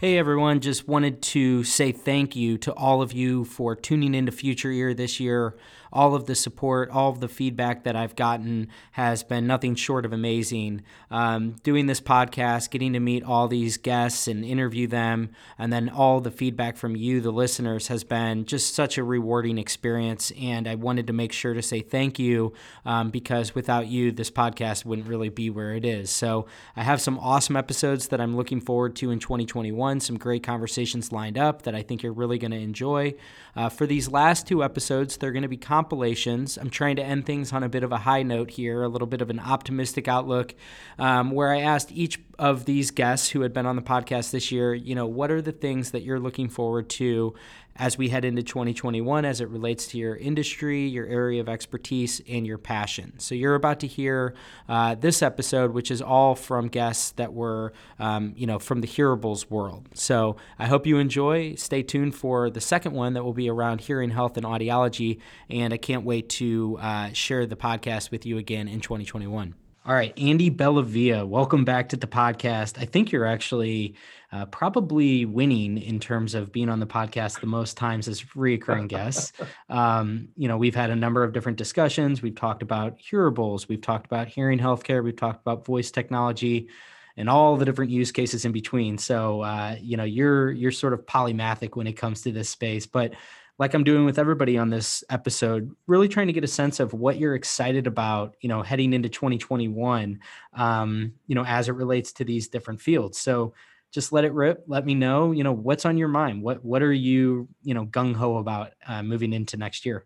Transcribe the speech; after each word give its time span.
Hey 0.00 0.16
everyone, 0.16 0.60
just 0.60 0.86
wanted 0.86 1.22
to 1.22 1.64
say 1.64 1.90
thank 1.90 2.36
you 2.36 2.56
to 2.58 2.72
all 2.74 3.02
of 3.02 3.12
you 3.12 3.44
for 3.44 3.74
tuning 3.74 4.14
into 4.14 4.30
Future 4.30 4.70
Ear 4.70 4.94
this 4.94 5.18
year 5.18 5.56
all 5.92 6.14
of 6.14 6.26
the 6.26 6.34
support, 6.34 6.90
all 6.90 7.10
of 7.10 7.20
the 7.20 7.28
feedback 7.28 7.84
that 7.84 7.96
I've 7.96 8.16
gotten 8.16 8.68
has 8.92 9.22
been 9.22 9.46
nothing 9.46 9.74
short 9.74 10.04
of 10.04 10.12
amazing. 10.12 10.82
Um, 11.10 11.56
doing 11.62 11.86
this 11.86 12.00
podcast, 12.00 12.70
getting 12.70 12.92
to 12.92 13.00
meet 13.00 13.24
all 13.24 13.48
these 13.48 13.76
guests 13.76 14.28
and 14.28 14.44
interview 14.44 14.86
them, 14.86 15.30
and 15.58 15.72
then 15.72 15.88
all 15.88 16.20
the 16.20 16.30
feedback 16.30 16.76
from 16.76 16.96
you, 16.96 17.20
the 17.20 17.30
listeners, 17.30 17.88
has 17.88 18.04
been 18.04 18.44
just 18.44 18.74
such 18.74 18.98
a 18.98 19.04
rewarding 19.04 19.58
experience. 19.58 20.32
And 20.40 20.68
I 20.68 20.74
wanted 20.74 21.06
to 21.06 21.12
make 21.12 21.32
sure 21.32 21.54
to 21.54 21.62
say 21.62 21.80
thank 21.80 22.18
you 22.18 22.52
um, 22.84 23.10
because 23.10 23.54
without 23.54 23.86
you, 23.86 24.12
this 24.12 24.30
podcast 24.30 24.84
wouldn't 24.84 25.08
really 25.08 25.28
be 25.28 25.50
where 25.50 25.74
it 25.74 25.84
is. 25.84 26.10
So 26.10 26.46
I 26.76 26.82
have 26.82 27.00
some 27.00 27.18
awesome 27.18 27.56
episodes 27.56 28.08
that 28.08 28.20
I'm 28.20 28.36
looking 28.36 28.60
forward 28.60 28.96
to 28.96 29.10
in 29.10 29.18
2021, 29.18 30.00
some 30.00 30.18
great 30.18 30.42
conversations 30.42 31.12
lined 31.12 31.38
up 31.38 31.62
that 31.62 31.74
I 31.74 31.82
think 31.82 32.02
you're 32.02 32.12
really 32.12 32.38
going 32.38 32.50
to 32.50 32.58
enjoy. 32.58 33.14
Uh, 33.56 33.68
for 33.68 33.86
these 33.86 34.08
last 34.08 34.46
two 34.46 34.62
episodes, 34.62 35.16
they're 35.16 35.32
going 35.32 35.42
to 35.42 35.48
be 35.48 35.56
compilations. 35.78 36.58
I'm 36.58 36.70
trying 36.70 36.96
to 36.96 37.04
end 37.04 37.24
things 37.24 37.52
on 37.52 37.62
a 37.62 37.68
bit 37.68 37.84
of 37.84 37.92
a 37.92 37.98
high 37.98 38.24
note 38.24 38.50
here, 38.50 38.82
a 38.82 38.88
little 38.88 39.06
bit 39.06 39.22
of 39.22 39.30
an 39.30 39.38
optimistic 39.38 40.08
outlook, 40.08 40.56
um, 40.98 41.30
where 41.30 41.52
I 41.52 41.60
asked 41.60 41.92
each 41.92 42.18
of 42.36 42.64
these 42.64 42.90
guests 42.90 43.28
who 43.28 43.42
had 43.42 43.52
been 43.52 43.64
on 43.64 43.76
the 43.76 43.82
podcast 43.82 44.32
this 44.32 44.50
year, 44.50 44.74
you 44.74 44.96
know, 44.96 45.06
what 45.06 45.30
are 45.30 45.40
the 45.40 45.52
things 45.52 45.92
that 45.92 46.02
you're 46.02 46.18
looking 46.18 46.48
forward 46.48 46.88
to 46.90 47.34
as 47.78 47.96
we 47.96 48.08
head 48.08 48.24
into 48.24 48.42
2021 48.42 49.24
as 49.24 49.40
it 49.40 49.48
relates 49.48 49.86
to 49.88 49.98
your 49.98 50.16
industry, 50.16 50.86
your 50.86 51.06
area 51.06 51.40
of 51.40 51.48
expertise, 51.48 52.20
and 52.28 52.46
your 52.46 52.58
passion. 52.58 53.18
So 53.18 53.34
you're 53.34 53.54
about 53.54 53.80
to 53.80 53.86
hear 53.86 54.34
uh, 54.68 54.96
this 54.96 55.22
episode, 55.22 55.72
which 55.72 55.90
is 55.90 56.02
all 56.02 56.34
from 56.34 56.68
guests 56.68 57.12
that 57.12 57.32
were, 57.32 57.72
um, 57.98 58.32
you 58.36 58.46
know, 58.46 58.58
from 58.58 58.80
the 58.80 58.88
hearables 58.88 59.48
world. 59.50 59.88
So 59.94 60.36
I 60.58 60.66
hope 60.66 60.86
you 60.86 60.98
enjoy. 60.98 61.54
Stay 61.54 61.82
tuned 61.82 62.14
for 62.14 62.50
the 62.50 62.60
second 62.60 62.92
one 62.92 63.14
that 63.14 63.24
will 63.24 63.32
be 63.32 63.48
around 63.48 63.82
hearing 63.82 64.10
health 64.10 64.36
and 64.36 64.44
audiology, 64.44 65.20
and 65.48 65.72
I 65.72 65.76
can't 65.76 66.04
wait 66.04 66.28
to 66.30 66.78
uh, 66.80 67.12
share 67.12 67.46
the 67.46 67.56
podcast 67.56 68.10
with 68.10 68.26
you 68.26 68.38
again 68.38 68.68
in 68.68 68.80
2021. 68.80 69.54
All 69.88 69.94
right, 69.94 70.12
Andy 70.18 70.50
Bellavia, 70.50 71.26
welcome 71.26 71.64
back 71.64 71.88
to 71.88 71.96
the 71.96 72.06
podcast. 72.06 72.78
I 72.78 72.84
think 72.84 73.10
you're 73.10 73.24
actually 73.24 73.94
uh, 74.30 74.44
probably 74.44 75.24
winning 75.24 75.78
in 75.78 75.98
terms 75.98 76.34
of 76.34 76.52
being 76.52 76.68
on 76.68 76.78
the 76.78 76.86
podcast 76.86 77.40
the 77.40 77.46
most 77.46 77.78
times 77.78 78.06
as 78.06 78.20
reoccurring 78.36 78.88
guests. 78.88 79.32
Um, 79.70 80.28
you 80.36 80.48
know, 80.48 80.58
we've 80.58 80.74
had 80.74 80.90
a 80.90 80.96
number 80.96 81.24
of 81.24 81.32
different 81.32 81.56
discussions. 81.56 82.20
We've 82.20 82.34
talked 82.34 82.62
about 82.62 82.98
hearables, 82.98 83.68
we've 83.68 83.80
talked 83.80 84.04
about 84.04 84.28
hearing 84.28 84.58
healthcare, 84.58 85.02
we've 85.02 85.16
talked 85.16 85.40
about 85.40 85.64
voice 85.64 85.90
technology, 85.90 86.68
and 87.16 87.28
all 87.28 87.56
the 87.56 87.64
different 87.64 87.90
use 87.90 88.12
cases 88.12 88.44
in 88.44 88.52
between. 88.52 88.98
So, 88.98 89.40
uh, 89.40 89.76
you 89.80 89.96
know, 89.96 90.04
you're 90.04 90.50
you're 90.50 90.70
sort 90.70 90.92
of 90.92 91.06
polymathic 91.06 91.76
when 91.76 91.86
it 91.86 91.94
comes 91.94 92.22
to 92.22 92.32
this 92.32 92.50
space, 92.50 92.86
but 92.86 93.14
like 93.58 93.74
I'm 93.74 93.84
doing 93.84 94.04
with 94.04 94.18
everybody 94.18 94.56
on 94.56 94.70
this 94.70 95.02
episode, 95.10 95.74
really 95.86 96.08
trying 96.08 96.28
to 96.28 96.32
get 96.32 96.44
a 96.44 96.48
sense 96.48 96.78
of 96.78 96.92
what 96.92 97.18
you're 97.18 97.34
excited 97.34 97.86
about, 97.88 98.36
you 98.40 98.48
know, 98.48 98.62
heading 98.62 98.92
into 98.92 99.08
2021, 99.08 100.20
um, 100.54 101.12
you 101.26 101.34
know, 101.34 101.44
as 101.44 101.68
it 101.68 101.72
relates 101.72 102.12
to 102.14 102.24
these 102.24 102.48
different 102.48 102.80
fields. 102.80 103.18
So 103.18 103.54
just 103.90 104.12
let 104.12 104.24
it 104.24 104.32
rip. 104.32 104.64
Let 104.68 104.86
me 104.86 104.94
know, 104.94 105.32
you 105.32 105.42
know, 105.42 105.52
what's 105.52 105.84
on 105.84 105.98
your 105.98 106.08
mind. 106.08 106.42
What 106.42 106.64
what 106.64 106.82
are 106.82 106.92
you, 106.92 107.48
you 107.62 107.74
know, 107.74 107.86
gung 107.86 108.14
ho 108.14 108.36
about 108.36 108.72
uh, 108.86 109.02
moving 109.02 109.32
into 109.32 109.56
next 109.56 109.84
year? 109.84 110.04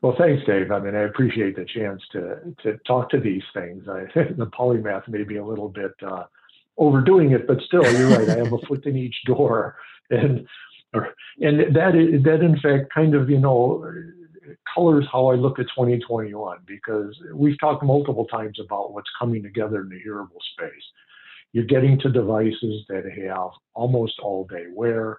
Well, 0.00 0.14
thanks, 0.16 0.42
Dave. 0.46 0.70
I 0.70 0.80
mean, 0.80 0.94
I 0.94 1.02
appreciate 1.02 1.56
the 1.56 1.66
chance 1.66 2.00
to 2.12 2.38
to 2.62 2.78
talk 2.86 3.10
to 3.10 3.20
these 3.20 3.42
things. 3.52 3.84
I, 3.88 4.04
the 4.14 4.46
polymath 4.46 5.06
may 5.08 5.24
be 5.24 5.36
a 5.36 5.44
little 5.44 5.68
bit 5.68 5.92
uh, 6.06 6.24
overdoing 6.78 7.32
it, 7.32 7.46
but 7.46 7.60
still, 7.66 7.82
you're 7.92 8.08
right. 8.08 8.28
I 8.28 8.36
have 8.36 8.52
a 8.52 8.58
foot 8.66 8.86
in 8.86 8.96
each 8.96 9.16
door, 9.26 9.76
and 10.10 10.46
and 10.92 11.74
that 11.74 11.94
is, 11.94 12.22
that 12.24 12.42
in 12.42 12.58
fact 12.60 12.92
kind 12.92 13.14
of 13.14 13.30
you 13.30 13.38
know 13.38 13.84
colors 14.74 15.06
how 15.10 15.26
I 15.26 15.34
look 15.34 15.58
at 15.58 15.66
2021 15.66 16.58
because 16.66 17.16
we've 17.34 17.58
talked 17.58 17.82
multiple 17.82 18.26
times 18.26 18.58
about 18.60 18.92
what's 18.92 19.10
coming 19.18 19.42
together 19.42 19.82
in 19.82 19.88
the 19.88 20.00
hearable 20.00 20.40
space. 20.54 20.82
You're 21.52 21.64
getting 21.64 21.98
to 22.00 22.10
devices 22.10 22.84
that 22.88 23.04
have 23.26 23.50
almost 23.74 24.18
all 24.20 24.46
day 24.46 24.66
wear. 24.72 25.18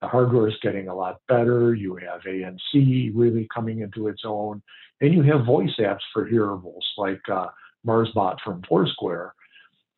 The 0.00 0.08
hardware 0.08 0.48
is 0.48 0.54
getting 0.62 0.88
a 0.88 0.94
lot 0.94 1.20
better. 1.28 1.74
You 1.74 1.96
have 1.96 2.22
ANC 2.22 3.12
really 3.14 3.48
coming 3.54 3.80
into 3.80 4.08
its 4.08 4.22
own, 4.24 4.62
and 5.00 5.12
you 5.12 5.22
have 5.22 5.44
voice 5.44 5.74
apps 5.78 6.00
for 6.12 6.28
hearables 6.28 6.82
like 6.98 7.20
uh, 7.28 7.46
MarsBot 7.86 8.40
from 8.44 8.62
Foursquare 8.68 9.34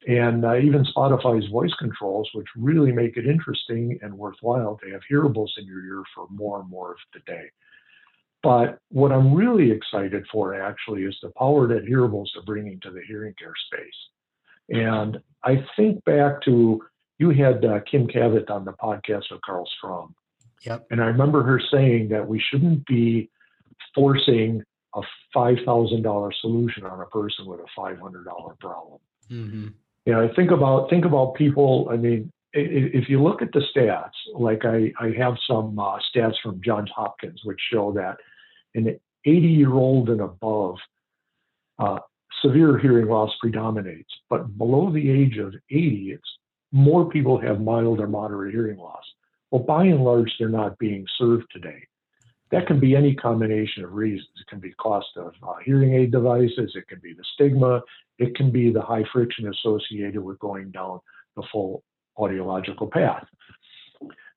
and 0.06 0.44
uh, 0.44 0.56
even 0.56 0.84
Spotify's 0.84 1.48
voice 1.50 1.72
controls, 1.78 2.28
which 2.34 2.47
really 2.56 2.92
make 2.92 3.16
it 3.16 3.26
interesting 3.26 3.98
and 4.03 4.16
worthwhile 4.16 4.78
to 4.82 4.91
have 4.91 5.00
hearables 5.10 5.50
in 5.56 5.66
your 5.66 5.84
ear 5.84 6.03
for 6.15 6.26
more 6.31 6.60
and 6.60 6.69
more 6.69 6.92
of 6.92 6.98
the 7.15 7.20
day. 7.20 7.50
But 8.42 8.78
what 8.91 9.12
I'm 9.12 9.32
really 9.32 9.70
excited 9.70 10.26
for 10.31 10.60
actually 10.60 11.04
is 11.04 11.16
the 11.22 11.32
power 11.38 11.66
that 11.69 11.87
hearables 11.87 12.26
are 12.37 12.42
bringing 12.44 12.78
to 12.81 12.91
the 12.91 13.00
hearing 13.06 13.34
care 13.38 13.54
space. 13.72 13.94
And 14.69 15.19
I 15.42 15.65
think 15.76 16.04
back 16.04 16.42
to 16.42 16.82
you 17.19 17.31
had 17.31 17.65
uh, 17.65 17.81
Kim 17.91 18.06
Cavitt 18.06 18.50
on 18.50 18.66
the 18.66 18.72
podcast 18.72 19.25
with 19.31 19.41
Karl 19.47 19.66
Strom. 19.78 20.15
Yep. 20.66 20.86
And 20.91 21.00
I 21.00 21.06
remember 21.06 21.42
her 21.42 21.60
saying 21.71 22.09
that 22.10 22.26
we 22.26 22.42
shouldn't 22.50 22.84
be 22.86 23.31
forcing 23.94 24.62
a 24.94 25.00
$5,000 25.34 26.32
solution 26.41 26.84
on 26.84 27.00
a 27.00 27.06
person 27.06 27.47
with 27.47 27.60
a 27.60 27.81
$500 27.81 28.59
problem. 28.60 29.00
Mm-hmm 29.31 29.69
you 30.06 30.12
know, 30.12 30.28
think 30.37 30.50
about 30.50 30.91
think 30.91 31.04
about 31.04 31.34
people. 31.34 31.88
I 31.91 31.97
mean, 31.97 32.31
if 32.53 33.09
you 33.09 33.22
look 33.22 33.42
at 33.42 33.53
the 33.53 33.62
stats, 33.75 34.12
like 34.34 34.65
I, 34.65 34.92
I 35.00 35.10
have 35.19 35.34
some 35.47 35.78
uh, 35.78 35.98
stats 36.15 36.34
from 36.42 36.60
Johns 36.65 36.91
Hopkins, 36.94 37.41
which 37.44 37.59
show 37.72 37.92
that 37.92 38.16
an 38.75 38.98
80 39.25 39.47
year 39.47 39.72
old 39.72 40.09
and 40.09 40.20
above, 40.20 40.76
uh, 41.78 41.98
severe 42.42 42.78
hearing 42.78 43.09
loss 43.09 43.31
predominates. 43.41 44.10
But 44.31 44.56
below 44.56 44.92
the 44.92 45.10
age 45.10 45.38
of 45.38 45.54
80, 45.70 46.12
it's 46.15 46.38
more 46.71 47.09
people 47.09 47.41
have 47.41 47.60
mild 47.60 48.00
or 48.00 48.06
moderate 48.06 48.54
hearing 48.54 48.78
loss. 48.78 49.04
Well, 49.50 49.62
by 49.62 49.84
and 49.84 50.04
large, 50.04 50.32
they're 50.38 50.48
not 50.48 50.78
being 50.78 51.06
served 51.19 51.47
today. 51.53 51.86
That 52.50 52.66
can 52.66 52.78
be 52.78 52.94
any 52.94 53.15
combination 53.15 53.84
of 53.84 53.93
reasons. 53.94 54.28
It 54.41 54.47
can 54.49 54.60
be 54.60 54.72
cost 54.72 55.09
of 55.16 55.32
uh, 55.43 55.55
hearing 55.65 55.94
aid 55.94 56.12
devices, 56.12 56.72
it 56.75 56.87
can 56.88 57.00
be 57.03 57.15
the 57.15 57.25
stigma, 57.34 57.81
it 58.19 58.34
can 58.37 58.50
be 58.50 58.72
the 58.72 58.82
high 58.82 59.05
friction 59.12 59.49
associated 59.49 60.22
with 60.22 60.38
going 60.38 60.71
down 60.71 61.00
the 61.37 61.43
full 61.50 61.83
audiological 62.19 62.91
path. 62.91 63.25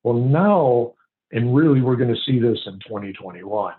Well, 0.04 0.16
now, 0.16 0.94
and 1.32 1.56
really 1.56 1.82
we're 1.82 1.96
going 1.96 2.14
to 2.14 2.22
see 2.26 2.40
this 2.40 2.60
in 2.66 2.80
2021, 2.88 3.74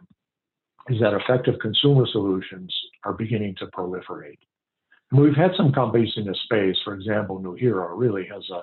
is 0.88 1.00
that 1.00 1.14
effective 1.14 1.54
consumer 1.60 2.06
solutions 2.12 2.74
are 3.04 3.12
beginning 3.12 3.54
to 3.58 3.66
proliferate. 3.66 4.38
And 5.10 5.20
we've 5.20 5.34
had 5.34 5.52
some 5.56 5.72
companies 5.72 6.12
in 6.16 6.26
this 6.26 6.38
space, 6.44 6.76
for 6.84 6.94
example, 6.94 7.40
Nuheara 7.40 7.90
really 7.96 8.26
has 8.32 8.42
a, 8.50 8.62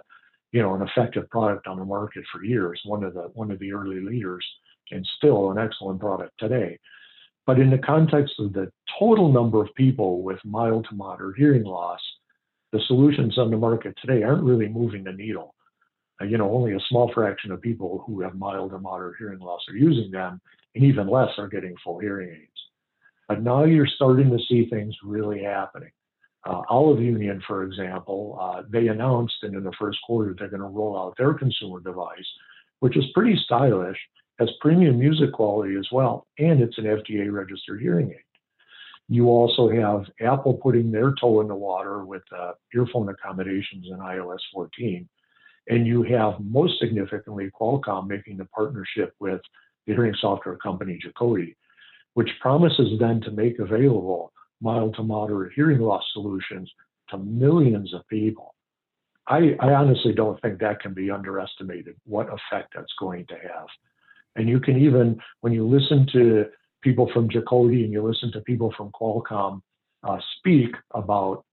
you 0.51 0.61
know, 0.61 0.75
an 0.75 0.81
effective 0.83 1.29
product 1.29 1.67
on 1.67 1.78
the 1.79 1.85
market 1.85 2.23
for 2.31 2.43
years, 2.43 2.79
one 2.85 3.03
of 3.03 3.13
the 3.13 3.31
one 3.34 3.51
of 3.51 3.59
the 3.59 3.73
early 3.73 3.99
leaders, 3.99 4.45
and 4.91 5.08
still 5.17 5.52
an 5.52 5.58
excellent 5.58 5.99
product 5.99 6.34
today. 6.40 6.79
But 7.46 7.59
in 7.59 7.70
the 7.70 7.78
context 7.78 8.34
of 8.40 8.53
the 8.53 8.72
total 8.99 9.32
number 9.32 9.61
of 9.61 9.73
people 9.76 10.23
with 10.23 10.40
mild 10.43 10.87
to 10.90 10.96
moderate 10.96 11.37
hearing 11.37 11.64
loss, 11.64 11.99
the 12.72 12.79
solutions 12.87 13.37
on 13.37 13.52
the 13.52 13.58
market 13.58 13.96
today 14.02 14.23
aren't 14.23 14.43
really 14.43 14.67
moving 14.67 15.03
the 15.03 15.14
needle. 15.14 15.53
Uh, 16.22 16.26
you 16.26 16.37
know, 16.37 16.52
only 16.52 16.73
a 16.73 16.79
small 16.90 17.11
fraction 17.14 17.52
of 17.52 17.61
people 17.61 18.03
who 18.05 18.22
have 18.22 18.35
mild 18.35 18.73
or 18.73 18.79
moderate 18.79 19.16
hearing 19.20 19.40
loss 19.40 19.61
are 19.70 19.76
using 19.76 20.11
them, 20.11 20.41
and 20.73 20.84
even 20.84 21.08
less 21.08 21.29
are 21.38 21.47
getting 21.47 21.76
full 21.84 21.99
hearing 21.99 22.29
aids. 22.29 22.52
But 23.28 23.43
now 23.43 23.64
you're 23.64 23.88
starting 23.88 24.29
to 24.29 24.40
see 24.47 24.67
things 24.70 24.96
really 25.03 25.43
happening. 25.43 25.91
Uh, 26.46 26.61
Olive 26.70 27.02
Union, 27.02 27.41
for 27.47 27.64
example, 27.64 28.38
uh, 28.40 28.61
they 28.70 28.88
announced 28.88 29.35
and 29.41 29.55
in 29.55 29.64
the 29.64 29.73
first 29.79 29.97
quarter 30.05 30.35
they're 30.38 30.47
going 30.47 30.61
to 30.61 30.67
roll 30.67 30.97
out 30.97 31.16
their 31.17 31.34
consumer 31.34 31.79
device, 31.79 32.28
which 32.79 32.96
is 32.97 33.05
pretty 33.14 33.35
stylish 33.46 33.97
has 34.40 34.49
premium 34.59 34.99
music 34.99 35.32
quality 35.34 35.76
as 35.78 35.87
well, 35.91 36.28
and 36.40 36.61
it's 36.61 36.78
an 36.78 36.85
FDA 36.85 37.32
registered 37.32 37.82
hearing 37.82 38.11
aid. 38.11 38.20
You 39.08 39.28
also 39.28 39.70
have 39.70 40.05
Apple 40.20 40.55
putting 40.55 40.91
their 40.91 41.14
toe 41.20 41.41
in 41.41 41.47
the 41.47 41.55
water 41.55 42.05
with 42.05 42.23
uh, 42.35 42.53
earphone 42.73 43.09
accommodations 43.09 43.85
in 43.90 43.97
iOS 43.97 44.40
14. 44.53 45.08
And 45.67 45.85
you 45.85 46.03
have 46.03 46.40
most 46.40 46.79
significantly 46.79 47.52
Qualcomm 47.59 48.08
making 48.08 48.37
the 48.37 48.46
partnership 48.46 49.14
with 49.20 49.41
the 49.85 49.93
hearing 49.93 50.16
software 50.20 50.58
company 50.58 50.99
Jacoti, 51.05 51.55
which 52.16 52.29
promises 52.41 52.99
then 52.99 53.22
to 53.22 53.31
make 53.31 53.59
available 53.59 54.31
mild 54.61 54.96
to 54.96 55.03
moderate 55.03 55.53
hearing 55.53 55.79
loss 55.79 56.03
solutions 56.14 56.72
to 57.09 57.17
millions 57.17 57.93
of 57.93 58.08
people. 58.08 58.55
I, 59.28 59.55
I, 59.59 59.73
honestly 59.73 60.14
don't 60.14 60.40
think 60.41 60.59
that 60.59 60.79
can 60.79 60.93
be 60.93 61.09
underestimated, 61.09 61.96
what 62.05 62.28
effect 62.28 62.73
that's 62.76 62.93
going 62.99 63.26
to 63.28 63.35
have. 63.35 63.67
And 64.35 64.49
you 64.49 64.59
can 64.59 64.78
even, 64.78 65.20
when 65.41 65.53
you 65.53 65.67
listen 65.67 66.08
to 66.14 66.46
people 66.82 67.09
from 67.14 67.29
Jacoti 67.29 67.84
and 67.84 67.91
you 67.91 68.02
listen 68.02 68.32
to 68.34 68.41
people 68.41 68.73
from 68.76 68.91
Qualcomm 68.91 69.61
uh, 70.03 70.17
speak 70.37 70.76
about 70.91 71.46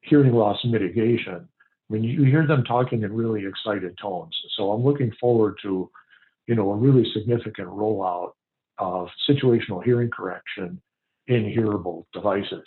hearing 0.00 0.32
loss 0.32 0.58
mitigation, 0.64 1.48
I 1.90 1.92
mean, 1.92 2.04
you 2.04 2.24
hear 2.24 2.46
them 2.46 2.64
talking 2.64 3.02
in 3.02 3.12
really 3.12 3.46
excited 3.46 3.96
tones. 4.00 4.36
So 4.56 4.72
I'm 4.72 4.84
looking 4.84 5.12
forward 5.20 5.58
to, 5.62 5.90
you 6.46 6.54
know, 6.54 6.70
a 6.70 6.76
really 6.76 7.10
significant 7.12 7.68
rollout 7.68 8.32
of 8.78 9.08
situational 9.28 9.82
hearing 9.82 10.10
correction 10.10 10.80
in 11.26 11.44
hearable 11.44 12.06
devices. 12.12 12.64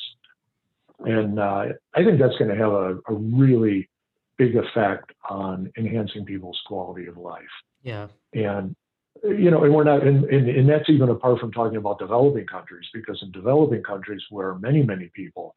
And 1.00 1.40
uh, 1.40 1.66
I 1.96 2.04
think 2.04 2.20
that's 2.20 2.38
going 2.38 2.50
to 2.50 2.58
have 2.58 2.72
a, 2.72 2.98
a, 3.08 3.14
really 3.14 3.90
big 4.38 4.56
effect 4.56 5.12
on 5.30 5.72
enhancing 5.78 6.26
people's 6.26 6.60
quality 6.68 7.08
of 7.08 7.18
life. 7.18 7.42
Yeah. 7.82 8.08
And 8.34 8.76
you 9.24 9.52
know, 9.52 9.64
and 9.64 9.74
we're 9.74 9.84
not, 9.84 10.06
and, 10.06 10.26
and, 10.26 10.50
and 10.50 10.70
that's 10.70 10.90
even 10.90 11.10
apart 11.10 11.40
from 11.40 11.52
talking 11.52 11.78
about 11.78 12.00
developing 12.00 12.46
countries, 12.48 12.88
because 12.94 13.20
in 13.22 13.32
developing 13.32 13.84
countries 13.84 14.22
where 14.30 14.56
many, 14.56 14.84
many 14.84 15.12
people 15.14 15.56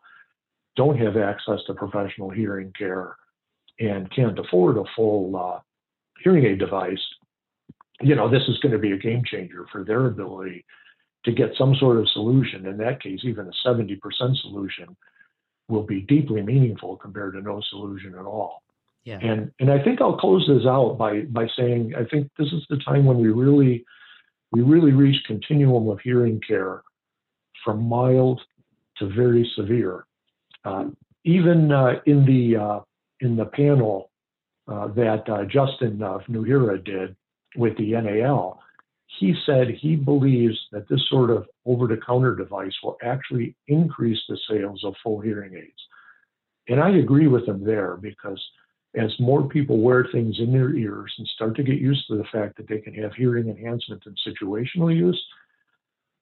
don't 0.76 0.98
have 0.98 1.16
access 1.16 1.60
to 1.66 1.74
professional 1.74 2.30
hearing 2.30 2.72
care 2.76 3.16
and 3.80 4.10
can't 4.14 4.38
afford 4.38 4.76
a 4.76 4.84
full 4.94 5.36
uh, 5.36 5.60
hearing 6.22 6.44
aid 6.44 6.58
device, 6.58 7.02
you 8.00 8.14
know, 8.14 8.30
this 8.30 8.42
is 8.48 8.58
going 8.58 8.72
to 8.72 8.78
be 8.78 8.92
a 8.92 8.98
game 8.98 9.22
changer 9.24 9.66
for 9.72 9.84
their 9.84 10.06
ability 10.06 10.64
to 11.24 11.32
get 11.32 11.50
some 11.56 11.74
sort 11.76 11.96
of 11.96 12.08
solution. 12.10 12.66
In 12.66 12.76
that 12.78 13.02
case, 13.02 13.20
even 13.22 13.48
a 13.48 13.68
70% 13.68 13.98
solution 14.42 14.96
will 15.68 15.84
be 15.84 16.02
deeply 16.02 16.42
meaningful 16.42 16.96
compared 16.96 17.34
to 17.34 17.40
no 17.40 17.62
solution 17.70 18.14
at 18.14 18.26
all. 18.26 18.62
Yeah. 19.04 19.18
And 19.20 19.52
and 19.60 19.70
I 19.70 19.82
think 19.82 20.00
I'll 20.00 20.16
close 20.16 20.46
this 20.48 20.66
out 20.66 20.96
by 20.96 21.22
by 21.22 21.46
saying 21.56 21.92
I 21.96 22.04
think 22.04 22.30
this 22.38 22.48
is 22.48 22.64
the 22.70 22.78
time 22.78 23.04
when 23.04 23.18
we 23.18 23.28
really 23.28 23.84
we 24.50 24.62
really 24.62 24.92
reach 24.92 25.22
continuum 25.26 25.88
of 25.88 26.00
hearing 26.00 26.40
care 26.46 26.82
from 27.64 27.84
mild 27.84 28.40
to 28.98 29.08
very 29.08 29.50
severe. 29.56 30.06
Uh, 30.64 30.86
even 31.24 31.70
uh, 31.72 32.00
in 32.06 32.24
the 32.24 32.56
uh, 32.56 32.80
in 33.20 33.36
the 33.36 33.46
panel 33.46 34.10
uh, 34.68 34.88
that 34.88 35.28
uh, 35.28 35.44
Justin 35.44 35.98
Nuheara 35.98 36.82
did 36.82 37.14
with 37.56 37.76
the 37.76 37.92
NAL, 37.92 38.60
he 39.18 39.34
said 39.44 39.68
he 39.68 39.96
believes 39.96 40.58
that 40.72 40.88
this 40.88 41.00
sort 41.08 41.30
of 41.30 41.46
over-the-counter 41.66 42.34
device 42.36 42.72
will 42.82 42.96
actually 43.02 43.54
increase 43.68 44.18
the 44.28 44.38
sales 44.48 44.82
of 44.84 44.94
full 45.02 45.20
hearing 45.20 45.54
aids. 45.54 45.82
And 46.68 46.80
I 46.80 46.90
agree 46.96 47.28
with 47.28 47.46
him 47.46 47.62
there 47.64 47.96
because 47.96 48.42
as 48.96 49.12
more 49.18 49.48
people 49.48 49.78
wear 49.78 50.06
things 50.12 50.38
in 50.38 50.52
their 50.52 50.74
ears 50.74 51.12
and 51.18 51.26
start 51.28 51.56
to 51.56 51.62
get 51.62 51.78
used 51.78 52.06
to 52.06 52.16
the 52.16 52.24
fact 52.32 52.56
that 52.56 52.68
they 52.68 52.78
can 52.78 52.94
have 52.94 53.12
hearing 53.14 53.48
enhancement 53.48 54.02
and 54.06 54.16
situational 54.26 54.94
use, 54.94 55.20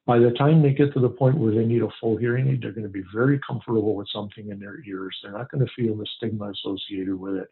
by 0.07 0.19
the 0.19 0.31
time 0.33 0.63
they 0.63 0.73
get 0.73 0.93
to 0.95 1.01
the 1.01 1.09
point 1.09 1.39
where 1.39 1.55
they 1.55 1.65
need 1.65 1.83
a 1.83 1.89
full 2.01 2.17
hearing 2.17 2.49
aid, 2.49 2.63
they're 2.63 2.73
going 2.73 2.83
to 2.83 2.89
be 2.89 3.05
very 3.15 3.39
comfortable 3.47 3.95
with 3.95 4.09
something 4.13 4.51
in 4.51 4.59
their 4.59 4.83
ears. 4.85 5.17
They're 5.23 5.33
not 5.33 5.51
going 5.51 5.65
to 5.65 5.73
feel 5.75 5.97
the 5.97 6.07
stigma 6.17 6.51
associated 6.51 7.15
with 7.15 7.37
it. 7.37 7.51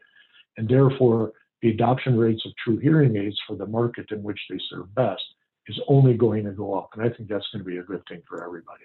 And 0.57 0.69
therefore, 0.69 1.33
the 1.63 1.71
adoption 1.71 2.19
rates 2.19 2.45
of 2.47 2.53
true 2.57 2.79
hearing 2.79 3.17
aids 3.17 3.39
for 3.47 3.57
the 3.57 3.67
market 3.67 4.07
in 4.11 4.23
which 4.23 4.41
they 4.49 4.59
serve 4.69 4.93
best 4.95 5.23
is 5.69 5.79
only 5.87 6.15
going 6.15 6.45
to 6.45 6.53
go 6.53 6.77
up. 6.77 6.91
And 6.95 7.03
I 7.03 7.15
think 7.15 7.29
that's 7.29 7.47
going 7.53 7.63
to 7.65 7.71
be 7.71 7.77
a 7.77 7.83
good 7.83 8.03
thing 8.09 8.23
for 8.29 8.45
everybody. 8.45 8.85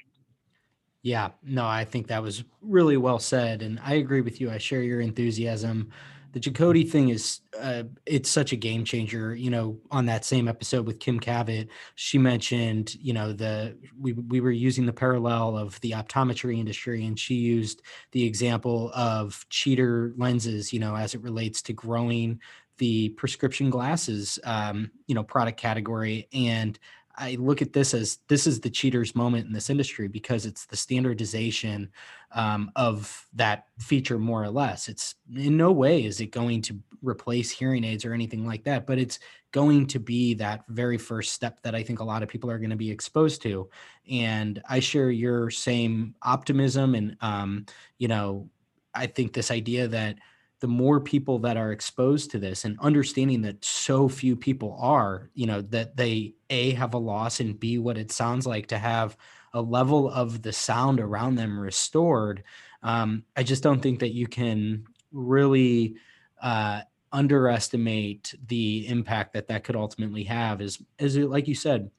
Yeah, 1.01 1.29
no, 1.43 1.65
I 1.65 1.85
think 1.85 2.07
that 2.07 2.21
was 2.21 2.43
really 2.61 2.97
well 2.97 3.19
said. 3.19 3.61
And 3.61 3.79
I 3.83 3.95
agree 3.95 4.21
with 4.21 4.41
you. 4.41 4.51
I 4.51 4.57
share 4.57 4.81
your 4.81 5.01
enthusiasm 5.01 5.91
the 6.35 6.41
Jacoti 6.41 6.87
thing 6.87 7.09
is 7.09 7.39
uh, 7.57 7.83
it's 8.05 8.29
such 8.29 8.51
a 8.51 8.57
game 8.57 8.83
changer. 8.83 9.33
You 9.33 9.49
know, 9.49 9.79
on 9.89 10.05
that 10.07 10.25
same 10.25 10.49
episode 10.49 10.85
with 10.85 10.99
Kim 10.99 11.17
Cavitt, 11.17 11.69
she 11.95 12.17
mentioned, 12.17 12.93
you 12.95 13.13
know, 13.13 13.31
the 13.31 13.77
we 13.97 14.11
we 14.11 14.41
were 14.41 14.51
using 14.51 14.85
the 14.85 14.91
parallel 14.91 15.57
of 15.57 15.79
the 15.79 15.91
optometry 15.91 16.59
industry, 16.59 17.05
and 17.05 17.17
she 17.17 17.35
used 17.35 17.83
the 18.11 18.25
example 18.25 18.91
of 18.93 19.45
cheater 19.49 20.13
lenses, 20.17 20.73
you 20.73 20.79
know, 20.81 20.93
as 20.93 21.15
it 21.15 21.21
relates 21.21 21.61
to 21.61 21.73
growing 21.73 22.41
the 22.79 23.09
prescription 23.11 23.69
glasses, 23.69 24.37
um, 24.43 24.91
you 25.07 25.15
know, 25.15 25.23
product 25.23 25.57
category. 25.57 26.27
And 26.33 26.77
I 27.17 27.35
look 27.39 27.61
at 27.61 27.73
this 27.73 27.93
as 27.93 28.19
this 28.27 28.45
is 28.45 28.59
the 28.59 28.69
cheater's 28.69 29.15
moment 29.15 29.47
in 29.47 29.53
this 29.53 29.69
industry 29.69 30.07
because 30.07 30.45
it's 30.45 30.65
the 30.65 30.75
standardization 30.75 31.89
um, 32.31 32.71
of 32.75 33.27
that 33.33 33.67
feature, 33.79 34.19
more 34.19 34.43
or 34.43 34.49
less. 34.49 34.89
It's 34.89 35.15
in 35.33 35.57
no 35.57 35.71
way 35.71 36.03
is 36.03 36.19
it 36.19 36.31
going 36.31 36.61
to 36.63 36.77
replace 37.01 37.51
hearing 37.51 37.83
aids 37.83 38.05
or 38.05 38.13
anything 38.13 38.45
like 38.45 38.63
that, 38.63 38.85
but 38.85 38.97
it's 38.97 39.19
going 39.51 39.87
to 39.87 39.99
be 39.99 40.33
that 40.33 40.65
very 40.67 40.97
first 40.97 41.33
step 41.33 41.61
that 41.61 41.75
I 41.75 41.83
think 41.83 41.99
a 41.99 42.03
lot 42.03 42.23
of 42.23 42.29
people 42.29 42.51
are 42.51 42.57
going 42.57 42.69
to 42.71 42.75
be 42.75 42.91
exposed 42.91 43.41
to. 43.43 43.69
And 44.11 44.61
I 44.67 44.79
share 44.79 45.11
your 45.11 45.49
same 45.49 46.15
optimism, 46.21 46.95
and 46.95 47.15
um, 47.21 47.65
you 47.97 48.07
know, 48.07 48.49
I 48.93 49.07
think 49.07 49.33
this 49.33 49.51
idea 49.51 49.87
that 49.87 50.17
the 50.61 50.67
more 50.67 50.99
people 50.99 51.39
that 51.39 51.57
are 51.57 51.71
exposed 51.71 52.31
to 52.31 52.39
this 52.39 52.65
and 52.65 52.79
understanding 52.79 53.41
that 53.41 53.63
so 53.63 54.07
few 54.07 54.35
people 54.35 54.77
are, 54.79 55.29
you 55.33 55.45
know, 55.45 55.61
that 55.61 55.97
they 55.97 56.33
A, 56.49 56.71
have 56.71 56.93
a 56.93 56.97
loss 56.97 57.39
and 57.39 57.59
B, 57.59 57.77
what 57.77 57.97
it 57.97 58.11
sounds 58.11 58.47
like 58.47 58.67
to 58.67 58.77
have 58.77 59.17
a 59.53 59.61
level 59.61 60.09
of 60.09 60.41
the 60.41 60.53
sound 60.53 60.99
around 60.99 61.35
them 61.35 61.59
restored. 61.59 62.43
Um, 62.83 63.23
I 63.35 63.43
just 63.43 63.63
don't 63.63 63.81
think 63.81 63.99
that 63.99 64.13
you 64.13 64.27
can 64.27 64.85
really 65.11 65.95
uh, 66.41 66.81
underestimate 67.11 68.35
the 68.47 68.87
impact 68.87 69.33
that 69.33 69.47
that 69.47 69.63
could 69.63 69.75
ultimately 69.75 70.23
have. 70.23 70.61
Is, 70.61 70.81
is 70.99 71.15
it, 71.15 71.29
like 71.29 71.47
you 71.47 71.55
said, 71.55 71.89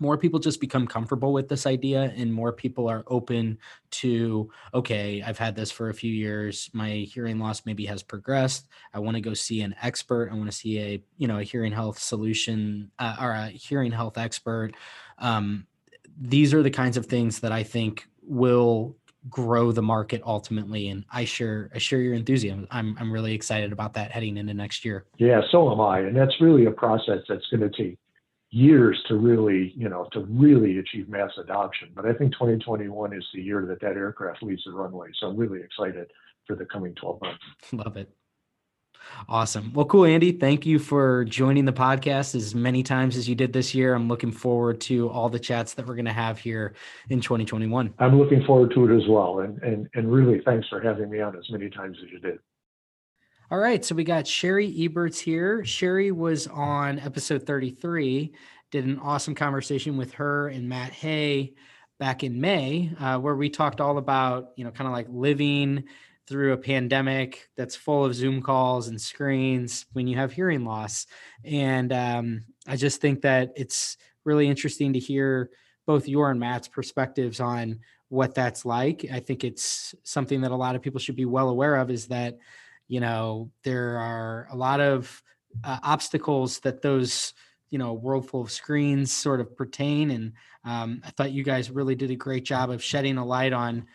more 0.00 0.18
people 0.18 0.38
just 0.38 0.60
become 0.60 0.86
comfortable 0.86 1.32
with 1.32 1.48
this 1.48 1.66
idea 1.66 2.12
and 2.16 2.32
more 2.32 2.52
people 2.52 2.88
are 2.88 3.04
open 3.06 3.58
to 3.90 4.50
okay 4.72 5.22
i've 5.22 5.38
had 5.38 5.54
this 5.54 5.70
for 5.70 5.88
a 5.88 5.94
few 5.94 6.12
years. 6.12 6.70
My 6.72 6.90
hearing 6.90 7.38
loss 7.38 7.66
maybe 7.66 7.86
has 7.86 8.02
progressed. 8.02 8.68
I 8.92 9.00
want 9.00 9.16
to 9.16 9.20
go 9.20 9.34
see 9.34 9.62
an 9.62 9.74
expert. 9.82 10.30
I 10.30 10.34
want 10.34 10.50
to 10.50 10.56
see 10.56 10.78
a 10.78 11.02
you 11.18 11.28
know 11.28 11.38
a 11.38 11.42
hearing 11.42 11.72
health 11.72 11.98
solution 11.98 12.90
uh, 12.98 13.16
or 13.20 13.32
a 13.32 13.48
hearing 13.48 13.92
health 13.92 14.18
expert. 14.18 14.72
Um, 15.18 15.66
these 16.20 16.54
are 16.54 16.62
the 16.62 16.70
kinds 16.70 16.96
of 16.96 17.06
things 17.06 17.40
that 17.40 17.52
i 17.52 17.62
think 17.62 18.06
will 18.22 18.96
grow 19.28 19.72
the 19.72 19.82
market 19.82 20.22
ultimately 20.24 20.88
and 20.88 21.04
i 21.10 21.24
share 21.24 21.70
i 21.74 21.78
share 21.78 22.00
your 22.00 22.14
enthusiasm. 22.14 22.66
I'm 22.70 22.96
i'm 23.00 23.10
really 23.10 23.34
excited 23.34 23.72
about 23.72 23.94
that 23.94 24.10
heading 24.10 24.36
into 24.36 24.54
next 24.54 24.84
year. 24.84 25.06
Yeah 25.18 25.40
so 25.50 25.72
am 25.72 25.80
i 25.80 26.00
and 26.00 26.16
that's 26.16 26.40
really 26.40 26.66
a 26.66 26.70
process 26.70 27.20
that's 27.28 27.46
going 27.50 27.68
to 27.68 27.70
take 27.70 27.98
years 28.54 29.02
to 29.08 29.16
really, 29.16 29.72
you 29.76 29.88
know, 29.88 30.08
to 30.12 30.20
really 30.20 30.78
achieve 30.78 31.08
mass 31.08 31.32
adoption. 31.38 31.90
But 31.94 32.06
I 32.06 32.12
think 32.12 32.32
2021 32.34 33.12
is 33.12 33.24
the 33.34 33.42
year 33.42 33.66
that 33.66 33.80
that 33.80 33.96
aircraft 33.96 34.42
leaves 34.44 34.62
the 34.64 34.72
runway. 34.72 35.08
So 35.18 35.26
I'm 35.26 35.36
really 35.36 35.60
excited 35.60 36.06
for 36.46 36.54
the 36.54 36.64
coming 36.64 36.94
12 36.94 37.20
months. 37.20 37.44
Love 37.72 37.96
it. 37.96 38.14
Awesome. 39.28 39.72
Well, 39.74 39.84
cool, 39.86 40.04
Andy. 40.04 40.32
Thank 40.32 40.64
you 40.64 40.78
for 40.78 41.24
joining 41.24 41.64
the 41.64 41.72
podcast 41.72 42.34
as 42.34 42.54
many 42.54 42.82
times 42.82 43.16
as 43.16 43.28
you 43.28 43.34
did 43.34 43.52
this 43.52 43.74
year. 43.74 43.92
I'm 43.92 44.08
looking 44.08 44.30
forward 44.30 44.80
to 44.82 45.10
all 45.10 45.28
the 45.28 45.38
chats 45.38 45.74
that 45.74 45.86
we're 45.86 45.96
going 45.96 46.04
to 46.06 46.12
have 46.12 46.38
here 46.38 46.74
in 47.10 47.20
2021. 47.20 47.92
I'm 47.98 48.18
looking 48.18 48.44
forward 48.44 48.72
to 48.74 48.90
it 48.90 48.96
as 48.96 49.06
well. 49.08 49.40
And, 49.40 49.60
and, 49.62 49.88
and 49.94 50.10
really, 50.10 50.40
thanks 50.44 50.68
for 50.68 50.80
having 50.80 51.10
me 51.10 51.20
on 51.20 51.36
as 51.36 51.44
many 51.50 51.68
times 51.68 51.98
as 52.02 52.10
you 52.10 52.20
did. 52.20 52.38
All 53.50 53.58
right, 53.58 53.84
so 53.84 53.94
we 53.94 54.04
got 54.04 54.26
Shari 54.26 54.72
Eberts 54.72 55.18
here. 55.18 55.66
Shari 55.66 56.10
was 56.12 56.46
on 56.46 56.98
episode 56.98 57.44
33, 57.46 58.32
did 58.70 58.86
an 58.86 58.98
awesome 59.00 59.34
conversation 59.34 59.98
with 59.98 60.14
her 60.14 60.48
and 60.48 60.66
Matt 60.66 60.92
Hay 60.94 61.52
back 61.98 62.24
in 62.24 62.40
May, 62.40 62.90
uh, 62.98 63.18
where 63.18 63.36
we 63.36 63.50
talked 63.50 63.82
all 63.82 63.98
about, 63.98 64.52
you 64.56 64.64
know, 64.64 64.70
kind 64.70 64.88
of 64.88 64.94
like 64.94 65.08
living 65.10 65.84
through 66.26 66.54
a 66.54 66.56
pandemic 66.56 67.50
that's 67.54 67.76
full 67.76 68.06
of 68.06 68.14
Zoom 68.14 68.40
calls 68.40 68.88
and 68.88 68.98
screens 68.98 69.84
when 69.92 70.06
you 70.06 70.16
have 70.16 70.32
hearing 70.32 70.64
loss. 70.64 71.06
And 71.44 71.92
um, 71.92 72.44
I 72.66 72.76
just 72.76 73.02
think 73.02 73.20
that 73.22 73.52
it's 73.56 73.98
really 74.24 74.48
interesting 74.48 74.94
to 74.94 74.98
hear 74.98 75.50
both 75.84 76.08
your 76.08 76.30
and 76.30 76.40
Matt's 76.40 76.68
perspectives 76.68 77.40
on 77.40 77.80
what 78.08 78.34
that's 78.34 78.64
like. 78.64 79.04
I 79.12 79.20
think 79.20 79.44
it's 79.44 79.94
something 80.02 80.40
that 80.40 80.50
a 80.50 80.56
lot 80.56 80.76
of 80.76 80.80
people 80.80 80.98
should 80.98 81.16
be 81.16 81.26
well 81.26 81.50
aware 81.50 81.76
of 81.76 81.90
is 81.90 82.06
that 82.06 82.38
you 82.88 83.00
know 83.00 83.50
there 83.62 83.98
are 83.98 84.48
a 84.50 84.56
lot 84.56 84.80
of 84.80 85.22
uh, 85.62 85.78
obstacles 85.82 86.60
that 86.60 86.82
those 86.82 87.34
you 87.70 87.78
know 87.78 87.92
world 87.92 88.28
full 88.28 88.42
of 88.42 88.50
screens 88.50 89.12
sort 89.12 89.40
of 89.40 89.56
pertain 89.56 90.10
and 90.10 90.32
um, 90.64 91.00
i 91.04 91.10
thought 91.10 91.32
you 91.32 91.42
guys 91.42 91.70
really 91.70 91.94
did 91.94 92.10
a 92.10 92.16
great 92.16 92.44
job 92.44 92.70
of 92.70 92.82
shedding 92.82 93.16
a 93.16 93.24
light 93.24 93.52
on 93.52 93.86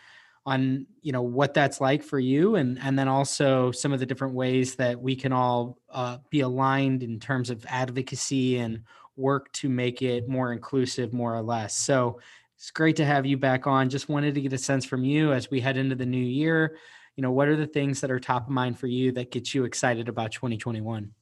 on 0.46 0.86
you 1.02 1.12
know 1.12 1.22
what 1.22 1.52
that's 1.52 1.80
like 1.80 2.02
for 2.02 2.18
you 2.18 2.56
and 2.56 2.78
and 2.82 2.98
then 2.98 3.08
also 3.08 3.70
some 3.70 3.92
of 3.92 4.00
the 4.00 4.06
different 4.06 4.34
ways 4.34 4.74
that 4.74 5.00
we 5.00 5.14
can 5.14 5.32
all 5.32 5.78
uh, 5.90 6.16
be 6.30 6.40
aligned 6.40 7.02
in 7.02 7.20
terms 7.20 7.50
of 7.50 7.64
advocacy 7.68 8.58
and 8.58 8.82
work 9.16 9.52
to 9.52 9.68
make 9.68 10.02
it 10.02 10.28
more 10.28 10.52
inclusive 10.52 11.12
more 11.12 11.34
or 11.34 11.42
less. 11.42 11.76
So 11.76 12.20
it's 12.56 12.70
great 12.70 12.96
to 12.96 13.04
have 13.04 13.26
you 13.26 13.36
back 13.36 13.66
on. 13.66 13.88
Just 13.88 14.08
wanted 14.08 14.34
to 14.34 14.40
get 14.40 14.52
a 14.52 14.58
sense 14.58 14.84
from 14.84 15.04
you 15.04 15.32
as 15.32 15.50
we 15.50 15.60
head 15.60 15.76
into 15.76 15.94
the 15.94 16.06
new 16.06 16.18
year 16.18 16.76
you 17.20 17.22
know 17.22 17.32
what 17.32 17.48
are 17.48 17.56
the 17.56 17.66
things 17.66 18.00
that 18.00 18.10
are 18.10 18.18
top 18.18 18.44
of 18.44 18.48
mind 18.48 18.78
for 18.78 18.86
you 18.86 19.12
that 19.12 19.30
get 19.30 19.52
you 19.52 19.64
excited 19.64 20.08
about 20.08 20.32
2021 20.32 21.12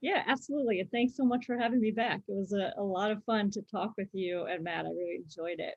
yeah 0.00 0.24
absolutely 0.26 0.80
and 0.80 0.90
thanks 0.90 1.16
so 1.16 1.24
much 1.24 1.46
for 1.46 1.56
having 1.56 1.80
me 1.80 1.92
back 1.92 2.20
it 2.26 2.34
was 2.34 2.52
a, 2.52 2.72
a 2.76 2.82
lot 2.82 3.12
of 3.12 3.22
fun 3.22 3.48
to 3.48 3.62
talk 3.70 3.92
with 3.96 4.08
you 4.12 4.46
and 4.46 4.64
matt 4.64 4.84
i 4.84 4.88
really 4.88 5.20
enjoyed 5.24 5.60
it 5.60 5.76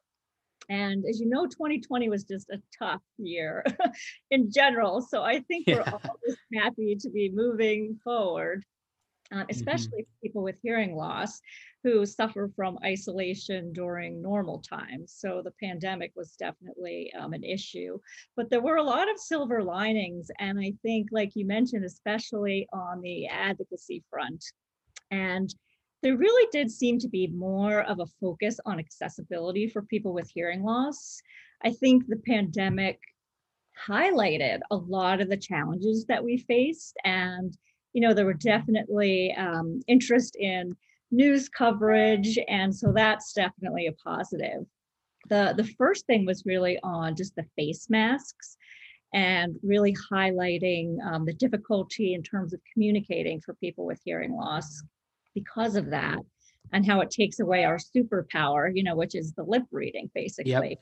and 0.68 1.06
as 1.08 1.20
you 1.20 1.30
know, 1.30 1.46
2020 1.46 2.10
was 2.10 2.24
just 2.24 2.50
a 2.50 2.60
tough 2.80 3.02
year 3.20 3.64
in 4.32 4.52
general. 4.52 5.00
So 5.00 5.22
I 5.22 5.42
think 5.42 5.66
yeah. 5.68 5.76
we're 5.76 5.92
all 5.92 6.02
just 6.28 6.40
happy 6.56 6.98
to 7.02 7.10
be 7.12 7.30
moving 7.32 8.00
forward, 8.04 8.64
uh, 9.34 9.44
especially 9.50 10.04
mm-hmm. 10.04 10.22
people 10.24 10.44
with 10.44 10.58
hearing 10.62 10.96
loss 10.96 11.42
who 11.84 12.06
suffer 12.06 12.52
from 12.56 12.80
isolation 12.84 13.72
during 13.74 14.22
normal 14.22 14.60
times. 14.60 15.16
So 15.18 15.42
the 15.44 15.54
pandemic 15.64 16.12
was 16.16 16.36
definitely 16.36 17.14
um, 17.20 17.34
an 17.34 17.44
issue, 17.44 18.00
but 18.36 18.50
there 18.50 18.62
were 18.62 18.78
a 18.78 18.84
lot 18.84 19.10
of 19.10 19.20
silver 19.20 19.64
linings. 19.64 20.30
And 20.40 20.60
I 20.60 20.74
think, 20.82 21.10
like 21.12 21.32
you 21.36 21.46
mentioned, 21.46 21.86
especially 21.86 22.68
on 22.74 23.02
the 23.02 23.28
advocacy 23.28 24.04
front. 24.10 24.44
And 25.12 25.54
there 26.02 26.18
really 26.18 26.48
did 26.52 26.72
seem 26.72 27.00
to 27.00 27.08
be 27.08 27.28
more 27.28 27.82
of 27.82 28.00
a 28.00 28.08
focus 28.20 28.60
on 28.66 28.80
accessibility 28.80 29.68
for 29.68 29.82
people 29.84 30.14
with 30.14 30.30
hearing 30.30 30.64
loss. 30.64 31.20
I 31.64 31.72
think 31.72 32.08
the 32.08 32.22
pandemic 32.28 33.00
highlighted 33.88 34.60
a 34.72 34.76
lot 34.76 35.22
of 35.22 35.30
the 35.30 35.38
challenges 35.38 36.06
that 36.06 36.24
we 36.24 36.38
faced. 36.38 36.96
And, 37.04 37.56
you 37.96 38.02
know, 38.02 38.14
there 38.14 38.26
were 38.26 38.34
definitely 38.34 39.34
um, 39.38 39.80
interest 39.88 40.36
in 40.36 40.76
news 41.12 41.48
coverage. 41.48 42.38
And 42.50 42.76
so 42.76 42.92
that's 42.94 43.32
definitely 43.32 43.88
a 43.88 43.94
positive. 43.94 44.66
The, 45.30 45.54
the 45.56 45.64
first 45.78 46.06
thing 46.06 46.26
was 46.26 46.46
really 46.46 46.78
on 46.84 47.16
just 47.16 47.36
the 47.38 47.46
face 47.56 47.90
masks 47.90 48.58
and 49.14 49.56
really 49.64 49.96
highlighting 50.12 50.98
um, 51.06 51.24
the 51.24 51.32
difficulty 51.32 52.16
in 52.16 52.22
terms 52.22 52.54
of 52.54 52.60
communicating 52.74 53.40
for 53.40 53.54
people 53.56 53.86
with 53.86 54.02
hearing 54.04 54.34
loss 54.34 54.84
because 55.34 55.78
of 55.78 55.90
that 55.92 56.20
and 56.74 56.86
how 56.86 57.00
it 57.00 57.10
takes 57.10 57.40
away 57.40 57.64
our 57.64 57.78
superpower, 57.78 58.70
you 58.74 58.84
know, 58.84 58.96
which 58.96 59.16
is 59.16 59.32
the 59.32 59.44
lip 59.44 59.64
reading 59.72 60.12
basically. 60.14 60.52
Yep. 60.52 60.80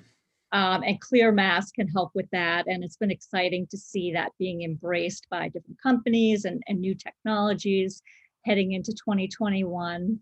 Um, 0.54 0.84
and 0.84 1.02
Clear 1.02 1.32
Mask 1.32 1.74
can 1.74 1.88
help 1.88 2.12
with 2.14 2.30
that. 2.32 2.68
And 2.68 2.84
it's 2.84 2.96
been 2.96 3.12
exciting 3.12 3.66
to 3.72 3.78
see 3.78 4.14
that 4.14 4.32
being 4.38 4.62
embraced 4.62 5.26
by 5.30 5.50
different 5.50 5.82
companies 5.82 6.46
and, 6.46 6.62
and 6.68 6.80
new 6.80 6.94
technologies 6.94 8.04
heading 8.46 8.74
into 8.74 8.92
2021. 8.92 10.20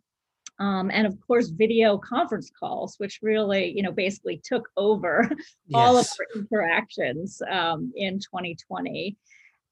Um, 0.59 0.91
and 0.91 1.05
of 1.05 1.19
course, 1.27 1.49
video 1.49 1.97
conference 1.97 2.49
calls, 2.57 2.95
which 2.97 3.19
really, 3.21 3.73
you 3.75 3.83
know, 3.83 3.91
basically 3.91 4.41
took 4.41 4.69
over 4.77 5.27
yes. 5.29 5.39
all 5.73 5.97
of 5.97 6.07
our 6.07 6.41
interactions 6.41 7.41
um, 7.51 7.91
in 7.95 8.19
2020. 8.19 9.17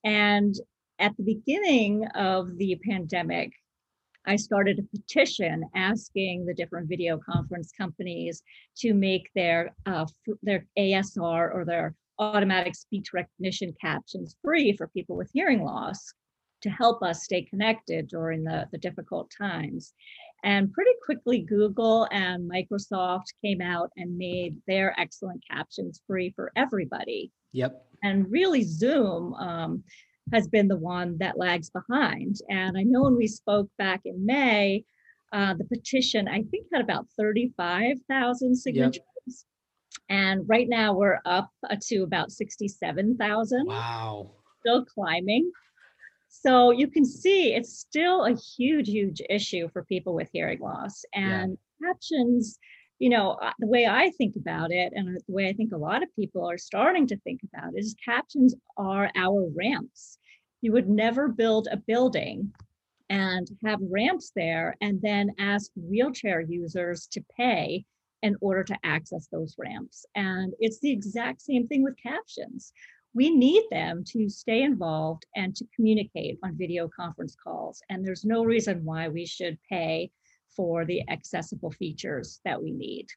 And 0.04 0.56
at 1.00 1.16
the 1.16 1.24
beginning 1.24 2.06
of 2.16 2.58
the 2.58 2.78
pandemic, 2.86 3.54
I 4.26 4.36
started 4.36 4.80
a 4.80 4.98
petition 4.98 5.64
asking 5.76 6.46
the 6.46 6.54
different 6.54 6.90
video 6.90 7.18
conference 7.18 7.72
companies 7.78 8.44
to 8.80 8.94
make 8.94 9.30
their 9.36 9.74
uh, 9.86 10.06
their 10.44 10.66
ASR 10.78 11.54
or 11.54 11.64
their 11.66 11.96
automatic 12.20 12.76
speech 12.76 13.14
recognition 13.14 13.74
captions 13.80 14.36
free 14.44 14.76
for 14.76 14.88
people 14.90 15.16
with 15.16 15.32
hearing 15.34 15.64
loss 15.64 16.14
to 16.62 16.70
help 16.70 17.02
us 17.02 17.24
stay 17.24 17.42
connected 17.42 18.08
during 18.08 18.44
the, 18.44 18.68
the 18.72 18.78
difficult 18.78 19.32
times. 19.36 19.94
And 20.44 20.72
pretty 20.72 20.92
quickly, 21.06 21.40
Google 21.40 22.08
and 22.12 22.50
Microsoft 22.50 23.26
came 23.44 23.62
out 23.62 23.90
and 23.98 24.18
made 24.18 24.58
their 24.68 24.98
excellent 25.00 25.44
captions 25.50 26.02
free 26.08 26.32
for 26.36 26.52
everybody. 26.56 27.32
Yep. 27.54 27.86
And 28.04 28.30
really, 28.32 28.64
Zoom 28.64 29.34
um, 29.36 29.84
has 30.34 30.48
been 30.48 30.68
the 30.68 30.78
one 30.78 31.18
that 31.20 31.38
lags 31.38 31.70
behind. 31.70 32.38
And 32.50 32.78
I 32.78 32.84
know 32.84 33.04
when 33.04 33.16
we 33.16 33.28
spoke 33.28 33.70
back 33.78 34.02
in 34.06 34.26
May, 34.26 34.84
uh, 35.32 35.54
the 35.56 35.66
petition, 35.66 36.28
I 36.28 36.44
think, 36.44 36.68
had 36.74 36.82
about 36.82 37.08
35,000 37.18 38.56
signatures. 38.56 39.02
Yep. 39.28 39.36
And 40.10 40.50
right 40.50 40.68
now 40.68 40.94
we're 40.94 41.20
up 41.26 41.52
uh, 41.70 41.76
to 41.88 42.04
about 42.04 42.32
67,000. 42.32 43.68
Wow. 43.68 44.32
Still 44.62 44.86
climbing. 44.86 45.52
So 46.30 46.72
you 46.72 46.88
can 46.88 47.06
see 47.06 47.54
it's 47.54 47.80
still 47.80 48.26
a 48.26 48.36
huge, 48.36 48.90
huge 48.90 49.22
issue 49.30 49.68
for 49.72 49.84
people 49.84 50.14
with 50.14 50.30
hearing 50.32 50.60
loss. 50.60 51.04
And 51.14 51.58
yeah. 51.82 51.88
captions 51.88 52.60
you 53.00 53.10
know, 53.10 53.32
uh, 53.42 53.54
the 53.60 53.68
way 53.68 53.88
I 53.88 54.12
think 54.12 54.36
about 54.36 54.72
it, 54.72 54.92
and 54.94 55.16
the 55.16 55.34
way 55.34 55.48
I 55.48 55.54
think 55.54 55.72
a 55.72 55.78
lot 55.78 56.04
of 56.04 56.14
people 56.16 56.46
are 56.46 56.58
starting 56.58 57.08
to 57.08 57.18
think 57.18 57.40
about 57.44 57.74
it, 57.74 57.80
is 57.80 57.96
captions 58.04 58.54
are 58.78 59.10
our 59.16 59.48
ramps. 59.56 60.19
You 60.62 60.72
would 60.74 60.90
never 60.90 61.28
build 61.28 61.68
a 61.72 61.78
building 61.78 62.54
and 63.10 63.50
have 63.66 63.80
ramps 63.82 64.32
there 64.36 64.76
and 64.82 65.02
then 65.02 65.32
ask 65.40 65.72
wheelchair 65.76 66.42
users 66.42 67.08
to 67.08 67.24
pay 67.36 67.86
in 68.22 68.36
order 68.42 68.64
to 68.64 68.78
access 68.84 69.28
those 69.32 69.56
ramps. 69.58 70.06
And 70.16 70.54
it's 70.60 70.80
the 70.80 70.92
exact 70.92 71.42
same 71.42 71.68
thing 71.68 71.84
with 71.84 71.96
captions. 72.02 72.74
We 73.14 73.30
need 73.30 73.64
them 73.72 74.04
to 74.10 74.30
stay 74.30 74.62
involved 74.62 75.26
and 75.36 75.56
to 75.56 75.66
communicate 75.76 76.38
on 76.44 76.58
video 76.58 76.88
conference 76.88 77.36
calls. 77.42 77.82
And 77.90 78.06
there's 78.06 78.26
no 78.26 78.44
reason 78.44 78.84
why 78.84 79.08
we 79.08 79.26
should 79.26 79.58
pay 79.68 80.12
for 80.56 80.86
the 80.86 81.02
accessible 81.10 81.72
features 81.72 82.40
that 82.46 82.62
we 82.62 82.72
need. 82.72 83.08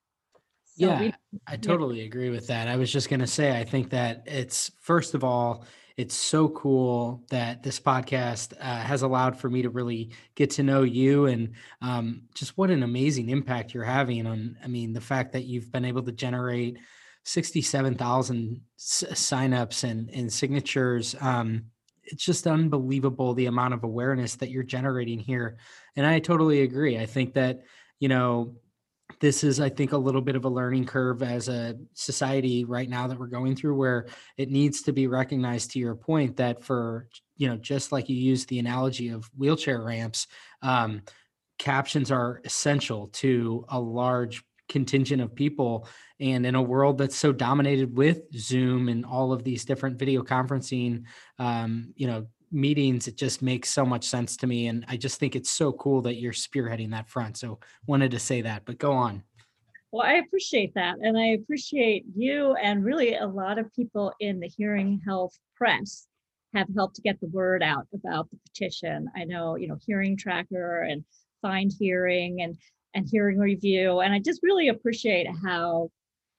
So 0.65 0.87
yeah, 0.87 1.01
we, 1.01 1.15
I 1.47 1.57
totally 1.57 1.99
yeah. 1.99 2.07
agree 2.07 2.31
with 2.31 2.47
that. 2.47 2.69
I 2.69 2.77
was 2.77 2.91
just 2.91 3.11
going 3.11 3.21
to 3.21 3.27
say, 3.27 3.59
I 3.59 3.65
think 3.65 3.91
that 3.91 4.23
it's 4.27 4.71
first 4.81 5.15
of 5.15 5.23
all, 5.23 5.67
it's 5.97 6.15
so 6.15 6.49
cool 6.49 7.25
that 7.31 7.63
this 7.63 7.79
podcast 7.79 8.55
uh, 8.61 8.81
has 8.81 9.03
allowed 9.03 9.39
for 9.39 9.51
me 9.51 9.63
to 9.63 9.71
really 9.71 10.11
get 10.35 10.51
to 10.51 10.63
know 10.63 10.83
you 10.83 11.27
and 11.27 11.53
um, 11.81 12.23
just 12.35 12.57
what 12.57 12.71
an 12.71 12.83
amazing 12.83 13.29
impact 13.29 13.75
you're 13.75 13.85
having 13.85 14.27
on. 14.27 14.57
I 14.63 14.69
mean, 14.69 14.93
the 14.93 15.01
fact 15.01 15.33
that 15.33 15.45
you've 15.45 15.71
been 15.71 15.85
able 15.85 16.03
to 16.03 16.13
generate 16.13 16.79
67,000 17.25 18.61
s- 18.79 19.05
signups 19.11 19.85
and, 19.85 20.11
and 20.11 20.33
signatures. 20.33 21.15
Um, 21.21 21.67
it's 22.05 22.25
just 22.25 22.47
unbelievable 22.47 23.35
the 23.35 23.47
amount 23.47 23.75
of 23.75 23.85
awareness 23.85 24.37
that 24.37 24.51
you're 24.51 24.63
generating 24.63 25.19
here. 25.19 25.59
And 25.95 26.05
I 26.05 26.19
totally 26.19 26.63
agree. 26.63 26.99
I 26.99 27.07
think 27.07 27.35
that, 27.35 27.63
you 28.01 28.09
know, 28.09 28.57
this 29.21 29.45
is, 29.45 29.61
I 29.61 29.69
think, 29.69 29.93
a 29.93 29.99
little 29.99 30.21
bit 30.21 30.37
of 30.37 30.45
a 30.45 30.49
learning 30.49 30.87
curve 30.87 31.23
as 31.23 31.49
a 31.49 31.77
society 31.95 32.65
right 32.65 32.89
now 32.89 33.07
that 33.07 33.19
we're 33.19 33.27
going 33.27 33.55
through 33.55 33.77
where 33.77 34.07
it 34.37 34.51
needs 34.51 34.83
to 34.83 34.93
be 34.93 35.07
recognized 35.07 35.73
to 35.73 35.79
your 35.79 35.95
point 35.95 36.37
that 36.39 36.65
for, 36.65 37.09
you 37.37 37.49
know, 37.49 37.57
just 37.57 37.93
like 37.93 38.09
you 38.09 38.17
use 38.17 38.47
the 38.47 38.59
analogy 38.59 39.11
of 39.11 39.31
wheelchair 39.37 39.83
ramps, 39.83 40.27
um, 40.63 41.03
captions 41.59 42.11
are 42.11 42.41
essential 42.45 43.09
to 43.09 43.65
a 43.69 43.79
large 43.79 44.43
contingent 44.69 45.23
of 45.23 45.35
people. 45.35 45.87
And 46.19 46.47
in 46.47 46.55
a 46.55 46.63
world 46.63 46.99
that's 46.99 47.17
so 47.17 47.33
dominated 47.33 47.97
with 47.97 48.23
zoom 48.35 48.89
and 48.89 49.05
all 49.05 49.33
of 49.33 49.45
these 49.45 49.65
different 49.65 49.99
video 49.99 50.23
conferencing 50.23 51.05
um, 51.39 51.93
you 51.97 52.07
know 52.07 52.27
meetings 52.53 53.09
it 53.09 53.17
just 53.17 53.43
makes 53.43 53.71
so 53.71 53.85
much 53.85 54.05
sense 54.05 54.37
to 54.37 54.47
me 54.47 54.67
and 54.67 54.85
i 54.89 54.97
just 54.97 55.19
think 55.19 55.35
it's 55.35 55.51
so 55.51 55.73
cool 55.73 56.03
that 56.03 56.17
you're 56.17 56.33
spearheading 56.33 56.91
that 56.91 57.09
front 57.09 57.37
so 57.37 57.59
wanted 57.87 58.11
to 58.11 58.19
say 58.19 58.43
that 58.43 58.63
but 58.65 58.79
go 58.79 58.93
on 58.93 59.23
well 59.91 60.07
i 60.07 60.15
appreciate 60.15 60.73
that 60.75 60.97
and 61.01 61.19
i 61.19 61.29
appreciate 61.29 62.05
you 62.15 62.55
and 62.57 62.85
really 62.85 63.17
a 63.17 63.27
lot 63.27 63.59
of 63.59 63.73
people 63.75 64.13
in 64.21 64.41
the 64.41 64.49
hearing 64.57 65.01
health 65.07 65.37
press 65.57 66.07
have 66.55 66.69
helped 66.77 66.97
to 66.97 67.03
get 67.03 67.19
the 67.21 67.29
word 67.29 67.63
out 67.63 67.87
about 67.95 68.29
the 68.31 68.39
petition 68.47 69.09
i 69.17 69.25
know 69.25 69.57
you 69.57 69.67
know 69.67 69.79
hearing 69.87 70.17
tracker 70.17 70.83
and 70.83 71.05
find 71.41 71.73
hearing 71.79 72.43
and 72.43 72.57
and 72.95 73.09
hearing 73.11 73.39
review. 73.39 74.01
And 74.01 74.13
I 74.13 74.19
just 74.19 74.41
really 74.43 74.69
appreciate 74.69 75.27
how 75.45 75.91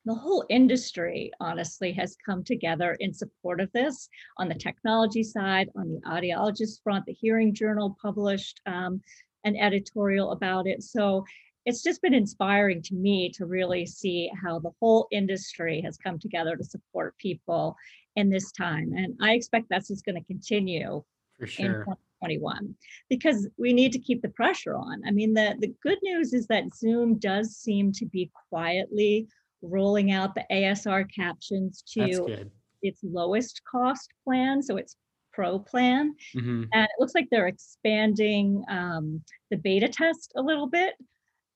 the 0.05 0.13
whole 0.13 0.43
industry 0.49 1.31
honestly 1.39 1.93
has 1.93 2.17
come 2.25 2.43
together 2.43 2.97
in 2.99 3.13
support 3.13 3.61
of 3.61 3.71
this 3.71 4.09
on 4.37 4.49
the 4.49 4.55
technology 4.55 5.23
side, 5.23 5.69
on 5.75 5.89
the 5.89 6.01
audiologist 6.01 6.81
front. 6.83 7.05
The 7.05 7.13
Hearing 7.13 7.53
Journal 7.53 7.97
published 8.01 8.59
um, 8.65 9.01
an 9.45 9.55
editorial 9.55 10.31
about 10.31 10.67
it. 10.67 10.83
So 10.83 11.23
it's 11.65 11.81
just 11.81 12.01
been 12.01 12.13
inspiring 12.13 12.81
to 12.83 12.95
me 12.95 13.31
to 13.35 13.45
really 13.45 13.85
see 13.85 14.29
how 14.41 14.59
the 14.59 14.71
whole 14.81 15.07
industry 15.11 15.81
has 15.81 15.97
come 15.97 16.19
together 16.19 16.57
to 16.57 16.63
support 16.63 17.17
people 17.17 17.77
in 18.17 18.29
this 18.29 18.51
time. 18.51 18.91
And 18.93 19.15
I 19.21 19.33
expect 19.33 19.67
that's 19.69 19.87
just 19.87 20.05
going 20.05 20.19
to 20.19 20.27
continue 20.27 21.03
for 21.39 21.47
sure. 21.47 21.85
2021 21.85 22.75
because 23.09 23.47
we 23.57 23.73
need 23.73 23.91
to 23.93 23.99
keep 23.99 24.21
the 24.21 24.29
pressure 24.29 24.75
on. 24.75 25.01
I 25.05 25.11
mean, 25.11 25.33
the, 25.33 25.55
the 25.59 25.73
good 25.81 25.97
news 26.03 26.33
is 26.33 26.47
that 26.47 26.75
Zoom 26.75 27.17
does 27.17 27.55
seem 27.55 27.91
to 27.93 28.05
be 28.05 28.31
quietly 28.49 29.27
rolling 29.63 30.11
out 30.11 30.35
the 30.35 30.45
ASR 30.51 31.05
captions 31.13 31.83
to 31.93 32.47
its 32.81 32.99
lowest 33.03 33.61
cost 33.69 34.09
plan. 34.23 34.61
So 34.61 34.77
it's 34.77 34.95
pro 35.33 35.59
plan. 35.59 36.15
Mm-hmm. 36.35 36.63
And 36.73 36.83
it 36.83 36.99
looks 36.99 37.15
like 37.15 37.27
they're 37.31 37.47
expanding 37.47 38.63
um, 38.69 39.21
the 39.49 39.57
beta 39.57 39.87
test 39.87 40.31
a 40.35 40.41
little 40.41 40.67
bit. 40.67 40.93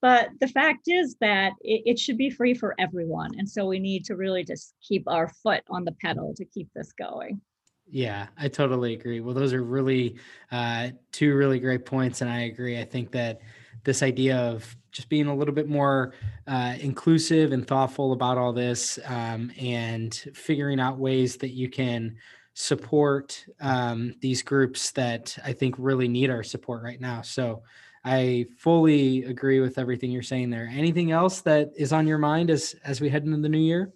But 0.02 0.30
the 0.40 0.48
fact 0.48 0.88
is 0.88 1.16
that 1.22 1.54
it, 1.62 1.82
it, 1.86 2.00
should 2.00 2.18
be 2.18 2.30
free 2.30 2.54
for 2.54 2.76
everyone. 2.78 3.32
And 3.38 3.50
so 3.50 3.66
we 3.66 3.80
need 3.80 4.06
to 4.06 4.16
really 4.16 4.44
just 4.44 4.76
keep 4.88 5.04
our 5.08 5.28
foot 5.42 5.64
on 5.70 5.86
the 5.86 5.96
pedal 6.04 6.36
to 6.36 6.46
keep 6.46 6.70
this 6.76 6.92
going. 6.94 7.42
Yeah, 7.90 8.28
I 8.38 8.48
totally 8.48 8.94
agree. 8.94 9.22
Well, 9.22 9.34
those 9.34 9.54
are 9.54 9.64
really 9.64 10.18
uh, 10.52 10.90
two 11.12 11.36
really 11.36 11.60
great 11.60 11.86
points. 11.86 12.22
And 12.22 12.30
I 12.30 12.42
agree. 12.42 12.80
I 12.80 12.84
think 12.84 13.12
that 13.14 13.40
this 13.88 14.04
idea 14.04 14.38
of 14.38 14.76
just 14.92 15.08
being 15.08 15.28
a 15.28 15.36
little 15.36 15.54
bit 15.54 15.70
more 15.70 16.14
uh, 16.46 16.76
inclusive 16.80 17.54
and 17.54 17.66
thoughtful 17.66 18.12
about 18.12 18.38
all 18.38 18.52
this 18.52 19.00
um, 19.06 19.50
and 19.58 20.14
figuring 20.34 20.80
out 20.80 21.00
ways 21.00 21.38
that 21.38 21.52
you 21.52 21.70
can 21.70 22.16
support 22.54 23.46
um, 23.62 24.14
these 24.20 24.44
groups 24.44 24.92
that 24.92 25.38
I 25.46 25.54
think 25.54 25.76
really 25.78 26.10
need 26.10 26.30
our 26.30 26.44
support 26.44 26.84
right 26.84 27.00
now. 27.00 27.22
So 27.22 27.64
I 28.04 28.48
fully 28.58 29.24
agree 29.24 29.62
with 29.62 29.78
everything 29.78 30.12
you're 30.12 30.22
saying 30.22 30.50
there. 30.50 30.70
Anything 30.72 31.12
else 31.12 31.40
that 31.42 31.72
is 31.78 31.94
on 31.94 32.08
your 32.08 32.18
mind 32.18 32.50
as 32.50 32.76
as 32.84 33.00
we 33.00 33.10
head 33.10 33.24
into 33.24 33.38
the 33.38 33.50
new 33.50 33.58
year? 33.58 33.94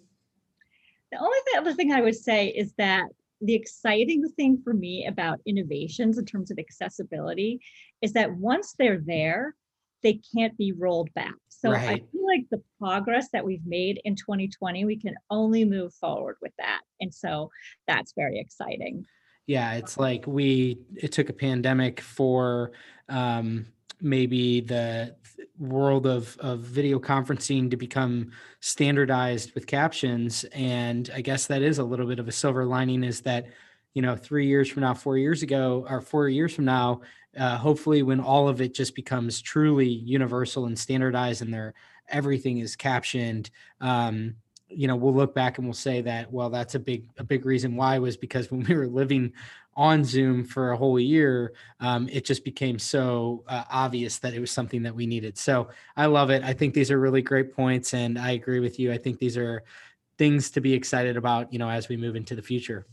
The 1.10 1.18
only 1.18 1.38
other 1.58 1.74
thing 1.74 1.92
I 1.92 2.00
would 2.00 2.16
say 2.16 2.48
is 2.48 2.72
that 2.78 3.08
the 3.42 3.54
exciting 3.54 4.26
thing 4.36 4.60
for 4.62 4.72
me 4.72 5.06
about 5.06 5.40
innovations 5.44 6.16
in 6.16 6.24
terms 6.24 6.50
of 6.50 6.58
accessibility 6.58 7.60
is 8.00 8.12
that 8.14 8.32
once 8.32 8.74
they're 8.78 9.02
there, 9.04 9.54
they 10.02 10.20
can't 10.34 10.56
be 10.56 10.72
rolled 10.72 11.12
back. 11.14 11.34
So 11.48 11.70
right. 11.70 11.82
I 11.82 11.94
feel 11.94 12.26
like 12.26 12.46
the 12.50 12.62
progress 12.78 13.28
that 13.32 13.44
we've 13.44 13.64
made 13.64 14.00
in 14.04 14.16
2020, 14.16 14.84
we 14.84 14.96
can 14.96 15.14
only 15.30 15.64
move 15.64 15.94
forward 15.94 16.36
with 16.42 16.52
that. 16.58 16.80
And 17.00 17.14
so 17.14 17.50
that's 17.86 18.12
very 18.16 18.38
exciting. 18.38 19.06
Yeah, 19.46 19.74
it's 19.74 19.96
like 19.96 20.26
we 20.26 20.78
it 20.96 21.12
took 21.12 21.28
a 21.28 21.32
pandemic 21.32 22.00
for 22.00 22.72
um 23.08 23.66
maybe 24.00 24.60
the 24.60 25.14
world 25.58 26.06
of, 26.06 26.36
of 26.40 26.60
video 26.60 26.98
conferencing 26.98 27.70
to 27.70 27.76
become 27.76 28.32
standardized 28.60 29.54
with 29.54 29.66
captions 29.66 30.44
and 30.52 31.10
i 31.14 31.20
guess 31.20 31.46
that 31.46 31.62
is 31.62 31.78
a 31.78 31.84
little 31.84 32.06
bit 32.06 32.18
of 32.18 32.26
a 32.26 32.32
silver 32.32 32.64
lining 32.64 33.04
is 33.04 33.20
that 33.20 33.46
you 33.94 34.02
know 34.02 34.16
three 34.16 34.46
years 34.46 34.68
from 34.68 34.82
now 34.82 34.92
four 34.92 35.18
years 35.18 35.42
ago 35.42 35.86
or 35.88 36.00
four 36.00 36.28
years 36.28 36.52
from 36.52 36.64
now 36.64 37.00
uh, 37.38 37.56
hopefully 37.56 38.02
when 38.02 38.20
all 38.20 38.48
of 38.48 38.60
it 38.60 38.74
just 38.74 38.94
becomes 38.94 39.40
truly 39.40 39.88
universal 39.88 40.66
and 40.66 40.78
standardized 40.78 41.42
and 41.42 41.52
there 41.52 41.74
everything 42.08 42.58
is 42.58 42.76
captioned 42.76 43.50
um, 43.80 44.34
you 44.68 44.86
know 44.86 44.96
we'll 44.96 45.14
look 45.14 45.34
back 45.34 45.58
and 45.58 45.66
we'll 45.66 45.74
say 45.74 46.00
that 46.00 46.30
well 46.32 46.50
that's 46.50 46.74
a 46.74 46.78
big 46.78 47.08
a 47.18 47.24
big 47.24 47.44
reason 47.44 47.76
why 47.76 47.98
was 47.98 48.16
because 48.16 48.50
when 48.50 48.64
we 48.64 48.74
were 48.74 48.86
living 48.86 49.32
on 49.74 50.04
zoom 50.04 50.44
for 50.44 50.72
a 50.72 50.76
whole 50.76 51.00
year 51.00 51.54
um, 51.80 52.08
it 52.10 52.24
just 52.24 52.44
became 52.44 52.78
so 52.78 53.42
uh, 53.48 53.64
obvious 53.70 54.18
that 54.18 54.34
it 54.34 54.40
was 54.40 54.50
something 54.50 54.82
that 54.82 54.94
we 54.94 55.06
needed. 55.06 55.38
So 55.38 55.70
i 55.96 56.04
love 56.06 56.30
it. 56.30 56.42
I 56.44 56.52
think 56.52 56.74
these 56.74 56.90
are 56.90 57.00
really 57.00 57.22
great 57.22 57.54
points 57.54 57.94
and 57.94 58.18
i 58.18 58.32
agree 58.32 58.60
with 58.60 58.78
you. 58.78 58.92
I 58.92 58.98
think 58.98 59.18
these 59.18 59.36
are 59.36 59.62
things 60.18 60.50
to 60.50 60.60
be 60.60 60.74
excited 60.74 61.16
about 61.16 61.52
you 61.52 61.58
know 61.58 61.70
as 61.70 61.88
we 61.88 61.96
move 61.96 62.16
into 62.16 62.34
the 62.34 62.42
future. 62.42 62.86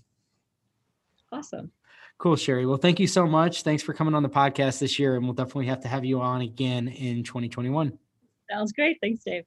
Awesome 1.32 1.72
Cool, 2.20 2.36
Shari. 2.36 2.66
Well, 2.66 2.78
thank 2.78 3.00
you 3.00 3.08
so 3.08 3.26
much. 3.26 3.64
Thanks 3.64 3.82
for 3.82 3.94
coming 3.94 4.14
on 4.14 4.24
the 4.24 4.30
podcast 4.30 4.80
this 4.80 5.00
year, 5.00 5.16
and 5.16 5.24
we'll 5.24 5.34
definitely 5.34 5.68
have 5.68 5.80
to 5.82 5.88
have 5.88 6.04
you 6.04 6.20
on 6.20 6.42
again 6.42 6.90
in 6.90 7.24
2021. 7.24 7.98
Sounds 8.52 8.74
great. 8.74 8.98
Thanks, 9.02 9.24
Dave. 9.24 9.46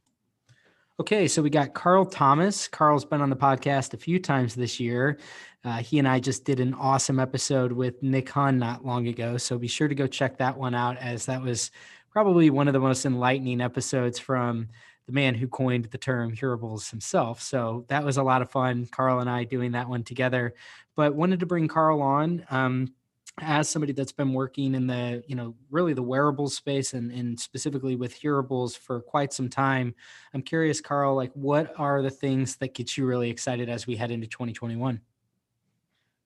Okay, 0.98 1.28
so 1.28 1.42
we 1.42 1.50
got 1.50 1.74
Carl 1.74 2.06
Thomas. 2.06 2.68
Carl's 2.68 3.04
been 3.04 3.20
on 3.20 3.28
the 3.28 3.36
podcast 3.36 3.92
a 3.92 3.98
few 3.98 4.18
times 4.18 4.54
this 4.54 4.80
year. 4.80 5.18
Uh, 5.62 5.78
he 5.78 5.98
and 5.98 6.08
I 6.08 6.18
just 6.18 6.46
did 6.46 6.60
an 6.60 6.72
awesome 6.72 7.20
episode 7.20 7.72
with 7.72 8.02
Nick 8.02 8.30
Hunn 8.30 8.58
not 8.58 8.86
long 8.86 9.06
ago. 9.06 9.36
So 9.36 9.58
be 9.58 9.68
sure 9.68 9.88
to 9.88 9.94
go 9.94 10.06
check 10.06 10.38
that 10.38 10.56
one 10.56 10.74
out, 10.74 10.96
as 10.96 11.26
that 11.26 11.42
was 11.42 11.72
probably 12.10 12.48
one 12.48 12.68
of 12.68 12.72
the 12.72 12.80
most 12.80 13.04
enlightening 13.04 13.60
episodes 13.60 14.18
from 14.18 14.68
the 15.06 15.12
man 15.12 15.34
who 15.34 15.48
coined 15.48 15.86
the 15.86 15.98
term 15.98 16.34
hearables 16.34 16.90
himself. 16.90 17.42
So 17.42 17.84
that 17.88 18.04
was 18.04 18.16
a 18.16 18.22
lot 18.22 18.42
of 18.42 18.50
fun. 18.50 18.86
Carl 18.86 19.20
and 19.20 19.28
I 19.28 19.44
doing 19.44 19.72
that 19.72 19.88
one 19.88 20.04
together 20.04 20.54
but 20.96 21.14
wanted 21.14 21.40
to 21.40 21.46
bring 21.46 21.68
Carl 21.68 22.02
on 22.02 22.44
um, 22.50 22.92
as 23.40 23.68
somebody 23.68 23.92
that's 23.92 24.12
been 24.12 24.32
working 24.32 24.74
in 24.74 24.86
the, 24.86 25.22
you 25.26 25.34
know, 25.34 25.54
really 25.70 25.94
the 25.94 26.02
wearables 26.02 26.54
space 26.54 26.92
and, 26.92 27.10
and 27.10 27.38
specifically 27.40 27.96
with 27.96 28.20
hearables 28.20 28.76
for 28.76 29.00
quite 29.00 29.32
some 29.32 29.48
time. 29.48 29.94
I'm 30.34 30.42
curious, 30.42 30.80
Carl, 30.80 31.16
like 31.16 31.32
what 31.32 31.72
are 31.78 32.02
the 32.02 32.10
things 32.10 32.56
that 32.56 32.74
get 32.74 32.96
you 32.96 33.06
really 33.06 33.30
excited 33.30 33.68
as 33.68 33.86
we 33.86 33.96
head 33.96 34.10
into 34.10 34.26
2021? 34.26 35.00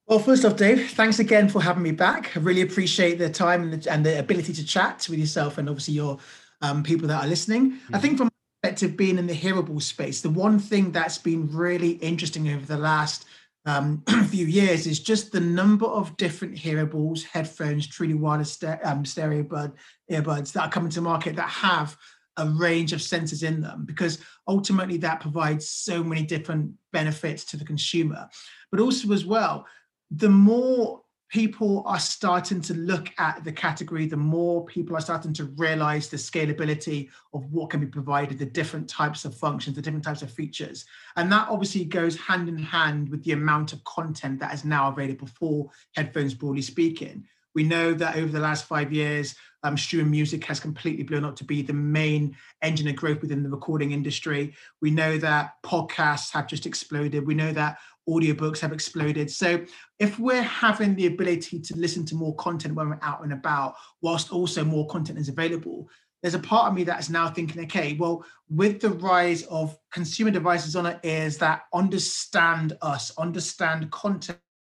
Well, 0.09 0.19
first 0.21 0.45
off, 0.45 0.57
Dave, 0.57 0.91
thanks 0.91 1.19
again 1.19 1.49
for 1.49 1.61
having 1.61 1.83
me 1.83 1.91
back. 1.91 2.37
I 2.37 2.41
really 2.41 2.63
appreciate 2.63 3.19
the 3.19 3.29
time 3.29 3.63
and 3.63 3.83
the, 3.83 3.93
and 3.93 4.07
the 4.07 4.19
ability 4.19 4.53
to 4.55 4.65
chat 4.65 5.07
with 5.11 5.19
yourself 5.19 5.59
and 5.59 5.69
obviously 5.69 5.95
your 5.95 6.19
um, 6.63 6.83
people 6.83 7.09
that 7.09 7.25
are 7.25 7.29
listening. 7.29 7.73
Mm-hmm. 7.73 7.95
I 7.95 7.99
think 7.99 8.19
from 8.19 8.31
perspective 8.63 8.97
being 8.97 9.19
in 9.19 9.27
the 9.27 9.35
hearable 9.35 9.81
space, 9.81 10.21
the 10.21 10.31
one 10.31 10.59
thing 10.59 10.93
that's 10.93 11.19
been 11.19 11.49
really 11.53 11.93
interesting 11.93 12.49
over 12.49 12.67
the 12.67 12.77
last 12.77 13.27
um, 13.67 14.03
few 14.29 14.47
years 14.47 14.87
is 14.87 15.01
just 15.01 15.33
the 15.33 15.41
number 15.41 15.87
of 15.87 16.17
different 16.17 16.57
hearables, 16.57 17.25
headphones, 17.25 17.87
truly 17.87 18.15
wireless 18.15 18.59
um, 18.85 19.05
stereo 19.05 19.43
bud, 19.43 19.73
earbuds 20.11 20.53
that 20.53 20.65
are 20.65 20.71
coming 20.71 20.91
to 20.91 21.01
market 21.01 21.37
that 21.37 21.49
have 21.49 21.97
a 22.39 22.47
range 22.47 22.93
of 22.93 23.01
sensors 23.01 23.43
in 23.43 23.61
them 23.61 23.85
because 23.87 24.19
ultimately 24.47 24.99
that 24.99 25.21
provides 25.21 25.69
so 25.69 26.05
many 26.05 26.23
different 26.23 26.71
benefits 26.93 27.45
to 27.45 27.57
the 27.57 27.65
consumer. 27.65 28.29
But 28.71 28.81
also 28.81 29.13
as 29.13 29.25
well, 29.25 29.67
the 30.11 30.29
more 30.29 31.03
people 31.29 31.83
are 31.87 31.99
starting 31.99 32.61
to 32.61 32.75
look 32.75 33.11
at 33.19 33.43
the 33.45 33.53
category, 33.53 34.07
the 34.07 34.17
more 34.17 34.65
people 34.65 34.97
are 34.97 35.01
starting 35.01 35.33
to 35.35 35.45
realize 35.57 36.09
the 36.09 36.17
scalability 36.17 37.09
of 37.35 37.53
what 37.53 37.71
can 37.71 37.81
be 37.81 37.87
provided, 37.87 38.39
the 38.39 38.47
different 38.47 38.89
types 38.89 39.25
of 39.25 39.35
functions, 39.35 39.77
the 39.77 39.83
different 39.83 40.05
types 40.05 40.23
of 40.23 40.31
features. 40.31 40.85
And 41.17 41.31
that 41.33 41.49
obviously 41.49 41.85
goes 41.85 42.17
hand 42.17 42.49
in 42.49 42.59
hand 42.59 43.09
with 43.09 43.25
the 43.25 43.33
amount 43.33 43.73
of 43.73 43.83
content 43.85 44.39
that 44.41 44.55
is 44.55 44.65
now 44.65 44.89
available 44.89 45.27
for 45.27 45.71
headphones, 45.95 46.35
broadly 46.35 46.63
speaking. 46.63 47.27
We 47.55 47.65
know 47.65 47.95
that 47.95 48.17
over 48.17 48.31
the 48.31 48.39
last 48.39 48.67
five 48.67 48.93
years, 48.93 49.35
um, 49.67 49.77
streaming 49.77 50.11
music 50.11 50.45
has 50.45 50.61
completely 50.61 51.03
blown 51.03 51.25
up 51.25 51.35
to 51.37 51.45
be 51.45 51.61
the 51.61 51.73
main 51.73 52.37
engine 52.63 52.89
of 52.89 52.97
growth 52.97 53.21
within 53.21 53.43
the 53.43 53.51
recording 53.51 53.91
industry. 53.91 54.55
We 54.81 54.91
know 54.91 55.19
that 55.19 55.55
podcasts 55.65 56.33
have 56.33 56.47
just 56.47 56.67
exploded. 56.67 57.27
We 57.27 57.35
know 57.35 57.53
that 57.53 57.79
audiobooks 58.09 58.61
have 58.61 58.73
exploded. 58.73 59.29
So 59.29 59.65
if 59.99 60.19
we're 60.21 60.43
having 60.43 60.95
the 60.95 61.07
ability 61.07 61.61
to 61.61 61.77
listen 61.77 62.07
to 62.07 62.15
more 62.15 62.37
content 62.37 62.77
when 62.77 62.89
we're 62.89 62.99
out 63.03 63.25
and 63.25 63.33
about, 63.33 63.75
whilst 64.03 64.33
also 64.33 64.63
more 64.65 64.87
content 64.87 65.19
is 65.19 65.29
available, 65.29 65.89
there's 66.23 66.35
a 66.35 66.39
part 66.39 66.69
of 66.69 66.75
me 66.75 66.85
that's 66.85 67.11
now 67.11 67.29
thinking, 67.29 67.65
okay, 67.65 67.95
well, 67.99 68.25
with 68.49 68.81
the 68.81 68.91
rise 68.91 69.43
of 69.45 69.77
consumer 69.93 70.31
devices 70.31 70.77
on 70.77 70.87
our 70.87 71.01
ears 71.03 71.39
that 71.39 71.63
understand 71.75 72.77
us, 72.83 73.11
understand 73.19 73.91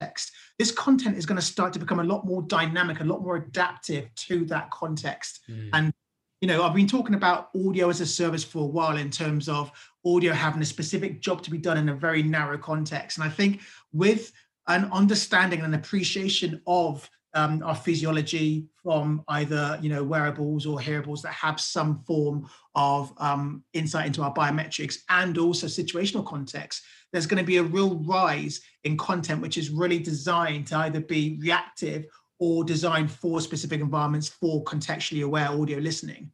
context, 0.00 0.32
this 0.58 0.72
content 0.72 1.16
is 1.16 1.26
going 1.26 1.36
to 1.36 1.44
start 1.44 1.72
to 1.74 1.78
become 1.78 2.00
a 2.00 2.04
lot 2.04 2.26
more 2.26 2.42
dynamic, 2.42 3.00
a 3.00 3.04
lot 3.04 3.22
more 3.22 3.36
adaptive 3.36 4.14
to 4.14 4.44
that 4.46 4.70
context. 4.70 5.40
Mm. 5.48 5.70
And 5.72 5.92
you 6.40 6.48
know, 6.48 6.62
I've 6.62 6.74
been 6.74 6.86
talking 6.86 7.14
about 7.14 7.48
audio 7.56 7.88
as 7.88 8.02
a 8.02 8.06
service 8.06 8.44
for 8.44 8.64
a 8.64 8.66
while 8.66 8.98
in 8.98 9.10
terms 9.10 9.48
of 9.48 9.72
audio 10.04 10.34
having 10.34 10.60
a 10.60 10.66
specific 10.66 11.20
job 11.20 11.42
to 11.42 11.50
be 11.50 11.56
done 11.56 11.78
in 11.78 11.88
a 11.88 11.94
very 11.94 12.22
narrow 12.22 12.58
context. 12.58 13.16
And 13.16 13.26
I 13.26 13.30
think 13.30 13.62
with 13.92 14.32
an 14.68 14.90
understanding 14.92 15.60
and 15.60 15.74
an 15.74 15.80
appreciation 15.80 16.60
of 16.66 17.08
um, 17.32 17.62
our 17.62 17.74
physiology 17.74 18.66
from 18.82 19.22
either 19.28 19.78
you 19.82 19.88
know 19.88 20.02
wearables 20.02 20.64
or 20.66 20.78
hearables 20.78 21.22
that 21.22 21.32
have 21.32 21.60
some 21.60 22.02
form 22.06 22.48
of 22.74 23.12
um, 23.18 23.62
insight 23.72 24.06
into 24.06 24.22
our 24.22 24.32
biometrics 24.32 24.98
and 25.08 25.36
also 25.36 25.66
situational 25.66 26.24
context 26.24 26.82
there's 27.16 27.26
going 27.26 27.42
to 27.42 27.46
be 27.46 27.56
a 27.56 27.62
real 27.62 27.96
rise 28.00 28.60
in 28.84 28.94
content 28.98 29.40
which 29.40 29.56
is 29.56 29.70
really 29.70 29.98
designed 29.98 30.66
to 30.66 30.76
either 30.76 31.00
be 31.00 31.38
reactive 31.40 32.04
or 32.38 32.62
designed 32.62 33.10
for 33.10 33.40
specific 33.40 33.80
environments 33.80 34.28
for 34.28 34.62
contextually 34.64 35.24
aware 35.24 35.48
audio 35.48 35.78
listening. 35.78 36.30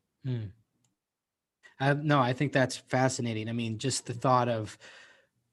Uh, 1.79 1.95
no, 2.03 2.19
I 2.19 2.33
think 2.33 2.53
that's 2.53 2.77
fascinating. 2.77 3.49
I 3.49 3.53
mean, 3.53 3.79
just 3.79 4.07
the 4.07 4.13
thought 4.13 4.49
of, 4.49 4.77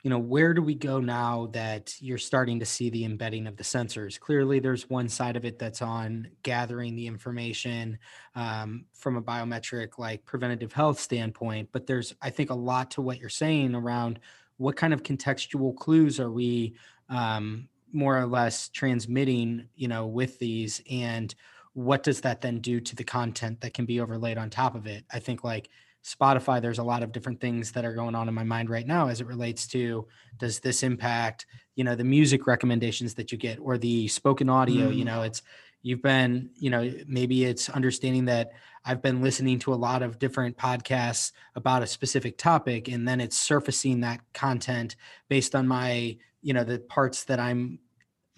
you 0.01 0.09
know, 0.09 0.17
where 0.17 0.55
do 0.55 0.63
we 0.63 0.73
go 0.73 0.99
now 0.99 1.49
that 1.51 1.93
you're 1.99 2.17
starting 2.17 2.59
to 2.61 2.65
see 2.65 2.89
the 2.89 3.05
embedding 3.05 3.45
of 3.45 3.55
the 3.55 3.63
sensors? 3.63 4.19
Clearly, 4.19 4.57
there's 4.57 4.89
one 4.89 5.09
side 5.09 5.35
of 5.35 5.45
it 5.45 5.59
that's 5.59 5.83
on 5.83 6.27
gathering 6.41 6.95
the 6.95 7.05
information 7.05 7.99
um, 8.33 8.85
from 8.93 9.15
a 9.15 9.21
biometric, 9.21 9.99
like 9.99 10.25
preventative 10.25 10.73
health 10.73 10.99
standpoint. 10.99 11.69
But 11.71 11.85
there's, 11.85 12.15
I 12.19 12.31
think, 12.31 12.49
a 12.49 12.55
lot 12.55 12.89
to 12.91 13.01
what 13.03 13.19
you're 13.19 13.29
saying 13.29 13.75
around 13.75 14.19
what 14.59 14.75
kind 14.75 14.93
of 14.93 15.03
contextual 15.03 15.75
clues 15.75 16.19
are 16.19 16.31
we 16.31 16.75
um, 17.09 17.67
more 17.91 18.19
or 18.19 18.27
less 18.27 18.69
transmitting, 18.69 19.67
you 19.75 19.87
know, 19.87 20.05
with 20.05 20.37
these 20.37 20.81
and 20.91 21.33
what 21.73 22.03
does 22.03 22.21
that 22.21 22.41
then 22.41 22.59
do 22.59 22.81
to 22.81 22.95
the 22.95 23.03
content 23.03 23.61
that 23.61 23.73
can 23.73 23.85
be 23.85 24.01
overlaid 24.01 24.37
on 24.37 24.49
top 24.49 24.75
of 24.75 24.85
it? 24.85 25.05
I 25.13 25.19
think 25.19 25.45
like 25.45 25.69
Spotify, 26.03 26.61
there's 26.61 26.79
a 26.79 26.83
lot 26.83 27.03
of 27.03 27.11
different 27.13 27.39
things 27.39 27.71
that 27.71 27.85
are 27.85 27.93
going 27.93 28.15
on 28.15 28.27
in 28.27 28.33
my 28.33 28.43
mind 28.43 28.69
right 28.69 28.85
now 28.85 29.07
as 29.07 29.21
it 29.21 29.27
relates 29.27 29.65
to 29.67 30.05
does 30.37 30.59
this 30.59 30.83
impact, 30.83 31.45
you 31.75 31.85
know, 31.85 31.95
the 31.95 32.03
music 32.03 32.47
recommendations 32.47 33.13
that 33.13 33.31
you 33.31 33.37
get 33.37 33.59
or 33.61 33.77
the 33.77 34.07
spoken 34.09 34.49
audio, 34.49 34.89
mm. 34.89 34.95
you 34.95 35.05
know, 35.05 35.21
it's 35.21 35.41
you've 35.81 36.01
been, 36.01 36.49
you 36.55 36.69
know, 36.69 36.91
maybe 37.07 37.45
it's 37.45 37.69
understanding 37.69 38.25
that 38.25 38.51
I've 38.85 39.01
been 39.01 39.21
listening 39.21 39.59
to 39.59 39.73
a 39.73 39.75
lot 39.75 40.01
of 40.01 40.19
different 40.19 40.57
podcasts 40.57 41.31
about 41.55 41.83
a 41.83 41.87
specific 41.87 42.37
topic 42.37 42.87
and 42.87 43.07
then 43.07 43.21
it's 43.21 43.37
surfacing 43.37 44.01
that 44.01 44.21
content 44.33 44.95
based 45.27 45.55
on 45.55 45.67
my, 45.67 46.17
you 46.41 46.53
know, 46.53 46.63
the 46.63 46.79
parts 46.79 47.25
that 47.25 47.39
I'm 47.39 47.79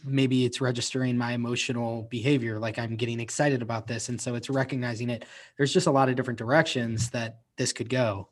maybe 0.04 0.45
it's 0.45 0.60
registering 0.60 1.15
my 1.15 1.34
emotional 1.34 2.08
behavior 2.10 2.58
like 2.58 2.80
i'm 2.80 2.95
getting 2.95 3.19
excited 3.19 3.62
about 3.62 3.86
this 3.86 4.10
and 4.10 4.19
so 4.19 4.34
it's 4.34 4.49
recognizing 4.49 5.12
it. 5.12 5.25
There's 5.58 5.71
just 5.71 5.86
a 5.86 5.91
lot 5.91 6.10
of 6.10 6.15
different 6.15 6.39
directions 6.39 7.12
that 7.12 7.41
this 7.56 7.71
could 7.71 7.88
go. 7.88 8.30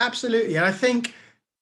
Absolutely 0.00 0.56
and 0.56 0.64
i 0.64 0.72
think 0.72 1.14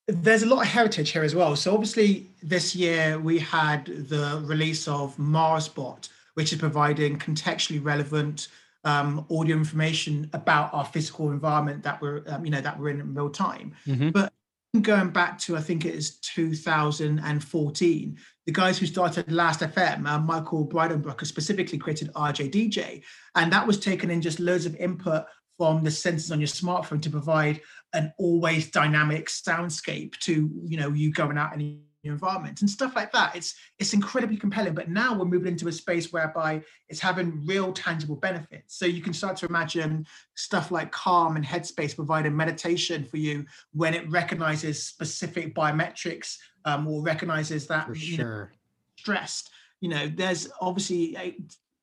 there's 0.07 0.43
a 0.43 0.47
lot 0.47 0.63
of 0.63 0.67
heritage 0.67 1.11
here 1.11 1.23
as 1.23 1.35
well. 1.35 1.55
So 1.57 1.73
obviously 1.73 2.27
this 2.43 2.75
year 2.75 3.19
we 3.19 3.39
had 3.39 3.87
the 3.87 4.43
release 4.45 4.89
of 4.89 5.17
marsbot 5.17 6.09
which 6.41 6.55
is 6.55 6.59
providing 6.59 7.19
contextually 7.19 7.85
relevant 7.85 8.49
um, 8.85 9.27
audio 9.31 9.57
information 9.57 10.31
about 10.33 10.73
our 10.73 10.87
physical 10.87 11.33
environment 11.33 11.83
that 11.83 12.01
we're 12.01 12.23
um, 12.29 12.47
you 12.47 12.51
know 12.51 12.63
that 12.63 12.81
we're 12.81 12.89
in, 12.89 12.99
in 12.99 13.13
real 13.13 13.29
time 13.29 13.75
mm-hmm. 13.87 14.09
but 14.09 14.33
going 14.81 15.11
back 15.11 15.39
to 15.41 15.55
I 15.55 15.61
think 15.61 15.85
it 15.85 15.95
is 15.95 16.17
2014, 16.21 18.19
the 18.47 18.53
guys 18.53 18.79
who 18.79 18.87
started 18.87 19.31
Last 19.31 19.61
FM, 19.61 20.07
uh, 20.07 20.19
Michael 20.19 20.67
Breidenbruecker, 20.67 21.27
specifically 21.27 21.77
created 21.77 22.11
RJDJ, 22.15 23.03
and 23.35 23.53
that 23.53 23.67
was 23.67 23.79
taken 23.79 24.11
in 24.11 24.23
just 24.23 24.41
loads 24.41 24.65
of 24.65 24.77
input 24.77 25.25
from 25.59 25.85
the 25.85 25.91
sensors 25.91 26.33
on 26.33 26.41
your 26.41 26.47
smartphone 26.47 27.03
to 27.03 27.11
provide 27.11 27.61
an 27.93 28.15
always 28.19 28.71
dynamic 28.71 29.27
soundscape 29.27 30.17
to 30.21 30.49
you 30.65 30.79
know 30.79 30.89
you 30.89 31.13
going 31.13 31.37
out 31.37 31.53
and 31.53 31.81
environment 32.05 32.61
and 32.61 32.71
stuff 32.71 32.97
like 32.97 33.13
that. 33.13 33.37
It's 33.37 33.55
it's 33.79 33.93
incredibly 33.93 34.37
compelling. 34.37 34.75
But 34.75 34.89
now 34.89 35.17
we're 35.17 35.27
moving 35.27 35.53
into 35.53 35.69
a 35.69 35.73
space 35.73 36.13
whereby 36.13 36.63
it's 36.89 37.01
having 37.01 37.45
real 37.47 37.73
tangible 37.73 38.17
benefits. 38.17 38.77
So 38.77 38.87
you 38.87 39.03
can 39.03 39.13
start 39.13 39.37
to 39.39 39.47
imagine 39.47 40.07
stuff 40.35 40.71
like 40.71 40.91
Calm 40.93 41.37
and 41.37 41.45
Headspace 41.45 41.95
providing 41.95 42.37
meditation 42.37 43.05
for 43.05 43.19
you 43.19 43.45
when 43.73 43.95
it 43.95 44.11
recognizes 44.11 44.83
specific 44.83 45.55
biometrics 45.55 46.39
um, 46.65 46.87
or 46.87 47.03
recognizes 47.03 47.67
that 47.67 47.95
sure. 47.97 48.51
Know, 48.51 48.57
stressed. 48.97 49.51
You 49.81 49.89
know, 49.89 50.09
there's 50.09 50.49
obviously 50.61 51.17
a, 51.17 51.37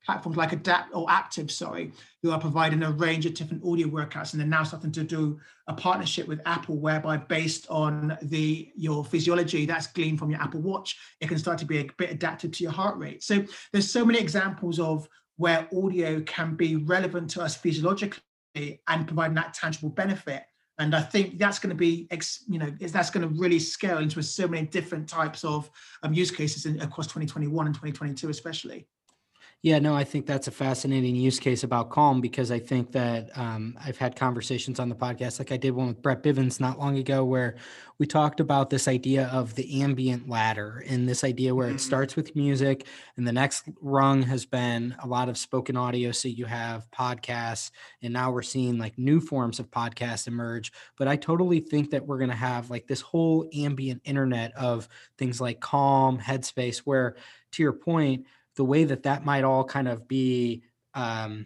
platforms 0.08 0.38
like 0.38 0.54
Adapt 0.54 0.96
or 0.96 1.06
Aaptiv, 1.08 1.52
sorry, 1.52 1.92
who 2.24 2.32
are 2.32 2.40
providing 2.40 2.82
a 2.82 2.92
range 2.92 3.26
of 3.26 3.34
different 3.34 3.62
audio 3.66 3.90
workouts, 3.90 4.32
and 4.32 4.40
they're 4.40 4.48
now 4.48 4.64
starting 4.64 4.92
to 4.94 5.04
do 5.04 5.38
a 5.68 5.74
partnership 5.74 6.30
with 6.30 6.40
Apple, 6.46 6.78
whereby 6.78 7.18
based 7.18 7.68
on 7.70 8.18
the 8.22 8.72
your 8.76 9.04
physiology 9.04 9.66
that's 9.66 9.88
gleaned 9.88 10.18
from 10.18 10.32
your 10.32 10.42
Apple 10.42 10.62
Watch, 10.62 10.98
it 11.20 11.28
can 11.28 11.38
start 11.38 11.60
to 11.60 11.66
be 11.66 11.80
a 11.80 11.90
bit 11.98 12.10
adapted 12.10 12.54
to 12.54 12.64
your 12.64 12.72
heart 12.72 12.98
rate. 12.98 13.22
So 13.22 13.44
there's 13.74 13.92
so 13.92 14.06
many 14.06 14.18
examples 14.18 14.80
of 14.80 15.10
where 15.36 15.68
audio 15.76 16.22
can 16.22 16.56
be 16.56 16.78
relevant 16.78 17.30
to 17.32 17.42
us 17.42 17.58
physiologically 17.58 18.22
and 18.88 19.06
providing 19.06 19.36
that 19.36 19.54
tangible 19.54 19.90
benefit. 19.90 20.44
And 20.80 20.96
I 20.96 21.02
think 21.02 21.38
that's 21.38 21.60
going 21.60 21.72
to 21.72 21.76
be, 21.76 22.08
you 22.48 22.60
know, 22.60 22.72
that's 22.80 23.10
going 23.10 23.28
to 23.28 23.40
really 23.40 23.60
scale 23.60 23.98
into 23.98 24.22
so 24.24 24.48
many 24.48 24.68
different 24.68 25.10
types 25.10 25.44
of 25.44 25.70
um, 26.04 26.14
use 26.14 26.32
cases 26.32 26.66
in, 26.66 26.80
across 26.82 27.08
2021 27.08 27.66
and 27.66 27.76
2022, 27.76 28.30
especially. 28.30 28.88
Yeah, 29.64 29.80
no, 29.80 29.96
I 29.96 30.04
think 30.04 30.28
that's 30.28 30.48
a 30.48 30.52
fascinating 30.52 31.16
use 31.16 31.40
case 31.40 31.64
about 31.64 31.90
Calm 31.90 32.22
because 32.22 32.52
I 32.52 32.60
think 32.60 32.92
that 32.92 33.36
um, 33.36 33.76
I've 33.84 33.98
had 33.98 34.16
conversations 34.16 34.80
on 34.80 34.88
the 34.88 34.96
podcast, 34.96 35.40
like 35.40 35.52
I 35.52 35.58
did 35.58 35.72
one 35.72 35.88
with 35.88 36.02
Brett 36.02 36.22
Bivens 36.22 36.60
not 36.60 36.78
long 36.78 37.00
ago, 37.00 37.26
where 37.26 37.56
we 37.98 38.06
talked 38.06 38.40
about 38.40 38.70
this 38.70 38.88
idea 38.88 39.26
of 39.34 39.56
the 39.56 39.82
ambient 39.82 40.30
ladder 40.30 40.84
and 40.88 41.10
this 41.10 41.24
idea 41.24 41.56
where 41.56 41.68
mm-hmm. 41.68 41.78
it 41.78 41.82
starts 41.82 42.16
with 42.16 42.36
music 42.36 42.86
and 43.18 43.28
the 43.28 43.32
next 43.32 43.68
rung 43.82 44.22
has 44.22 44.46
been 44.46 44.96
a 45.04 45.08
lot 45.08 45.28
of 45.28 45.40
spoken 45.40 45.76
audio. 45.76 46.12
So 46.12 46.28
you 46.28 46.46
have 46.46 46.90
podcasts, 46.92 47.72
and 48.04 48.14
now 48.14 48.30
we're 48.32 48.44
seeing 48.44 48.78
like 48.78 49.00
new 49.00 49.20
forms 49.20 49.60
of 49.60 49.72
podcasts 49.72 50.28
emerge. 50.28 50.72
But 51.00 51.08
I 51.08 51.16
totally 51.16 51.62
think 51.62 51.90
that 51.90 52.06
we're 52.06 52.20
going 52.20 52.30
to 52.30 52.36
have 52.36 52.70
like 52.70 52.86
this 52.86 53.02
whole 53.02 53.50
ambient 53.56 54.04
internet 54.06 54.56
of 54.56 54.88
things 55.18 55.42
like 55.42 55.62
Calm, 55.62 56.20
Headspace, 56.20 56.78
where 56.80 57.16
to 57.54 57.64
your 57.64 57.74
point, 57.74 58.28
the 58.58 58.66
way 58.66 58.84
that 58.84 59.04
that 59.04 59.24
might 59.24 59.46
all 59.46 59.64
kind 59.64 59.88
of 59.88 60.08
be 60.08 60.64
um, 60.94 61.46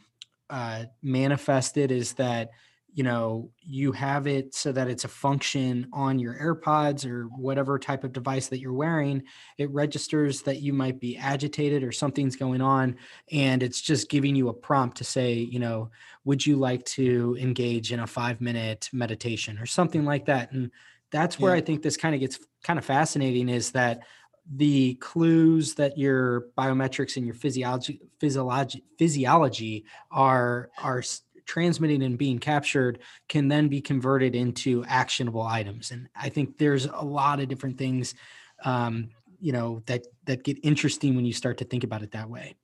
uh, 0.50 0.86
manifested 1.04 1.91
is 1.91 2.13
that 2.13 2.50
you 2.93 3.04
know 3.04 3.50
you 3.62 3.91
have 3.91 4.28
it 4.28 4.54
so 4.54 4.71
that 4.71 4.89
it's 4.89 5.06
a 5.06 5.10
function 5.10 5.88
on 5.93 6.19
your 6.19 6.36
airpods 6.36 7.10
or 7.10 7.24
whatever 7.28 7.80
type 7.80 8.04
of 8.04 8.12
device 8.12 8.47
that 8.47 8.60
you're 8.60 8.74
wearing 8.74 9.24
it 9.58 9.69
registers 9.71 10.41
that 10.41 10.62
you 10.62 10.74
might 10.74 11.00
be 11.00 11.15
agitated 11.17 11.84
or 11.84 11.91
something's 11.93 12.36
going 12.36 12.62
on 12.62 12.95
and 13.32 13.63
it's 13.63 13.80
just 13.80 14.10
giving 14.10 14.36
you 14.36 14.50
a 14.50 14.54
prompt 14.54 14.97
to 14.97 15.06
say 15.06 15.34
you 15.34 15.60
know 15.60 15.89
would 16.26 16.45
you 16.45 16.58
like 16.58 16.84
to 16.84 17.38
engage 17.39 17.93
in 17.93 18.02
a 18.02 18.08
5 18.08 18.41
minute 18.41 18.89
meditation 18.91 19.58
or 19.58 19.65
something 19.65 20.04
like 20.04 20.26
that 20.26 20.52
and 20.52 20.69
that's 21.12 21.39
where 21.39 21.56
yeah. 21.56 21.62
i 21.62 21.62
think 21.62 21.82
this 21.82 21.95
kind 21.95 22.13
of 22.13 22.19
gets 22.19 22.39
kind 22.62 22.78
of 22.78 22.84
fascinating 22.84 23.47
is 23.47 23.71
that 23.71 24.02
the 24.54 24.96
clues 24.96 25.76
that 25.76 25.98
your 25.98 26.48
biometrics 26.58 27.16
and 27.16 27.26
your 27.26 27.36
physiology 27.36 28.02
physiology 28.20 28.84
physiology 29.00 29.86
are 30.12 30.70
are 30.78 31.04
transmitting 31.46 32.04
and 32.04 32.18
being 32.18 32.38
captured 32.38 33.00
can 33.28 33.48
then 33.48 33.68
be 33.68 33.82
converted 33.82 34.36
into 34.36 34.84
actionable 34.86 35.42
items. 35.42 35.92
And 35.92 36.10
i 36.16 36.30
think 36.30 36.58
there's 36.58 36.86
a 36.86 37.02
lot 37.02 37.40
of 37.40 37.48
different 37.48 37.78
things 37.78 38.14
um, 38.64 39.10
you 39.40 39.52
know 39.52 39.82
that 39.88 40.06
that 40.26 40.44
get 40.44 40.58
interesting 40.64 41.16
when 41.16 41.26
you 41.26 41.34
start 41.34 41.58
to 41.60 41.66
think 41.66 41.84
about 41.84 42.04
it 42.04 42.12
that 42.12 42.30
way. 42.30 42.56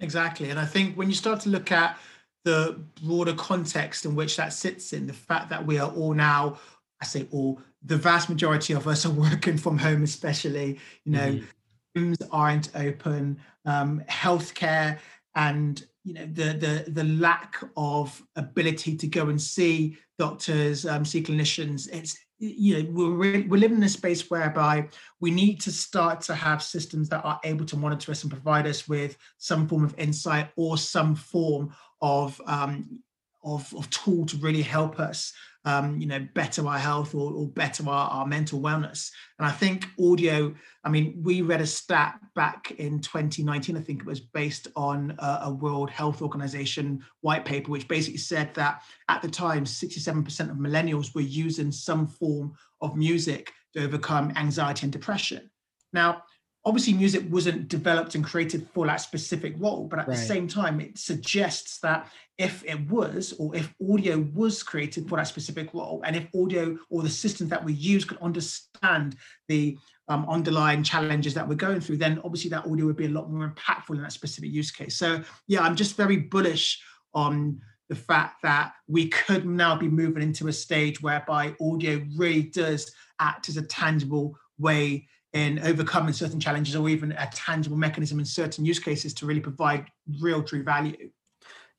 Exactly. 0.00 0.50
And 0.50 0.58
i 0.58 0.64
think 0.64 0.96
when 0.96 1.08
you 1.08 1.14
start 1.14 1.40
to 1.40 1.50
look 1.50 1.70
at 1.70 1.98
the 2.44 2.80
broader 3.02 3.34
context 3.34 4.06
in 4.06 4.14
which 4.14 4.36
that 4.36 4.52
sits 4.54 4.94
in 4.94 5.06
the 5.06 5.12
fact 5.12 5.50
that 5.50 5.66
we 5.66 5.78
are 5.78 5.90
all 5.90 6.14
now 6.14 6.58
I 7.00 7.04
say 7.04 7.26
all, 7.30 7.60
the 7.82 7.96
vast 7.96 8.28
majority 8.28 8.72
of 8.72 8.86
us 8.88 9.06
are 9.06 9.10
working 9.10 9.56
from 9.56 9.78
home, 9.78 10.02
especially, 10.02 10.78
you 11.04 11.12
know, 11.12 11.32
mm-hmm. 11.32 12.00
rooms 12.00 12.18
aren't 12.30 12.74
open, 12.74 13.38
um, 13.64 14.02
healthcare 14.08 14.98
and 15.34 15.84
you 16.04 16.14
know 16.14 16.26
the 16.26 16.54
the 16.54 16.90
the 16.90 17.04
lack 17.04 17.62
of 17.76 18.22
ability 18.36 18.96
to 18.96 19.06
go 19.06 19.28
and 19.28 19.40
see 19.40 19.96
doctors, 20.18 20.86
um, 20.86 21.04
see 21.04 21.22
clinicians. 21.22 21.88
It's 21.92 22.18
you 22.38 22.82
know 22.82 22.90
we're 22.90 23.46
we're 23.46 23.60
living 23.60 23.76
in 23.76 23.82
a 23.82 23.88
space 23.88 24.30
whereby 24.30 24.88
we 25.20 25.30
need 25.30 25.60
to 25.60 25.72
start 25.72 26.20
to 26.22 26.34
have 26.34 26.62
systems 26.62 27.08
that 27.10 27.24
are 27.24 27.40
able 27.44 27.66
to 27.66 27.76
monitor 27.76 28.10
us 28.10 28.22
and 28.22 28.32
provide 28.32 28.66
us 28.66 28.88
with 28.88 29.16
some 29.36 29.68
form 29.68 29.84
of 29.84 29.94
insight 29.98 30.48
or 30.56 30.78
some 30.78 31.14
form 31.14 31.74
of 32.00 32.40
um, 32.46 33.00
of, 33.44 33.72
of 33.76 33.88
tool 33.90 34.26
to 34.26 34.36
really 34.38 34.62
help 34.62 34.98
us 34.98 35.32
um, 35.64 36.00
you 36.00 36.06
know, 36.06 36.26
better 36.34 36.66
our 36.66 36.78
health 36.78 37.14
or, 37.14 37.32
or 37.32 37.46
better 37.48 37.88
our, 37.88 38.10
our 38.10 38.26
mental 38.26 38.60
wellness. 38.60 39.10
And 39.38 39.46
I 39.46 39.50
think 39.50 39.86
audio, 40.00 40.54
I 40.84 40.88
mean, 40.88 41.20
we 41.22 41.42
read 41.42 41.60
a 41.60 41.66
stat 41.66 42.18
back 42.34 42.70
in 42.78 43.00
2019, 43.00 43.76
I 43.76 43.80
think 43.80 44.00
it 44.00 44.06
was 44.06 44.20
based 44.20 44.68
on 44.76 45.14
a, 45.18 45.40
a 45.44 45.50
World 45.52 45.90
Health 45.90 46.22
Organization 46.22 47.04
white 47.20 47.44
paper, 47.44 47.70
which 47.70 47.88
basically 47.88 48.18
said 48.18 48.54
that 48.54 48.82
at 49.08 49.20
the 49.22 49.28
time, 49.28 49.64
67% 49.64 50.50
of 50.50 50.56
millennials 50.56 51.14
were 51.14 51.20
using 51.20 51.72
some 51.72 52.06
form 52.06 52.54
of 52.80 52.96
music 52.96 53.52
to 53.74 53.84
overcome 53.84 54.32
anxiety 54.36 54.86
and 54.86 54.92
depression. 54.92 55.50
Now, 55.92 56.22
obviously 56.64 56.92
music 56.92 57.24
wasn't 57.30 57.68
developed 57.68 58.14
and 58.14 58.24
created 58.24 58.66
for 58.72 58.86
that 58.86 58.96
specific 58.96 59.54
role 59.58 59.86
but 59.86 59.98
at 59.98 60.08
right. 60.08 60.16
the 60.16 60.22
same 60.22 60.46
time 60.46 60.80
it 60.80 60.98
suggests 60.98 61.78
that 61.80 62.10
if 62.36 62.64
it 62.64 62.88
was 62.88 63.32
or 63.38 63.54
if 63.56 63.72
audio 63.90 64.18
was 64.34 64.62
created 64.62 65.08
for 65.08 65.16
that 65.16 65.26
specific 65.26 65.72
role 65.72 66.02
and 66.04 66.16
if 66.16 66.26
audio 66.34 66.76
or 66.90 67.02
the 67.02 67.08
systems 67.08 67.50
that 67.50 67.64
we 67.64 67.72
use 67.72 68.04
could 68.04 68.18
understand 68.18 69.16
the 69.48 69.76
um, 70.08 70.26
underlying 70.28 70.82
challenges 70.82 71.34
that 71.34 71.46
we're 71.46 71.54
going 71.54 71.80
through 71.80 71.96
then 71.96 72.20
obviously 72.24 72.50
that 72.50 72.66
audio 72.66 72.86
would 72.86 72.96
be 72.96 73.06
a 73.06 73.10
lot 73.10 73.30
more 73.30 73.48
impactful 73.48 73.94
in 73.94 74.02
that 74.02 74.12
specific 74.12 74.50
use 74.50 74.70
case 74.70 74.96
so 74.96 75.22
yeah 75.46 75.60
i'm 75.60 75.76
just 75.76 75.96
very 75.96 76.16
bullish 76.16 76.80
on 77.14 77.60
the 77.88 77.94
fact 77.94 78.42
that 78.42 78.72
we 78.86 79.08
could 79.08 79.46
now 79.46 79.74
be 79.76 79.88
moving 79.88 80.22
into 80.22 80.48
a 80.48 80.52
stage 80.52 81.00
whereby 81.00 81.54
audio 81.60 82.04
really 82.16 82.42
does 82.42 82.92
act 83.18 83.48
as 83.48 83.56
a 83.56 83.62
tangible 83.62 84.36
way 84.58 85.06
in 85.32 85.58
overcoming 85.60 86.12
certain 86.12 86.40
challenges 86.40 86.74
or 86.74 86.88
even 86.88 87.12
a 87.12 87.28
tangible 87.32 87.76
mechanism 87.76 88.18
in 88.18 88.24
certain 88.24 88.64
use 88.64 88.78
cases 88.78 89.12
to 89.14 89.26
really 89.26 89.40
provide 89.40 89.86
real 90.20 90.42
true 90.42 90.62
value 90.62 91.10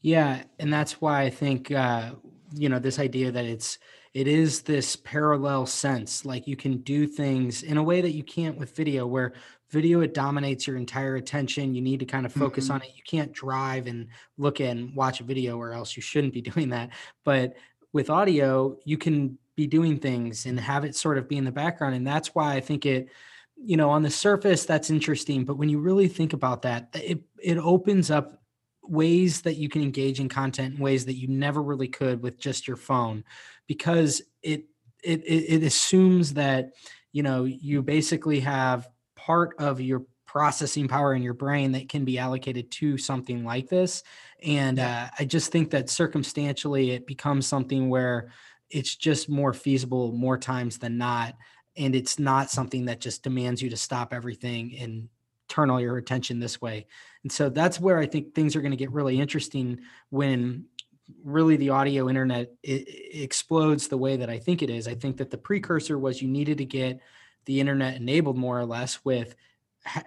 yeah 0.02 0.44
and 0.60 0.72
that's 0.72 1.02
why 1.02 1.22
i 1.22 1.30
think 1.30 1.72
uh 1.72 2.12
you 2.54 2.70
know 2.70 2.80
this 2.80 3.00
idea 3.00 3.32
that 3.32 3.46
it's 3.46 3.80
it 4.14 4.28
is 4.28 4.62
this 4.62 4.96
parallel 4.96 5.66
sense 5.66 6.26
like 6.26 6.48
you 6.48 6.56
can 6.56 6.78
do 6.78 7.08
things 7.08 7.64
in 7.64 7.78
a 7.78 7.84
way 7.84 8.02
that 8.02 8.12
you 8.12 8.24
can't 8.24 8.58
with 8.58 8.76
video 8.76 9.06
where 9.06 9.34
video 9.70 10.02
it 10.02 10.16
dominates 10.16 10.66
your 10.66 10.78
entire 10.78 11.16
attention 11.16 11.76
you 11.76 11.82
need 11.82 12.00
to 12.00 12.06
kind 12.06 12.26
of 12.26 12.34
focus 12.34 12.66
mm-hmm. 12.66 12.76
on 12.76 12.82
it 12.82 12.90
you 12.96 13.04
can't 13.08 13.32
drive 13.34 13.88
and 13.88 14.08
look 14.38 14.60
and 14.60 14.96
watch 14.96 15.22
a 15.22 15.24
video 15.24 15.58
or 15.58 15.74
else 15.74 15.96
you 15.96 16.02
shouldn't 16.02 16.34
be 16.34 16.42
doing 16.52 16.70
that 16.70 16.90
but 17.24 17.56
with 17.94 18.10
audio, 18.10 18.78
you 18.86 18.98
can 18.98 19.38
be 19.56 19.68
doing 19.68 19.98
things 19.98 20.46
and 20.46 20.60
have 20.60 20.86
it 20.86 20.96
sort 20.96 21.18
of 21.18 21.28
be 21.28 21.38
in 21.38 21.44
the 21.44 21.52
background. 21.52 21.96
And 21.96 22.06
that's 22.06 22.34
why 22.36 22.54
I 22.54 22.60
think 22.60 22.86
it, 22.86 23.10
you 23.62 23.78
know, 23.78 23.90
on 23.90 24.04
the 24.04 24.10
surface, 24.10 24.66
that's 24.66 24.90
interesting. 24.90 25.46
But 25.46 25.58
when 25.58 25.70
you 25.70 25.80
really 25.80 26.08
think 26.08 26.34
about 26.34 26.62
that, 26.64 26.90
it, 26.94 27.20
it 27.42 27.58
opens 27.58 28.10
up 28.10 28.40
ways 28.90 29.42
that 29.42 29.56
you 29.56 29.70
can 29.70 29.82
engage 29.84 30.20
in 30.20 30.28
content 30.28 30.76
in 30.76 30.82
ways 30.82 31.06
that 31.06 31.14
you 31.14 31.28
never 31.28 31.62
really 31.62 31.88
could 31.88 32.22
with 32.22 32.40
just 32.40 32.68
your 32.68 32.78
phone 32.78 33.24
because 33.68 34.22
it 34.42 34.66
it 35.04 35.22
it, 35.26 35.64
assumes 35.64 36.34
that 36.34 36.72
you 37.12 37.22
know 37.22 37.44
you 37.44 37.84
basically 37.84 38.40
have 38.40 38.90
part 39.16 39.54
of 39.60 39.80
your 39.80 40.04
processing 40.26 40.88
power 40.88 41.14
in 41.14 41.22
your 41.22 41.34
brain 41.34 41.72
that 41.72 41.88
can 41.88 42.04
be 42.04 42.18
allocated 42.18 42.72
to 42.72 42.98
something 42.98 43.44
like 43.44 43.70
this 43.70 44.04
and 44.44 44.80
uh, 44.80 45.08
i 45.20 45.26
just 45.26 45.52
think 45.52 45.70
that 45.70 45.90
circumstantially 45.90 46.92
it 46.92 47.06
becomes 47.08 47.48
something 47.48 47.90
where 47.90 48.32
it's 48.70 48.96
just 48.96 49.30
more 49.30 49.54
feasible 49.54 50.12
more 50.12 50.38
times 50.38 50.78
than 50.78 50.98
not 50.98 51.36
and 51.80 51.96
it's 51.96 52.20
not 52.20 52.52
something 52.52 52.86
that 52.86 53.00
just 53.00 53.24
demands 53.24 53.62
you 53.62 53.70
to 53.70 53.78
stop 53.78 54.14
everything 54.14 54.78
and 54.78 55.08
turn 55.48 55.70
all 55.70 55.82
your 55.82 55.98
attention 55.98 56.40
this 56.40 56.62
way. 56.62 56.86
And 57.24 57.32
so 57.32 57.50
that's 57.50 57.80
where 57.80 57.98
i 57.98 58.06
think 58.06 58.36
things 58.36 58.56
are 58.56 58.62
going 58.62 58.72
to 58.72 58.78
get 58.78 58.92
really 58.92 59.20
interesting 59.20 59.80
when 60.10 60.66
really 61.24 61.56
the 61.56 61.72
audio 61.72 62.08
internet 62.08 62.52
explodes 62.64 63.88
the 63.88 63.98
way 63.98 64.18
that 64.18 64.30
i 64.30 64.38
think 64.38 64.62
it 64.62 64.70
is. 64.70 64.88
I 64.88 64.94
think 64.94 65.18
that 65.18 65.32
the 65.32 65.38
precursor 65.38 65.98
was 65.98 66.22
you 66.22 66.28
needed 66.28 66.60
to 66.60 66.66
get 66.66 67.00
the 67.46 67.60
internet 67.60 67.96
enabled 67.96 68.38
more 68.38 68.60
or 68.60 68.66
less 68.66 69.04
with 69.04 69.36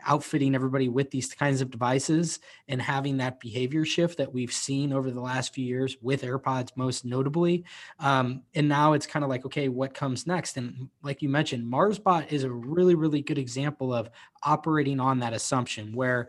outfitting 0.06 0.54
everybody 0.54 0.88
with 0.88 1.10
these 1.10 1.32
kinds 1.34 1.60
of 1.60 1.70
devices 1.70 2.40
and 2.68 2.80
having 2.80 3.16
that 3.16 3.40
behavior 3.40 3.84
shift 3.84 4.18
that 4.18 4.32
we've 4.32 4.52
seen 4.52 4.92
over 4.92 5.10
the 5.10 5.20
last 5.20 5.54
few 5.54 5.64
years 5.64 5.96
with 6.02 6.22
AirPods, 6.22 6.70
most 6.76 7.04
notably. 7.04 7.64
Um, 7.98 8.42
and 8.54 8.68
now 8.68 8.92
it's 8.92 9.06
kind 9.06 9.24
of 9.24 9.30
like, 9.30 9.44
okay, 9.46 9.68
what 9.68 9.94
comes 9.94 10.26
next? 10.26 10.56
And 10.56 10.88
like 11.02 11.22
you 11.22 11.28
mentioned, 11.28 11.64
MarsBot 11.64 12.30
is 12.32 12.44
a 12.44 12.50
really, 12.50 12.94
really 12.94 13.22
good 13.22 13.38
example 13.38 13.94
of 13.94 14.10
operating 14.42 15.00
on 15.00 15.18
that 15.20 15.32
assumption 15.32 15.92
where 15.94 16.28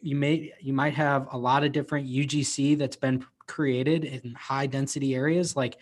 you 0.00 0.16
may 0.16 0.52
you 0.60 0.72
might 0.72 0.94
have 0.94 1.28
a 1.30 1.38
lot 1.38 1.62
of 1.62 1.70
different 1.70 2.08
UGC 2.08 2.76
that's 2.76 2.96
been 2.96 3.24
created 3.46 4.04
in 4.04 4.34
high 4.34 4.66
density 4.66 5.14
areas. 5.14 5.54
Like 5.54 5.78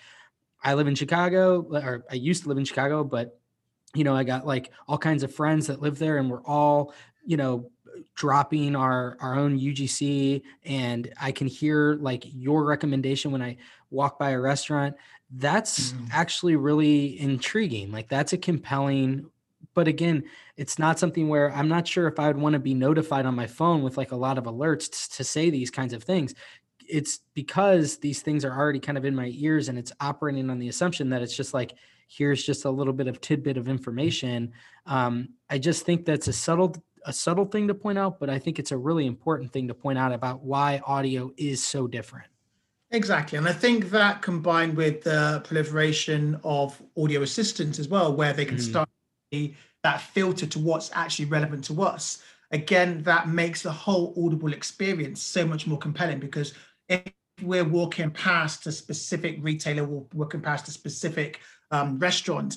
I 0.62 0.74
live 0.74 0.86
in 0.86 0.94
Chicago, 0.94 1.62
or 1.62 2.04
I 2.10 2.14
used 2.16 2.42
to 2.42 2.50
live 2.50 2.58
in 2.58 2.66
Chicago, 2.66 3.02
but 3.02 3.39
you 3.94 4.04
know, 4.04 4.14
I 4.14 4.24
got 4.24 4.46
like 4.46 4.70
all 4.86 4.98
kinds 4.98 5.22
of 5.22 5.34
friends 5.34 5.66
that 5.66 5.80
live 5.80 5.98
there 5.98 6.18
and 6.18 6.30
we're 6.30 6.42
all, 6.42 6.94
you 7.24 7.36
know, 7.36 7.70
dropping 8.14 8.76
our 8.76 9.16
our 9.20 9.34
own 9.36 9.58
UGC 9.58 10.42
and 10.64 11.12
I 11.20 11.32
can 11.32 11.46
hear 11.46 11.94
like 11.94 12.24
your 12.24 12.64
recommendation 12.64 13.30
when 13.32 13.42
I 13.42 13.56
walk 13.90 14.18
by 14.18 14.30
a 14.30 14.40
restaurant. 14.40 14.96
That's 15.32 15.92
mm. 15.92 16.08
actually 16.12 16.56
really 16.56 17.18
intriguing. 17.20 17.90
Like 17.92 18.08
that's 18.08 18.32
a 18.32 18.38
compelling 18.38 19.30
but 19.74 19.88
again, 19.88 20.24
it's 20.56 20.78
not 20.78 20.98
something 20.98 21.28
where 21.28 21.52
I'm 21.52 21.68
not 21.68 21.86
sure 21.86 22.08
if 22.08 22.18
I 22.18 22.26
would 22.26 22.36
want 22.36 22.54
to 22.54 22.58
be 22.58 22.74
notified 22.74 23.26
on 23.26 23.34
my 23.34 23.46
phone 23.46 23.82
with 23.82 23.96
like 23.96 24.12
a 24.12 24.16
lot 24.16 24.38
of 24.38 24.44
alerts 24.44 25.16
to 25.16 25.24
say 25.24 25.50
these 25.50 25.70
kinds 25.70 25.92
of 25.92 26.02
things. 26.02 26.34
It's 26.88 27.20
because 27.34 27.98
these 27.98 28.20
things 28.20 28.44
are 28.44 28.52
already 28.52 28.80
kind 28.80 28.98
of 28.98 29.04
in 29.04 29.14
my 29.14 29.32
ears 29.36 29.68
and 29.68 29.78
it's 29.78 29.92
operating 30.00 30.50
on 30.50 30.58
the 30.58 30.68
assumption 30.68 31.10
that 31.10 31.22
it's 31.22 31.36
just 31.36 31.54
like 31.54 31.74
here's 32.10 32.42
just 32.42 32.64
a 32.64 32.70
little 32.70 32.92
bit 32.92 33.06
of 33.06 33.20
tidbit 33.20 33.56
of 33.56 33.68
information. 33.68 34.52
Um, 34.86 35.28
I 35.48 35.58
just 35.58 35.86
think 35.86 36.04
that's 36.04 36.28
a 36.28 36.32
subtle 36.32 36.74
a 37.06 37.12
subtle 37.14 37.46
thing 37.46 37.66
to 37.68 37.74
point 37.74 37.96
out, 37.96 38.20
but 38.20 38.28
I 38.28 38.38
think 38.38 38.58
it's 38.58 38.72
a 38.72 38.76
really 38.76 39.06
important 39.06 39.50
thing 39.52 39.68
to 39.68 39.74
point 39.74 39.98
out 39.98 40.12
about 40.12 40.42
why 40.42 40.82
audio 40.84 41.32
is 41.38 41.66
so 41.66 41.86
different. 41.86 42.26
Exactly. 42.90 43.38
And 43.38 43.48
I 43.48 43.54
think 43.54 43.88
that 43.90 44.20
combined 44.20 44.76
with 44.76 45.04
the 45.04 45.40
proliferation 45.44 46.38
of 46.44 46.80
audio 46.98 47.22
assistants 47.22 47.78
as 47.78 47.88
well, 47.88 48.14
where 48.14 48.34
they 48.34 48.44
can 48.44 48.58
mm-hmm. 48.58 48.70
start 48.70 48.88
that 49.82 50.00
filter 50.02 50.46
to 50.46 50.58
what's 50.58 50.90
actually 50.92 51.24
relevant 51.24 51.64
to 51.64 51.82
us, 51.82 52.22
again, 52.50 53.02
that 53.04 53.28
makes 53.28 53.62
the 53.62 53.72
whole 53.72 54.12
audible 54.22 54.52
experience 54.52 55.22
so 55.22 55.46
much 55.46 55.66
more 55.66 55.78
compelling 55.78 56.18
because 56.18 56.52
if 56.88 57.02
we're 57.40 57.64
walking 57.64 58.10
past 58.10 58.66
a 58.66 58.72
specific 58.72 59.38
retailer, 59.40 59.84
we're 59.84 60.04
walking 60.12 60.42
past 60.42 60.68
a 60.68 60.70
specific 60.70 61.40
um, 61.70 61.98
restaurant 61.98 62.56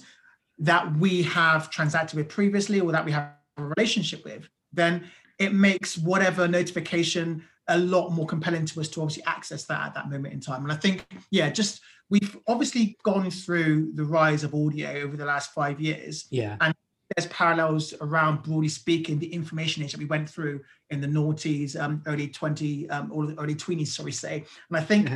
that 0.60 0.96
we 0.98 1.24
have 1.24 1.70
transacted 1.70 2.18
with 2.18 2.30
previously 2.30 2.80
or 2.80 2.92
that 2.92 3.06
we 3.06 3.12
have 3.12 3.32
a 3.58 3.64
relationship 3.64 4.24
with, 4.24 4.48
then 4.72 5.04
it 5.40 5.54
makes 5.54 5.98
whatever 5.98 6.48
notification 6.48 7.44
a 7.70 7.78
lot 7.78 8.10
more 8.10 8.26
compelling 8.26 8.66
to 8.66 8.82
us 8.82 8.90
to 8.90 9.02
obviously 9.02 9.24
access 9.26 9.66
that 9.66 9.88
at 9.88 9.94
that 9.94 10.10
moment 10.10 10.34
in 10.34 10.40
time. 10.40 10.64
And 10.64 10.72
I 10.72 10.76
think, 10.76 11.06
yeah, 11.32 11.50
just 11.50 11.82
we've 12.10 12.38
obviously 12.48 12.98
gone 13.04 13.32
through 13.32 13.92
the 13.96 14.04
rise 14.04 14.44
of 14.44 14.54
audio 14.54 15.02
over 15.02 15.16
the 15.16 15.26
last 15.26 15.54
five 15.54 15.80
years. 15.80 16.26
Yeah. 16.30 16.58
And 16.62 16.74
there's 17.16 17.28
parallels 17.28 17.94
around 18.02 18.44
broadly 18.44 18.70
speaking 18.70 19.20
the 19.20 19.32
information 19.34 19.84
age 19.84 19.92
that 19.92 20.00
we 20.00 20.06
went 20.06 20.30
through 20.30 20.62
in 20.90 21.00
the 21.00 21.08
noughties, 21.08 21.80
um, 21.80 22.02
early 22.06 22.28
20, 22.28 22.90
um, 22.90 23.12
or 23.12 23.34
early 23.38 23.56
20s, 23.56 23.88
sorry, 23.88 24.12
say. 24.12 24.46
And 24.70 24.78
I 24.78 24.82
think 24.82 25.10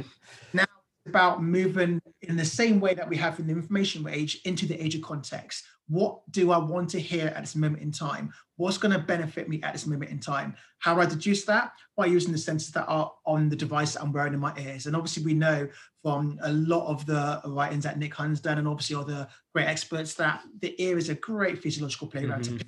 now 0.54 0.66
about 1.08 1.43
moving 1.43 2.02
in 2.22 2.38
the 2.38 2.46
same 2.46 2.80
way 2.80 2.93
that 2.93 3.08
we 3.08 3.17
have 3.17 3.39
in 3.39 3.48
the 3.48 3.54
information 3.54 4.08
age 4.08 4.41
into 4.46 4.65
the 4.65 4.82
age 4.82 4.96
of 4.96 5.02
context. 5.02 5.63
What 5.89 6.20
do 6.32 6.52
I 6.52 6.58
want 6.58 6.89
to 6.89 7.00
hear 7.00 7.28
at 7.28 7.41
this 7.41 7.56
moment 7.56 7.82
in 7.82 7.91
time? 7.91 8.34
What's 8.58 8.78
going 8.78 8.91
to 8.91 9.00
benefit 9.00 9.48
me 9.48 9.62
at 9.63 9.74
this 9.74 9.88
moment 9.88 10.12
in 10.12 10.20
time? 10.20 10.56
How 10.80 10.96
do 10.96 11.02
I 11.02 11.06
deduce 11.06 11.46
that? 11.46 11.72
By 11.96 12.08
using 12.08 12.34
the 12.34 12.38
sensors 12.38 12.74
that 12.74 12.86
are 12.88 13.13
on 13.26 13.48
the 13.48 13.56
device 13.56 13.93
that 13.93 14.02
I'm 14.02 14.12
wearing 14.12 14.34
in 14.34 14.39
my 14.39 14.54
ears. 14.58 14.86
And 14.86 14.96
obviously, 14.96 15.24
we 15.24 15.34
know 15.34 15.67
from 16.04 16.39
a 16.41 16.52
lot 16.52 16.88
of 16.88 17.06
the 17.06 17.41
writings 17.46 17.86
that 17.86 17.98
Nick 17.98 18.13
Hunn's 18.13 18.41
done, 18.41 18.58
and 18.58 18.67
obviously 18.67 18.98
all 18.98 19.06
the 19.06 19.30
great 19.54 19.67
experts, 19.67 20.13
that 20.15 20.41
the 20.60 20.76
ear 20.82 20.98
is 20.98 21.10
a 21.10 21.15
great 21.15 21.60
physiological 21.60 22.08
playground 22.08 22.43
mm-hmm. 22.43 22.58
to 22.58 22.65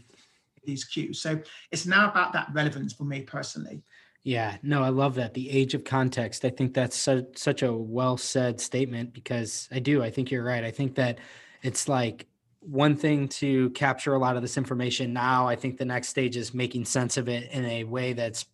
these 0.63 0.85
cues. 0.85 1.21
So 1.21 1.41
it's 1.71 1.85
now 1.85 2.09
about 2.09 2.31
that 2.33 2.49
relevance 2.53 2.93
for 2.93 3.03
me 3.03 3.21
personally. 3.21 3.83
Yeah, 4.23 4.57
no, 4.61 4.83
I 4.83 4.89
love 4.89 5.15
that. 5.15 5.33
The 5.33 5.49
age 5.49 5.73
of 5.73 5.83
context. 5.83 6.43
I 6.43 6.49
think 6.49 6.73
that's 6.73 6.97
so, 6.97 7.25
such 7.35 7.63
a 7.63 7.71
well 7.71 8.17
said 8.17 8.59
statement 8.59 9.13
because 9.13 9.69
I 9.71 9.79
do. 9.79 10.03
I 10.03 10.11
think 10.11 10.29
you're 10.29 10.43
right. 10.43 10.63
I 10.63 10.71
think 10.71 10.95
that 10.95 11.19
it's 11.61 11.87
like 11.87 12.27
one 12.59 12.95
thing 12.95 13.29
to 13.29 13.69
capture 13.71 14.13
a 14.13 14.19
lot 14.19 14.35
of 14.35 14.41
this 14.41 14.57
information. 14.57 15.13
Now, 15.13 15.47
I 15.47 15.55
think 15.55 15.77
the 15.77 15.85
next 15.85 16.09
stage 16.09 16.35
is 16.35 16.53
making 16.53 16.85
sense 16.85 17.17
of 17.17 17.29
it 17.29 17.49
in 17.51 17.65
a 17.65 17.85
way 17.85 18.13
that's 18.13 18.45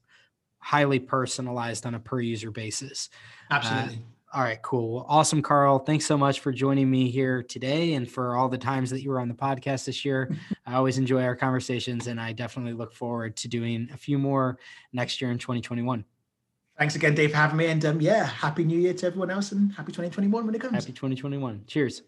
highly 0.60 1.00
personalized 1.00 1.86
on 1.86 1.96
a 1.96 2.00
per 2.00 2.20
user 2.20 2.52
basis. 2.52 3.10
Absolutely. 3.50 3.96
Uh, 3.96 4.15
all 4.36 4.42
right, 4.42 4.62
cool. 4.62 5.06
Awesome, 5.08 5.42
Carl. 5.42 5.80
Thanks 5.80 6.06
so 6.06 6.18
much 6.18 6.42
for 6.42 6.52
joining 6.52 6.92
me 6.92 7.10
here 7.10 7.42
today 7.42 7.94
and 7.94 8.10
for 8.10 8.36
all 8.36 8.50
the 8.50 8.58
times 8.58 8.90
that 8.90 9.02
you 9.02 9.10
were 9.10 9.22
on 9.22 9.30
the 9.30 9.34
podcast 9.34 9.86
this 9.86 10.04
year. 10.04 10.30
I 10.66 10.74
always 10.74 10.98
enjoy 10.98 11.24
our 11.24 11.38
conversations 11.38 12.08
and 12.08 12.20
I 12.20 12.34
definitely 12.34 12.74
look 12.74 12.94
forward 12.94 13.38
to 13.38 13.48
doing 13.48 13.88
a 13.94 13.98
few 13.98 14.20
more 14.20 14.60
next 14.92 15.22
year 15.22 15.32
in 15.32 15.38
2021. 15.38 16.04
Thanks 16.78 16.98
again, 16.98 17.16
Dave, 17.16 17.32
for 17.32 17.38
having 17.38 17.56
me. 17.56 17.68
And 17.68 17.86
um, 17.86 18.02
yeah, 18.02 18.26
happy 18.26 18.66
new 18.66 18.78
year 18.78 18.94
to 18.94 19.06
everyone 19.06 19.32
else 19.32 19.54
and 19.54 19.72
happy 19.72 19.94
2021 19.94 20.46
when 20.46 20.54
it 20.54 20.60
comes. 20.60 20.74
Happy 20.74 20.92
2021. 20.92 21.64
Cheers. 21.68 22.02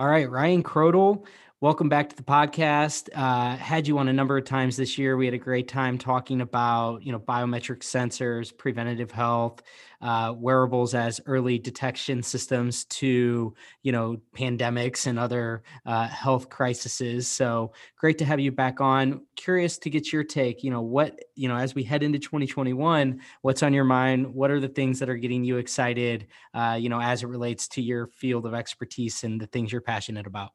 All 0.00 0.08
right, 0.08 0.28
Ryan 0.28 0.64
Kraudel 0.64 1.24
Welcome 1.60 1.88
back 1.88 2.08
to 2.10 2.14
the 2.14 2.22
podcast. 2.22 3.08
Uh, 3.12 3.56
had 3.56 3.88
you 3.88 3.98
on 3.98 4.06
a 4.06 4.12
number 4.12 4.38
of 4.38 4.44
times 4.44 4.76
this 4.76 4.96
year. 4.96 5.16
We 5.16 5.24
had 5.24 5.34
a 5.34 5.38
great 5.38 5.66
time 5.66 5.98
talking 5.98 6.40
about, 6.40 7.02
you 7.02 7.10
know, 7.10 7.18
biometric 7.18 7.80
sensors, 7.80 8.56
preventative 8.56 9.10
health, 9.10 9.60
uh, 10.00 10.34
wearables 10.36 10.94
as 10.94 11.20
early 11.26 11.58
detection 11.58 12.22
systems 12.22 12.84
to, 12.84 13.52
you 13.82 13.90
know, 13.90 14.18
pandemics 14.36 15.08
and 15.08 15.18
other 15.18 15.64
uh, 15.84 16.06
health 16.06 16.48
crises. 16.48 17.26
So 17.26 17.72
great 17.96 18.18
to 18.18 18.24
have 18.24 18.38
you 18.38 18.52
back 18.52 18.80
on. 18.80 19.26
Curious 19.34 19.78
to 19.78 19.90
get 19.90 20.12
your 20.12 20.22
take. 20.22 20.62
You 20.62 20.70
know, 20.70 20.82
what 20.82 21.18
you 21.34 21.48
know 21.48 21.56
as 21.56 21.74
we 21.74 21.82
head 21.82 22.04
into 22.04 22.20
2021, 22.20 23.20
what's 23.42 23.64
on 23.64 23.74
your 23.74 23.82
mind? 23.82 24.32
What 24.32 24.52
are 24.52 24.60
the 24.60 24.68
things 24.68 25.00
that 25.00 25.08
are 25.08 25.16
getting 25.16 25.42
you 25.42 25.56
excited? 25.56 26.28
Uh, 26.54 26.78
you 26.80 26.88
know, 26.88 27.00
as 27.00 27.24
it 27.24 27.26
relates 27.26 27.66
to 27.70 27.82
your 27.82 28.06
field 28.06 28.46
of 28.46 28.54
expertise 28.54 29.24
and 29.24 29.40
the 29.40 29.48
things 29.48 29.72
you're 29.72 29.80
passionate 29.80 30.28
about. 30.28 30.52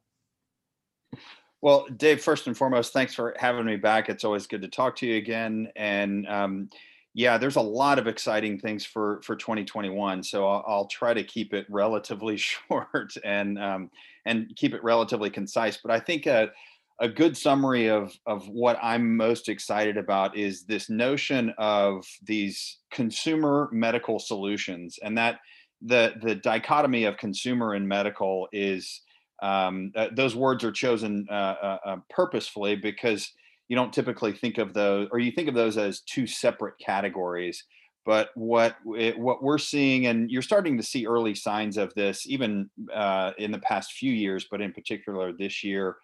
Well, 1.64 1.88
Dave, 1.96 2.22
first 2.22 2.48
and 2.48 2.58
foremost, 2.58 2.92
thanks 2.92 3.16
for 3.16 3.34
having 3.40 3.64
me 3.64 3.78
back. 3.78 4.10
It's 4.10 4.26
always 4.26 4.48
good 4.48 4.62
to 4.64 4.68
talk 4.68 4.98
to 4.98 5.08
you 5.08 5.16
again. 5.16 5.70
And 5.78 6.28
um, 6.28 6.70
yeah, 7.14 7.38
there's 7.38 7.56
a 7.56 7.62
lot 7.62 7.98
of 7.98 8.06
exciting 8.06 8.60
things 8.60 8.84
for 8.84 9.22
for 9.22 9.38
2021. 9.38 10.24
So 10.24 10.46
I'll, 10.46 10.66
I'll 10.68 10.88
try 10.88 11.14
to 11.14 11.24
keep 11.24 11.54
it 11.54 11.66
relatively 11.70 12.36
short 12.68 13.14
and 13.24 13.58
um, 13.58 13.92
and 14.26 14.54
keep 14.58 14.74
it 14.74 14.84
relatively 14.84 15.30
concise. 15.30 15.78
But 15.78 15.92
I 15.92 16.02
think 16.02 16.26
a, 16.26 16.52
a 17.00 17.08
good 17.08 17.38
summary 17.38 17.90
of 17.90 18.12
of 18.26 18.46
what 18.50 18.78
I'm 18.84 19.16
most 19.16 19.48
excited 19.48 19.96
about 19.96 20.36
is 20.36 20.66
this 20.66 20.90
notion 20.90 21.54
of 21.58 22.06
these 22.24 22.80
consumer 22.92 23.70
medical 23.72 24.20
solutions, 24.20 25.00
and 25.02 25.18
that 25.18 25.40
the 25.82 26.16
the 26.22 26.36
dichotomy 26.36 27.06
of 27.06 27.16
consumer 27.16 27.72
and 27.72 27.88
medical 27.88 28.50
is 28.52 29.00
um, 29.42 29.92
uh, 29.96 30.08
those 30.16 30.36
words 30.36 30.64
are 30.64 30.72
chosen 30.72 31.28
uh, 31.30 31.34
uh, 31.34 31.78
uh, 31.86 31.98
purposefully 32.10 32.76
because 32.76 33.32
you 33.68 33.76
don't 33.76 33.94
typically 33.94 34.34
think 34.34 34.58
of 34.58 34.74
those, 34.74 35.08
or 35.12 35.20
you 35.20 35.32
think 35.32 35.48
of 35.48 35.56
those 35.56 35.78
as 35.78 36.02
two 36.02 36.28
separate 36.28 36.76
categories. 36.80 37.64
But 38.06 38.30
what 38.36 38.76
it, 38.98 39.18
what 39.18 39.42
we're 39.42 39.58
seeing, 39.58 40.08
and 40.08 40.30
you're 40.30 40.42
starting 40.42 40.76
to 40.78 40.84
see 40.84 41.08
early 41.08 41.34
signs 41.34 41.78
of 41.78 41.94
this, 41.94 42.28
even 42.28 42.70
uh, 42.94 43.32
in 43.38 43.52
the 43.52 43.60
past 43.60 43.94
few 43.94 44.12
years, 44.12 44.46
but 44.52 44.62
in 44.62 44.74
particular 44.74 45.32
this 45.32 45.64
year, 45.64 45.96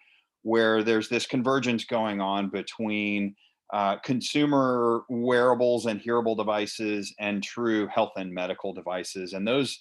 where 0.42 0.82
there's 0.82 1.10
this 1.10 1.26
convergence 1.26 1.84
going 1.84 2.20
on 2.20 2.48
between 2.48 3.36
uh, 3.72 3.96
consumer 3.98 5.02
wearables 5.10 5.86
and 5.86 6.00
hearable 6.00 6.34
devices 6.34 7.14
and 7.20 7.42
true 7.42 7.86
health 7.88 8.12
and 8.16 8.32
medical 8.32 8.72
devices, 8.72 9.34
and 9.34 9.46
those 9.46 9.78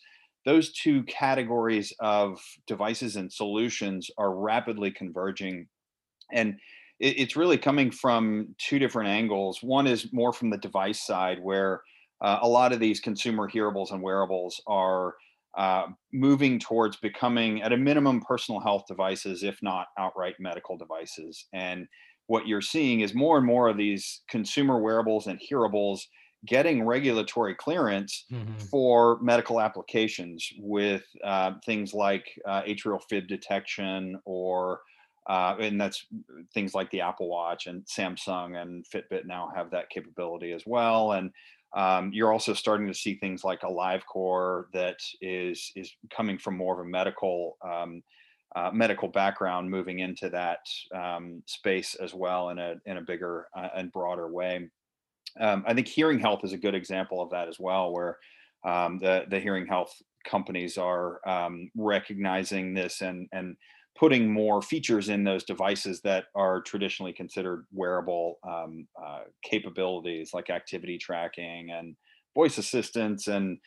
those 0.49 0.73
two 0.73 1.03
categories 1.03 1.93
of 1.99 2.41
devices 2.65 3.17
and 3.17 3.31
solutions 3.31 4.09
are 4.17 4.33
rapidly 4.33 4.89
converging 4.89 5.67
and 6.33 6.55
it's 6.99 7.35
really 7.35 7.57
coming 7.57 7.91
from 7.91 8.55
two 8.57 8.79
different 8.79 9.09
angles. 9.09 9.59
One 9.61 9.85
is 9.85 10.11
more 10.11 10.33
from 10.33 10.49
the 10.49 10.57
device 10.57 11.05
side 11.05 11.37
where 11.39 11.81
uh, 12.19 12.39
a 12.41 12.47
lot 12.47 12.73
of 12.73 12.79
these 12.79 12.99
consumer 12.99 13.47
hearables 13.47 13.91
and 13.91 14.01
wearables 14.01 14.59
are 14.65 15.13
uh, 15.55 15.85
moving 16.11 16.57
towards 16.57 16.97
becoming 16.97 17.61
at 17.61 17.71
a 17.71 17.77
minimum 17.77 18.19
personal 18.21 18.59
health 18.59 18.85
devices 18.87 19.43
if 19.43 19.59
not 19.61 19.87
outright 19.99 20.33
medical 20.39 20.77
devices. 20.77 21.45
And 21.53 21.87
what 22.25 22.47
you're 22.47 22.59
seeing 22.59 23.01
is 23.01 23.13
more 23.13 23.37
and 23.37 23.45
more 23.45 23.69
of 23.69 23.77
these 23.77 24.23
consumer 24.27 24.79
wearables 24.79 25.27
and 25.27 25.39
hearables 25.51 25.99
getting 26.45 26.85
regulatory 26.85 27.55
clearance 27.55 28.25
mm-hmm. 28.31 28.57
for 28.71 29.19
medical 29.21 29.59
applications 29.59 30.49
with 30.57 31.03
uh, 31.23 31.53
things 31.65 31.93
like 31.93 32.25
uh, 32.47 32.61
atrial 32.63 33.01
fib 33.09 33.27
detection 33.27 34.19
or 34.25 34.81
uh, 35.27 35.55
and 35.59 35.79
that's 35.79 36.07
things 36.55 36.73
like 36.73 36.89
the 36.89 37.01
Apple 37.01 37.29
Watch 37.29 37.67
and 37.67 37.85
Samsung 37.85 38.59
and 38.59 38.83
Fitbit 38.85 39.25
now 39.25 39.51
have 39.55 39.69
that 39.71 39.89
capability 39.91 40.53
as 40.53 40.63
well. 40.65 41.11
And 41.11 41.29
um, 41.75 42.09
you're 42.11 42.33
also 42.33 42.53
starting 42.53 42.87
to 42.87 42.95
see 42.95 43.13
things 43.15 43.43
like 43.43 43.61
AliveCor 43.61 44.63
that 44.73 44.97
is 45.21 45.71
is 45.75 45.91
coming 46.09 46.39
from 46.39 46.57
more 46.57 46.79
of 46.79 46.87
a 46.87 46.89
medical 46.89 47.57
um, 47.61 48.01
uh, 48.55 48.71
medical 48.73 49.07
background, 49.07 49.69
moving 49.69 49.99
into 49.99 50.29
that 50.29 50.61
um, 50.95 51.43
space 51.45 51.93
as 51.93 52.15
well 52.15 52.49
in 52.49 52.57
a 52.57 52.75
in 52.87 52.97
a 52.97 53.01
bigger 53.01 53.47
uh, 53.55 53.69
and 53.75 53.91
broader 53.91 54.31
way 54.31 54.67
um, 55.39 55.63
I 55.67 55.73
think 55.73 55.87
hearing 55.87 56.19
health 56.19 56.41
is 56.43 56.53
a 56.53 56.57
good 56.57 56.75
example 56.75 57.21
of 57.21 57.29
that 57.31 57.47
as 57.47 57.59
well, 57.59 57.91
where 57.91 58.17
um, 58.65 58.99
the 58.99 59.25
the 59.29 59.39
hearing 59.39 59.67
health 59.67 59.93
companies 60.25 60.77
are 60.77 61.27
um, 61.27 61.69
recognizing 61.75 62.73
this 62.73 63.01
and 63.01 63.27
and 63.31 63.55
putting 63.97 64.31
more 64.31 64.61
features 64.61 65.09
in 65.09 65.25
those 65.25 65.43
devices 65.43 65.99
that 66.01 66.25
are 66.33 66.61
traditionally 66.61 67.11
considered 67.11 67.65
wearable 67.73 68.39
um, 68.47 68.87
uh, 69.03 69.21
capabilities, 69.43 70.33
like 70.33 70.49
activity 70.49 70.97
tracking 70.97 71.71
and 71.71 71.95
voice 72.33 72.57
assistance 72.57 73.27
and 73.27 73.57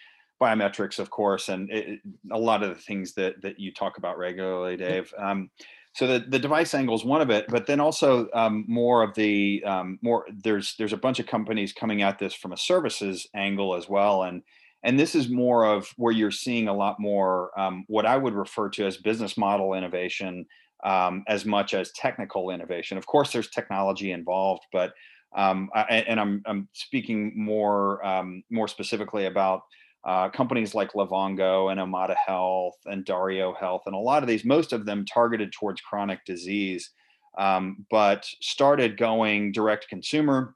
biometrics, 0.43 0.99
of 0.99 1.11
course, 1.11 1.51
and 1.51 1.71
it, 1.71 2.01
a 2.33 2.39
lot 2.39 2.63
of 2.63 2.71
the 2.71 2.83
things 2.83 3.13
that 3.15 3.35
that 3.43 3.59
you 3.59 3.73
talk 3.73 3.99
about 3.99 4.19
regularly, 4.19 4.77
Dave. 4.77 5.13
Um, 5.19 5.51
so 5.95 6.07
the, 6.07 6.25
the 6.29 6.39
device 6.39 6.75
angle 6.75 6.95
is 6.95 7.05
one 7.05 7.21
of 7.21 7.31
it 7.31 7.47
but 7.49 7.67
then 7.67 7.81
also 7.81 8.29
um, 8.35 8.65
more 8.67 9.03
of 9.03 9.15
the 9.15 9.63
um, 9.65 9.99
more 10.03 10.27
there's 10.43 10.75
there's 10.77 10.93
a 10.93 10.97
bunch 10.97 11.21
of 11.21 11.27
companies 11.27 11.73
coming 11.73 12.03
at 12.03 12.19
this 12.19 12.35
from 12.35 12.53
a 12.53 12.57
services 12.57 13.27
angle 13.35 13.75
as 13.75 13.89
well. 13.89 14.25
And 14.25 14.43
and 14.85 14.99
this 14.99 15.15
is 15.15 15.29
more 15.29 15.65
of 15.65 15.89
where 15.97 16.13
you're 16.13 16.31
seeing 16.33 16.69
a 16.69 16.75
lot 16.75 16.99
more 16.99 17.59
um, 17.59 17.85
what 17.87 18.07
i 18.07 18.17
would 18.17 18.35
refer 18.35 18.69
to 18.71 18.87
as 18.87 18.97
business 18.97 19.37
model 19.37 19.75
innovation 19.75 20.47
um, 20.85 21.25
as 21.29 21.45
much 21.45 21.75
as 21.75 21.93
technical 21.93 22.51
innovation. 22.51 22.99
Of 22.99 23.07
course 23.07 23.33
there's 23.33 23.51
technology 23.51 24.13
involved 24.13 24.65
but 24.73 24.93
um, 25.35 25.71
I, 25.75 26.05
and 26.09 26.21
I'm, 26.21 26.43
I'm 26.45 26.69
speaking 26.73 27.33
more 27.35 28.05
um, 28.05 28.43
more 28.51 28.69
specifically 28.69 29.27
about 29.27 29.63
uh, 30.05 30.29
companies 30.31 30.75
like 30.75 30.93
Livongo 30.93 31.71
and 31.71 31.81
Omada 31.81 32.17
Health 32.27 32.77
and 32.87 33.05
Dario 33.05 33.55
Health, 33.55 33.83
and 33.87 33.95
a 33.95 33.99
lot 33.99 34.23
of 34.23 34.29
these, 34.29 34.45
most 34.45 34.73
of 34.73 34.85
them 34.85 35.05
targeted 35.05 35.53
towards 35.53 35.81
chronic 35.81 36.25
disease, 36.25 36.91
um, 37.39 37.87
but 37.91 38.27
started 38.41 38.97
going 38.97 39.53
direct 39.53 39.89
consumer 39.89 40.55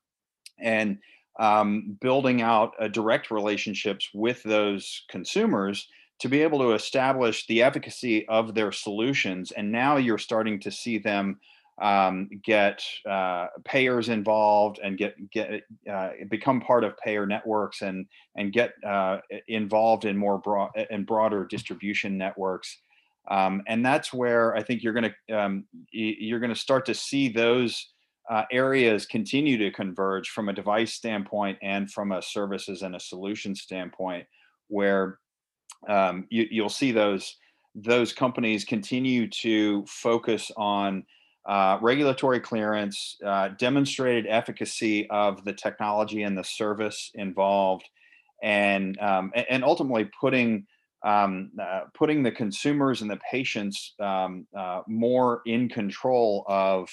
and 0.58 0.98
um, 1.38 1.96
building 2.00 2.42
out 2.42 2.72
uh, 2.80 2.88
direct 2.88 3.30
relationships 3.30 4.08
with 4.14 4.42
those 4.42 5.04
consumers 5.10 5.88
to 6.18 6.28
be 6.28 6.42
able 6.42 6.58
to 6.60 6.72
establish 6.72 7.46
the 7.46 7.62
efficacy 7.62 8.26
of 8.28 8.54
their 8.54 8.72
solutions. 8.72 9.52
And 9.52 9.70
now 9.70 9.96
you're 9.96 10.18
starting 10.18 10.58
to 10.60 10.70
see 10.70 10.98
them 10.98 11.38
um, 11.80 12.28
get 12.42 12.82
uh, 13.08 13.48
payers 13.64 14.08
involved 14.08 14.80
and 14.82 14.96
get 14.96 15.30
get 15.30 15.62
uh, 15.90 16.10
become 16.30 16.60
part 16.60 16.84
of 16.84 16.96
payer 16.98 17.26
networks 17.26 17.82
and 17.82 18.06
and 18.36 18.52
get 18.52 18.72
uh, 18.86 19.18
involved 19.48 20.04
in 20.04 20.16
more 20.16 20.38
broad 20.38 20.70
and 20.90 21.06
broader 21.06 21.44
distribution 21.44 22.16
networks. 22.16 22.78
Um, 23.28 23.62
and 23.66 23.84
that's 23.84 24.12
where 24.12 24.54
I 24.54 24.62
think 24.62 24.82
you're 24.82 24.92
going 24.92 25.12
to 25.28 25.38
um, 25.38 25.64
you're 25.90 26.40
going 26.40 26.54
to 26.54 26.60
start 26.60 26.86
to 26.86 26.94
see 26.94 27.28
those 27.28 27.88
uh, 28.30 28.44
areas 28.50 29.06
continue 29.06 29.58
to 29.58 29.70
converge 29.70 30.30
from 30.30 30.48
a 30.48 30.52
device 30.52 30.94
standpoint 30.94 31.58
and 31.62 31.90
from 31.90 32.12
a 32.12 32.22
services 32.22 32.82
and 32.82 32.96
a 32.96 33.00
solution 33.00 33.54
standpoint, 33.54 34.26
where 34.68 35.18
um, 35.88 36.26
you, 36.30 36.46
you'll 36.50 36.68
see 36.68 36.90
those 36.90 37.36
those 37.74 38.14
companies 38.14 38.64
continue 38.64 39.28
to 39.28 39.84
focus 39.86 40.50
on 40.56 41.04
uh, 41.46 41.78
regulatory 41.80 42.40
clearance, 42.40 43.16
uh, 43.24 43.48
demonstrated 43.48 44.26
efficacy 44.26 45.08
of 45.10 45.44
the 45.44 45.52
technology 45.52 46.22
and 46.22 46.36
the 46.36 46.44
service 46.44 47.10
involved, 47.14 47.88
and 48.42 48.98
um, 49.00 49.32
and 49.48 49.64
ultimately 49.64 50.10
putting 50.20 50.66
um, 51.04 51.52
uh, 51.60 51.82
putting 51.94 52.22
the 52.22 52.32
consumers 52.32 53.02
and 53.02 53.10
the 53.10 53.20
patients 53.30 53.94
um, 54.00 54.46
uh, 54.56 54.82
more 54.88 55.42
in 55.46 55.68
control 55.68 56.44
of 56.48 56.88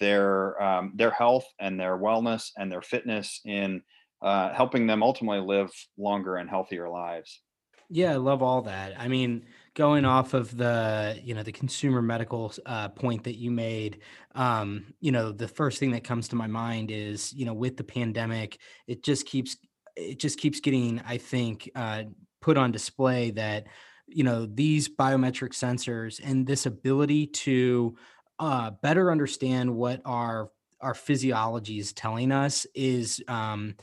their 0.00 0.60
um, 0.62 0.92
their 0.94 1.10
health 1.10 1.46
and 1.58 1.78
their 1.80 1.96
wellness 1.96 2.50
and 2.58 2.70
their 2.70 2.82
fitness 2.82 3.40
in 3.44 3.82
uh, 4.22 4.52
helping 4.52 4.86
them 4.86 5.02
ultimately 5.02 5.40
live 5.40 5.70
longer 5.96 6.36
and 6.36 6.50
healthier 6.50 6.88
lives. 6.88 7.42
Yeah, 7.88 8.12
I 8.12 8.16
love 8.16 8.42
all 8.42 8.62
that. 8.62 8.98
I 8.98 9.08
mean, 9.08 9.46
going 9.76 10.06
off 10.06 10.32
of 10.32 10.56
the 10.56 11.20
you 11.22 11.34
know 11.34 11.42
the 11.42 11.52
consumer 11.52 12.02
medical 12.02 12.52
uh, 12.64 12.88
point 12.88 13.22
that 13.24 13.36
you 13.36 13.50
made, 13.50 14.00
um, 14.34 14.92
you 15.00 15.12
know, 15.12 15.30
the 15.30 15.46
first 15.46 15.78
thing 15.78 15.92
that 15.92 16.02
comes 16.02 16.28
to 16.28 16.36
my 16.36 16.48
mind 16.48 16.90
is 16.90 17.32
you 17.32 17.44
know 17.44 17.54
with 17.54 17.76
the 17.76 17.84
pandemic, 17.84 18.58
it 18.88 19.04
just 19.04 19.26
keeps 19.26 19.56
it 19.94 20.18
just 20.18 20.38
keeps 20.38 20.58
getting 20.60 21.00
I 21.06 21.18
think 21.18 21.70
uh, 21.76 22.04
put 22.40 22.56
on 22.56 22.72
display 22.72 23.30
that 23.32 23.66
you 24.08 24.24
know 24.24 24.46
these 24.46 24.88
biometric 24.88 25.50
sensors 25.50 26.20
and 26.24 26.46
this 26.46 26.66
ability 26.66 27.28
to 27.28 27.96
uh, 28.38 28.70
better 28.82 29.12
understand 29.12 29.72
what 29.74 30.00
our 30.04 30.50
our 30.80 30.94
physiology 30.94 31.78
is 31.78 31.92
telling 31.92 32.32
us 32.32 32.66
is 32.74 33.22
um, 33.28 33.74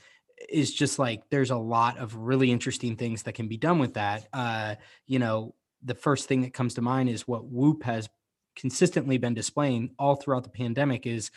is 0.49 0.73
just 0.73 0.97
like 0.97 1.21
there's 1.29 1.51
a 1.51 1.55
lot 1.55 1.99
of 1.99 2.15
really 2.15 2.51
interesting 2.51 2.95
things 2.95 3.23
that 3.23 3.33
can 3.33 3.47
be 3.47 3.57
done 3.57 3.77
with 3.77 3.93
that. 3.93 4.27
Uh, 4.33 4.75
you 5.05 5.19
know, 5.19 5.53
the 5.83 5.95
first 5.95 6.27
thing 6.27 6.41
that 6.41 6.53
comes 6.53 6.75
to 6.75 6.81
mind 6.81 7.09
is 7.09 7.27
what 7.27 7.45
Whoop 7.45 7.83
has 7.83 8.09
consistently 8.55 9.17
been 9.17 9.33
displaying 9.33 9.91
all 9.97 10.15
throughout 10.15 10.43
the 10.43 10.49
pandemic 10.49 11.05
is 11.05 11.31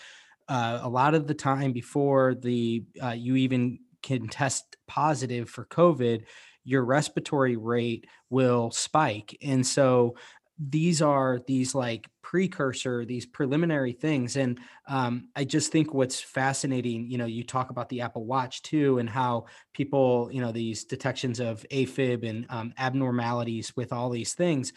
uh, 0.48 0.80
a 0.82 0.88
lot 0.88 1.14
of 1.14 1.26
the 1.26 1.34
time 1.34 1.72
before 1.72 2.34
the 2.34 2.84
uh, 3.02 3.10
you 3.10 3.36
even 3.36 3.78
can 4.02 4.28
test 4.28 4.76
positive 4.86 5.50
for 5.50 5.64
COVID, 5.66 6.24
your 6.64 6.84
respiratory 6.84 7.56
rate 7.56 8.06
will 8.30 8.70
spike, 8.70 9.36
and 9.42 9.66
so 9.66 10.16
these 10.58 11.02
are 11.02 11.40
these 11.46 11.74
like 11.74 12.08
precursor 12.22 13.04
these 13.04 13.26
preliminary 13.26 13.92
things 13.92 14.36
and 14.36 14.58
um, 14.88 15.28
i 15.36 15.44
just 15.44 15.70
think 15.70 15.92
what's 15.92 16.20
fascinating 16.20 17.08
you 17.10 17.18
know 17.18 17.26
you 17.26 17.44
talk 17.44 17.70
about 17.70 17.88
the 17.88 18.00
apple 18.00 18.24
watch 18.24 18.62
too 18.62 18.98
and 18.98 19.08
how 19.08 19.44
people 19.74 20.28
you 20.32 20.40
know 20.40 20.52
these 20.52 20.84
detections 20.84 21.40
of 21.40 21.64
afib 21.70 22.28
and 22.28 22.46
um, 22.48 22.72
abnormalities 22.78 23.74
with 23.76 23.92
all 23.92 24.08
these 24.08 24.34
things 24.34 24.72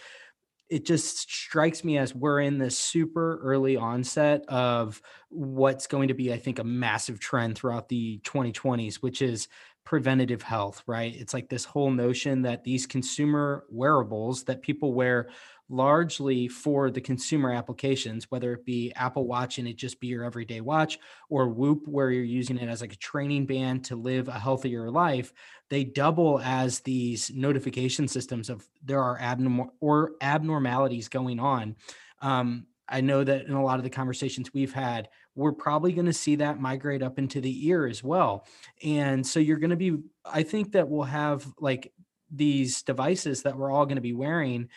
it 0.70 0.86
just 0.86 1.18
strikes 1.32 1.84
me 1.84 1.98
as 1.98 2.14
we're 2.14 2.42
in 2.42 2.60
this 2.60 2.78
super 2.78 3.40
early 3.42 3.76
onset 3.76 4.44
of 4.48 5.02
what's 5.30 5.88
going 5.88 6.10
to 6.10 6.14
be 6.14 6.34
i 6.34 6.38
think 6.38 6.60
a 6.60 6.64
massive 6.64 7.20
trend 7.20 7.58
throughout 7.58 7.88
the 7.88 8.20
2020s 8.26 8.96
which 8.96 9.22
is 9.22 9.48
preventative 9.90 10.44
health 10.44 10.84
right? 10.86 11.16
It's 11.16 11.34
like 11.34 11.50
this 11.50 11.66
whole 11.66 11.90
notion 11.90 12.44
that 12.44 12.64
these 12.64 12.86
consumer 12.86 13.66
wearables 13.72 14.44
that 14.44 14.62
people 14.62 14.94
wear 14.94 15.30
largely 15.70 16.48
for 16.48 16.90
the 16.90 17.00
consumer 17.00 17.54
applications, 17.54 18.26
whether 18.30 18.54
it 18.54 18.66
be 18.66 18.92
Apple 18.96 19.28
Watch 19.28 19.60
and 19.60 19.68
it 19.68 19.76
just 19.76 20.00
be 20.00 20.08
your 20.08 20.24
everyday 20.24 20.62
watch, 20.62 21.00
or 21.30 21.48
Whoop, 21.48 21.88
where 21.88 22.10
you're 22.10 22.24
using 22.24 22.58
it 22.58 22.68
as 22.68 22.82
like 22.82 22.94
a 22.94 22.98
training 22.98 23.46
band 23.46 23.86
to 23.86 23.96
live 23.96 24.28
a 24.28 24.40
healthier 24.40 24.90
life, 24.90 25.32
they 25.70 25.84
double 25.84 26.40
as 26.40 26.80
these 26.80 27.32
notification 27.34 28.08
systems 28.08 28.50
of 28.50 28.68
there 28.84 29.02
are 29.02 29.20
abnormal 29.20 29.74
or 29.80 30.14
abnormalities 30.22 31.08
going 31.08 31.40
on. 31.40 31.76
Um, 32.22 32.66
I 32.92 33.02
know 33.02 33.24
that 33.24 33.46
in 33.46 33.54
a 33.54 33.64
lot 33.64 33.78
of 33.78 33.84
the 33.84 33.90
conversations 33.90 34.52
we've 34.52 34.74
had, 34.74 35.10
we're 35.36 35.52
probably 35.52 35.92
going 35.92 36.08
to 36.08 36.14
see 36.14 36.38
that 36.38 36.60
migrate 36.60 37.04
up 37.04 37.20
into 37.20 37.40
the 37.40 37.68
ear 37.68 37.86
as 37.86 38.04
well. 38.04 38.48
And 38.84 39.26
so 39.26 39.40
you're 39.40 39.60
going 39.60 39.70
to 39.70 39.76
be, 39.76 39.98
I 40.26 40.42
think 40.42 40.72
that 40.72 40.90
we'll 40.90 41.04
have 41.04 41.46
like 41.60 41.94
these 42.32 42.82
devices 42.84 43.44
that 43.44 43.58
we're 43.58 43.72
all 43.72 43.86
going 43.86 43.96
to 43.96 44.02
be 44.02 44.14
wearing 44.14 44.70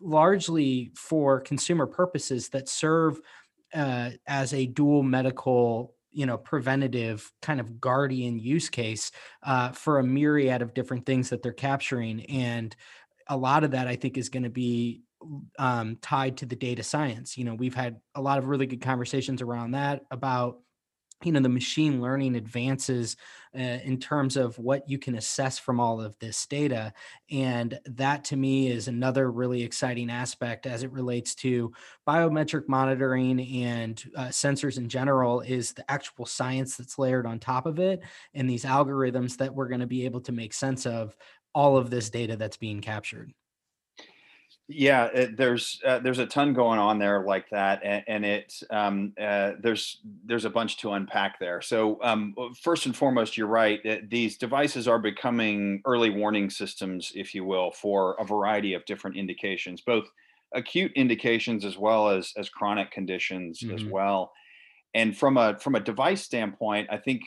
largely 0.00 0.92
for 0.94 1.40
consumer 1.40 1.86
purposes 1.86 2.48
that 2.50 2.68
serve 2.68 3.20
uh, 3.74 4.10
as 4.26 4.52
a 4.52 4.66
dual 4.66 5.02
medical 5.02 5.94
you 6.12 6.26
know 6.26 6.36
preventative 6.36 7.30
kind 7.40 7.60
of 7.60 7.80
guardian 7.80 8.38
use 8.38 8.68
case 8.68 9.12
uh, 9.44 9.70
for 9.70 9.98
a 9.98 10.04
myriad 10.04 10.62
of 10.62 10.74
different 10.74 11.06
things 11.06 11.30
that 11.30 11.42
they're 11.42 11.52
capturing. 11.52 12.24
And 12.26 12.74
a 13.28 13.36
lot 13.36 13.62
of 13.62 13.70
that 13.70 13.86
i 13.86 13.94
think 13.94 14.18
is 14.18 14.28
going 14.28 14.42
to 14.42 14.50
be 14.50 15.02
um, 15.58 15.98
tied 16.02 16.38
to 16.38 16.46
the 16.46 16.56
data 16.56 16.82
science. 16.82 17.36
You 17.36 17.44
know 17.44 17.54
we've 17.54 17.74
had 17.74 18.00
a 18.14 18.20
lot 18.20 18.38
of 18.38 18.48
really 18.48 18.66
good 18.66 18.80
conversations 18.80 19.42
around 19.42 19.72
that 19.72 20.02
about 20.10 20.58
you 21.22 21.32
know 21.32 21.40
the 21.40 21.48
machine 21.48 22.00
learning 22.00 22.36
advances 22.36 23.16
uh, 23.54 23.58
in 23.58 23.98
terms 23.98 24.36
of 24.36 24.58
what 24.58 24.88
you 24.88 24.98
can 24.98 25.16
assess 25.16 25.58
from 25.58 25.80
all 25.80 26.00
of 26.00 26.18
this 26.18 26.46
data 26.46 26.92
and 27.30 27.78
that 27.84 28.24
to 28.24 28.36
me 28.36 28.68
is 28.68 28.88
another 28.88 29.30
really 29.30 29.62
exciting 29.62 30.10
aspect 30.10 30.66
as 30.66 30.82
it 30.82 30.92
relates 30.92 31.34
to 31.34 31.72
biometric 32.06 32.68
monitoring 32.68 33.40
and 33.64 34.04
uh, 34.16 34.26
sensors 34.26 34.78
in 34.78 34.88
general 34.88 35.40
is 35.40 35.72
the 35.72 35.90
actual 35.90 36.26
science 36.26 36.76
that's 36.76 36.98
layered 36.98 37.26
on 37.26 37.38
top 37.38 37.66
of 37.66 37.78
it 37.78 38.00
and 38.34 38.48
these 38.48 38.64
algorithms 38.64 39.36
that 39.36 39.54
we're 39.54 39.68
going 39.68 39.80
to 39.80 39.86
be 39.86 40.04
able 40.04 40.20
to 40.20 40.32
make 40.32 40.54
sense 40.54 40.86
of 40.86 41.16
all 41.54 41.76
of 41.76 41.90
this 41.90 42.10
data 42.10 42.36
that's 42.36 42.56
being 42.56 42.80
captured 42.80 43.32
yeah, 44.72 45.06
it, 45.06 45.36
there's 45.36 45.80
uh, 45.84 45.98
there's 45.98 46.20
a 46.20 46.26
ton 46.26 46.54
going 46.54 46.78
on 46.78 46.98
there 46.98 47.24
like 47.26 47.50
that, 47.50 47.80
and, 47.82 48.04
and 48.06 48.24
it 48.24 48.62
um, 48.70 49.12
uh, 49.20 49.52
there's 49.60 50.00
there's 50.24 50.44
a 50.44 50.50
bunch 50.50 50.78
to 50.78 50.92
unpack 50.92 51.40
there. 51.40 51.60
So 51.60 51.98
um, 52.02 52.34
first 52.62 52.86
and 52.86 52.96
foremost, 52.96 53.36
you're 53.36 53.46
right. 53.46 53.80
These 54.08 54.38
devices 54.38 54.86
are 54.86 54.98
becoming 54.98 55.82
early 55.84 56.10
warning 56.10 56.50
systems, 56.50 57.12
if 57.14 57.34
you 57.34 57.44
will, 57.44 57.72
for 57.72 58.14
a 58.20 58.24
variety 58.24 58.74
of 58.74 58.84
different 58.84 59.16
indications, 59.16 59.80
both 59.80 60.08
acute 60.54 60.92
indications 60.94 61.64
as 61.64 61.76
well 61.76 62.08
as 62.08 62.32
as 62.36 62.48
chronic 62.48 62.90
conditions 62.90 63.60
mm-hmm. 63.60 63.74
as 63.74 63.84
well. 63.84 64.32
And 64.94 65.16
from 65.16 65.36
a 65.36 65.58
from 65.58 65.74
a 65.74 65.80
device 65.80 66.22
standpoint, 66.22 66.88
I 66.90 66.98
think 66.98 67.22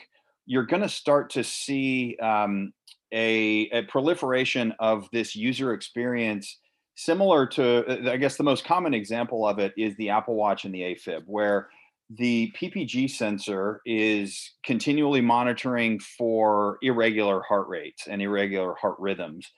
you're 0.46 0.66
going 0.66 0.82
to 0.82 0.88
start 0.88 1.30
to 1.30 1.44
see 1.44 2.16
um, 2.22 2.72
a, 3.12 3.68
a 3.70 3.82
proliferation 3.82 4.74
of 4.78 5.08
this 5.12 5.34
user 5.36 5.72
experience 5.72 6.58
similar 6.94 7.46
to 7.46 7.84
uh, 7.86 8.12
i 8.12 8.16
guess 8.16 8.36
the 8.36 8.44
most 8.44 8.64
common 8.64 8.94
example 8.94 9.46
of 9.46 9.58
it 9.58 9.72
is 9.76 9.96
the 9.96 10.10
apple 10.10 10.34
watch 10.34 10.64
and 10.64 10.74
the 10.74 10.80
afib 10.80 11.22
where 11.26 11.68
the 12.10 12.52
ppg 12.60 13.10
sensor 13.10 13.80
is 13.86 14.52
continually 14.64 15.20
monitoring 15.20 15.98
for 15.98 16.78
irregular 16.82 17.42
heart 17.42 17.66
rates 17.68 18.06
and 18.08 18.20
irregular 18.20 18.74
heart 18.74 18.96
rhythms. 18.98 19.50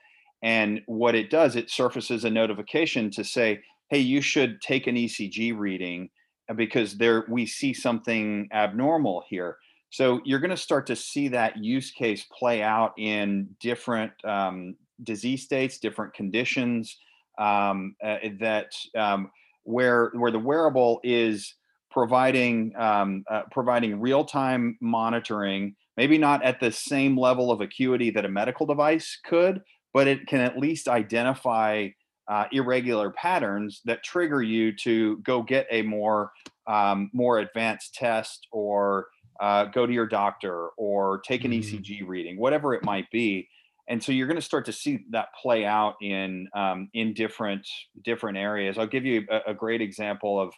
And 0.43 0.81
what 0.87 1.15
it 1.15 1.31
does 1.31 1.57
it 1.57 1.71
surfaces 1.71 2.25
a 2.25 2.31
notification 2.31 3.11
to 3.13 3.25
say 3.25 3.61
hey 3.91 3.99
you 3.99 4.21
should 4.21 4.61
take 4.61 4.87
an 4.87 4.97
ecg 4.97 5.57
reading 5.59 6.09
uh, 6.49 6.55
because 6.55 6.97
there 6.99 7.25
we 7.29 7.47
see 7.47 7.75
something 7.75 8.49
abnormal 8.53 9.25
here. 9.29 9.57
So 9.91 10.21
you're 10.25 10.41
going 10.41 10.51
to 10.51 10.57
start 10.57 10.87
to 10.89 10.97
see 10.97 11.29
that 11.29 11.57
use 11.57 11.91
case 11.91 12.27
play 12.39 12.63
out 12.63 12.93
in 12.99 13.49
different 13.61 14.13
um, 14.25 14.77
disease 15.03 15.43
states 15.43 15.79
different 15.79 16.15
conditions 16.15 16.97
um, 17.39 17.95
uh, 18.03 18.19
that 18.41 18.73
um, 18.97 19.31
where 19.65 20.11
where 20.15 20.31
the 20.31 20.39
wearable 20.39 21.01
is 21.03 21.55
providing 21.91 22.75
um, 22.77 23.25
uh, 23.31 23.43
providing 23.51 24.01
real 24.01 24.25
time 24.25 24.77
monitoring, 24.81 25.75
maybe 25.97 26.19
not 26.19 26.43
at 26.45 26.61
the 26.61 26.71
same 26.71 27.19
level 27.19 27.51
of 27.51 27.61
acuity 27.61 28.11
that 28.11 28.25
a 28.25 28.29
medical 28.29 28.67
device 28.67 29.19
could, 29.25 29.63
but 29.95 30.07
it 30.07 30.27
can 30.27 30.41
at 30.41 30.59
least 30.59 30.89
identify 30.89 31.89
uh, 32.29 32.45
irregular 32.53 33.11
patterns 33.11 33.81
that 33.85 34.03
trigger 34.03 34.43
you 34.43 34.75
to 34.77 35.19
go 35.19 35.43
get 35.43 35.67
a 35.71 35.83
more 35.83 36.33
um, 36.67 37.11
more 37.13 37.39
advanced 37.39 37.95
test 37.95 38.47
or 38.51 39.07
uh, 39.41 39.65
go 39.67 39.87
to 39.87 39.93
your 39.93 40.07
doctor 40.07 40.69
or 40.77 41.21
take 41.21 41.45
an 41.45 41.53
mm-hmm. 41.53 41.77
ECG 41.77 42.07
reading, 42.07 42.39
whatever 42.39 42.75
it 42.75 42.85
might 42.85 43.11
be 43.11 43.49
and 43.89 44.03
so 44.03 44.13
you're 44.13 44.27
going 44.27 44.37
to 44.37 44.43
start 44.43 44.67
to 44.67 44.73
see 44.73 45.05
that 45.11 45.29
play 45.41 45.65
out 45.65 45.95
in 46.01 46.49
um, 46.55 46.89
in 46.95 47.15
different 47.15 47.67
different 48.05 48.39
areas. 48.39 48.79
I'll 48.79 48.87
give 48.87 49.05
you 49.05 49.25
a, 49.31 49.51
a, 49.51 49.55
great 49.55 49.81
example 49.81 50.41
of 50.41 50.53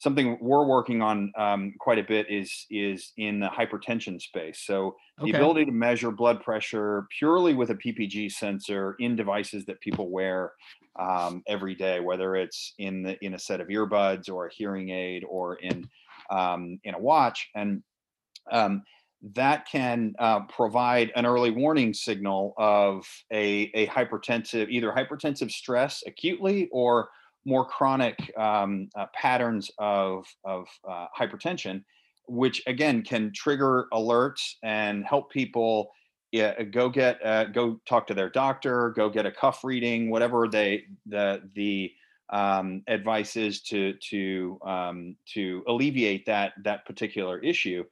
something 0.00 0.36
we're 0.40 0.66
working 0.66 1.00
on 1.00 1.32
um, 1.38 1.74
quite 1.78 1.98
a 1.98 2.02
bit 2.02 2.26
is 2.28 2.66
is 2.70 3.12
in 3.16 3.38
the 3.38 3.46
hypertension 3.46 4.20
space. 4.20 4.62
So 4.64 4.96
the 5.22 5.30
ability 5.30 5.66
to 5.66 5.72
measure 5.72 6.10
blood 6.10 6.42
pressure 6.42 7.06
purely 7.16 7.54
with 7.54 7.70
a 7.70 7.76
PPG 7.76 8.32
sensor 8.32 8.96
in 8.98 9.14
devices 9.14 9.64
that 9.66 9.80
people 9.80 10.10
wear 10.10 10.52
um, 10.98 11.42
every 11.46 11.76
day, 11.76 12.00
whether 12.00 12.34
it's 12.34 12.74
in 12.78 13.04
the 13.04 13.16
in 13.24 13.34
a 13.34 13.38
set 13.38 13.60
of 13.60 13.68
earbuds 13.68 14.28
or 14.28 14.46
a 14.46 14.52
hearing 14.52 14.90
aid 14.90 15.24
or 15.28 15.54
in 15.56 15.88
um, 16.30 16.80
in 16.82 16.94
a 16.94 16.98
watch 16.98 17.48
and 17.54 17.82
um, 18.50 18.82
that 19.22 19.66
can 19.70 20.14
uh, 20.18 20.40
provide 20.46 21.12
an 21.14 21.26
early 21.26 21.50
warning 21.50 21.94
signal 21.94 22.54
of 22.58 23.06
a, 23.32 23.70
a 23.74 23.86
hypertensive, 23.86 24.68
either 24.68 24.90
hypertensive 24.90 25.50
stress 25.50 26.02
acutely 26.06 26.68
or 26.72 27.08
more 27.44 27.64
chronic 27.64 28.32
um, 28.36 28.88
uh, 28.96 29.06
patterns 29.14 29.70
of, 29.78 30.26
of 30.44 30.66
uh, 30.88 31.06
hypertension, 31.18 31.82
which 32.26 32.62
again 32.66 33.02
can 33.02 33.32
trigger 33.34 33.86
alerts 33.92 34.54
and 34.62 35.04
help 35.04 35.30
people 35.30 35.92
yeah, 36.32 36.62
go 36.62 36.88
get 36.88 37.24
uh, 37.24 37.44
go 37.44 37.78
talk 37.86 38.06
to 38.06 38.14
their 38.14 38.30
doctor, 38.30 38.90
go 38.96 39.10
get 39.10 39.26
a 39.26 39.30
cuff 39.30 39.62
reading, 39.62 40.08
whatever 40.08 40.48
they 40.48 40.84
the 41.04 41.42
the 41.54 41.92
um, 42.30 42.82
advice 42.88 43.36
is 43.36 43.60
to 43.64 43.92
to 44.10 44.58
um, 44.64 45.16
to 45.34 45.62
alleviate 45.68 46.24
that 46.24 46.54
that 46.64 46.86
particular 46.86 47.38
issue 47.40 47.84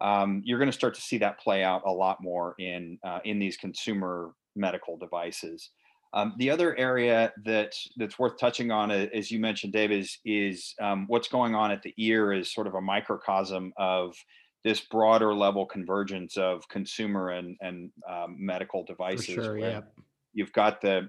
um, 0.00 0.42
you're 0.44 0.58
going 0.58 0.70
to 0.70 0.76
start 0.76 0.94
to 0.94 1.00
see 1.00 1.18
that 1.18 1.38
play 1.38 1.62
out 1.62 1.82
a 1.86 1.90
lot 1.90 2.22
more 2.22 2.54
in 2.58 2.98
uh, 3.04 3.20
in 3.24 3.38
these 3.38 3.56
consumer 3.56 4.32
medical 4.56 4.96
devices. 4.96 5.70
Um, 6.12 6.34
the 6.38 6.50
other 6.50 6.76
area 6.76 7.32
that 7.44 7.74
that's 7.96 8.18
worth 8.18 8.38
touching 8.38 8.70
on, 8.70 8.90
as 8.90 9.30
you 9.30 9.40
mentioned, 9.40 9.72
Dave, 9.72 9.90
is 9.90 10.18
is 10.24 10.74
um, 10.80 11.06
what's 11.08 11.28
going 11.28 11.54
on 11.54 11.70
at 11.70 11.82
the 11.82 11.92
ear 11.96 12.32
is 12.32 12.52
sort 12.52 12.66
of 12.66 12.74
a 12.74 12.80
microcosm 12.80 13.72
of 13.76 14.14
this 14.62 14.80
broader 14.80 15.34
level 15.34 15.66
convergence 15.66 16.36
of 16.36 16.68
consumer 16.68 17.30
and 17.30 17.56
and 17.60 17.90
um, 18.08 18.36
medical 18.38 18.84
devices. 18.84 19.34
Sure, 19.34 19.58
yeah. 19.58 19.80
You've 20.32 20.52
got 20.52 20.80
the 20.80 21.08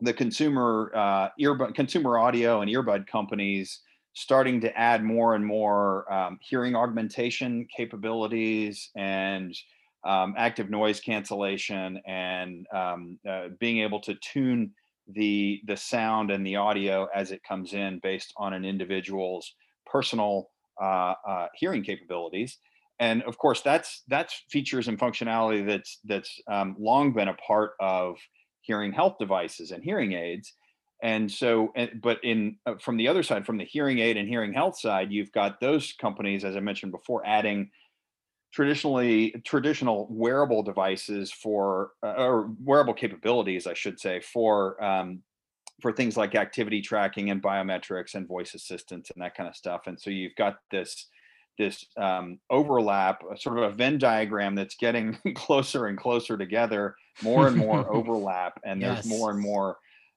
the 0.00 0.12
consumer 0.12 0.90
uh, 0.94 1.28
earbud 1.38 1.74
consumer 1.74 2.18
audio 2.18 2.62
and 2.62 2.70
earbud 2.70 3.06
companies 3.06 3.80
starting 4.20 4.60
to 4.60 4.78
add 4.78 5.02
more 5.02 5.34
and 5.34 5.46
more 5.46 6.12
um, 6.12 6.38
hearing 6.42 6.76
augmentation 6.76 7.66
capabilities 7.74 8.90
and 8.94 9.56
um, 10.04 10.34
active 10.36 10.68
noise 10.68 11.00
cancellation 11.00 11.98
and 12.06 12.66
um, 12.74 13.18
uh, 13.26 13.48
being 13.58 13.78
able 13.78 13.98
to 13.98 14.14
tune 14.16 14.72
the 15.08 15.62
the 15.66 15.76
sound 15.76 16.30
and 16.30 16.46
the 16.46 16.56
audio 16.56 17.08
as 17.14 17.32
it 17.32 17.42
comes 17.42 17.72
in 17.72 17.98
based 18.02 18.34
on 18.36 18.52
an 18.52 18.62
individual's 18.62 19.54
personal 19.86 20.50
uh, 20.80 21.14
uh, 21.26 21.46
hearing 21.54 21.82
capabilities. 21.82 22.58
And 22.98 23.22
of 23.22 23.38
course 23.38 23.62
that's 23.62 24.02
that's 24.08 24.42
features 24.50 24.86
and 24.86 24.98
functionality 24.98 25.66
that's 25.66 25.98
that's 26.04 26.38
um, 26.46 26.76
long 26.78 27.14
been 27.14 27.28
a 27.28 27.34
part 27.34 27.72
of 27.80 28.16
hearing 28.60 28.92
health 28.92 29.16
devices 29.18 29.70
and 29.70 29.82
hearing 29.82 30.12
aids 30.12 30.52
and 31.02 31.30
so 31.30 31.72
but 32.02 32.22
in 32.22 32.56
uh, 32.66 32.74
from 32.80 32.96
the 32.96 33.08
other 33.08 33.22
side 33.22 33.46
from 33.46 33.58
the 33.58 33.64
hearing 33.64 33.98
aid 33.98 34.16
and 34.16 34.28
hearing 34.28 34.52
health 34.52 34.78
side 34.78 35.10
you've 35.10 35.32
got 35.32 35.60
those 35.60 35.92
companies 35.92 36.44
as 36.44 36.56
i 36.56 36.60
mentioned 36.60 36.92
before 36.92 37.26
adding 37.26 37.70
traditionally 38.52 39.30
traditional 39.44 40.08
wearable 40.10 40.62
devices 40.62 41.32
for 41.32 41.92
uh, 42.02 42.14
or 42.16 42.50
wearable 42.64 42.94
capabilities 42.94 43.66
i 43.66 43.74
should 43.74 43.98
say 43.98 44.20
for 44.20 44.82
um, 44.82 45.22
for 45.80 45.92
things 45.92 46.16
like 46.16 46.34
activity 46.34 46.82
tracking 46.82 47.30
and 47.30 47.42
biometrics 47.42 48.14
and 48.14 48.28
voice 48.28 48.54
assistance 48.54 49.10
and 49.10 49.22
that 49.22 49.34
kind 49.34 49.48
of 49.48 49.56
stuff 49.56 49.82
and 49.86 49.98
so 49.98 50.10
you've 50.10 50.34
got 50.36 50.56
this 50.70 51.06
this 51.58 51.84
um, 51.98 52.38
overlap 52.48 53.20
sort 53.36 53.58
of 53.58 53.64
a 53.64 53.74
venn 53.74 53.98
diagram 53.98 54.54
that's 54.54 54.76
getting 54.76 55.16
closer 55.34 55.86
and 55.86 55.98
closer 55.98 56.38
together 56.38 56.94
more 57.22 57.48
and 57.48 57.56
more 57.56 57.90
overlap 57.94 58.58
and 58.64 58.80
yes. 58.80 58.94
there's 58.94 59.06
more 59.06 59.30
and 59.30 59.40
more 59.40 59.76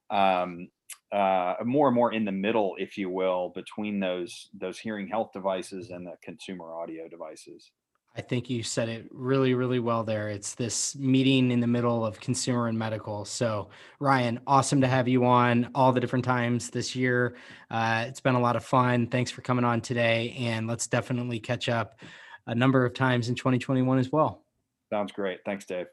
um, 0.10 0.68
uh, 1.12 1.56
more 1.64 1.88
and 1.88 1.96
more 1.96 2.14
in 2.14 2.26
the 2.26 2.32
middle, 2.32 2.76
if 2.80 2.98
you 2.98 3.10
will, 3.10 3.52
between 3.56 4.00
those 4.00 4.50
those 4.54 4.80
hearing 4.80 5.08
health 5.08 5.32
devices 5.34 5.92
and 5.92 6.06
the 6.06 6.16
consumer 6.24 6.74
audio 6.74 7.08
devices. 7.08 7.72
I 8.16 8.22
think 8.22 8.48
you 8.48 8.62
said 8.62 8.90
it 8.90 9.08
really, 9.10 9.56
really 9.56 9.80
well 9.80 10.04
there. 10.04 10.30
It's 10.30 10.54
this 10.54 10.96
meeting 10.96 11.50
in 11.50 11.60
the 11.60 11.68
middle 11.68 12.06
of 12.06 12.20
consumer 12.20 12.68
and 12.68 12.78
medical. 12.78 13.26
So, 13.26 13.70
Ryan, 14.00 14.40
awesome 14.46 14.82
to 14.82 14.88
have 14.88 15.08
you 15.08 15.26
on 15.26 15.72
all 15.74 15.92
the 15.92 16.00
different 16.00 16.24
times 16.24 16.70
this 16.70 16.96
year. 16.96 17.36
Uh, 17.72 18.06
it's 18.08 18.20
been 18.20 18.36
a 18.36 18.40
lot 18.40 18.56
of 18.56 18.64
fun. 18.64 19.08
Thanks 19.08 19.32
for 19.32 19.42
coming 19.42 19.66
on 19.66 19.82
today. 19.82 20.36
And 20.38 20.68
let's 20.68 20.86
definitely 20.86 21.40
catch 21.40 21.70
up 21.70 22.00
a 22.46 22.54
number 22.54 22.86
of 22.86 22.94
times 22.94 23.30
in 23.30 23.36
2021 23.36 23.98
as 23.98 24.12
well. 24.12 24.44
Sounds 24.92 25.12
great. 25.12 25.40
Thanks, 25.44 25.66
Dave. 25.66 25.88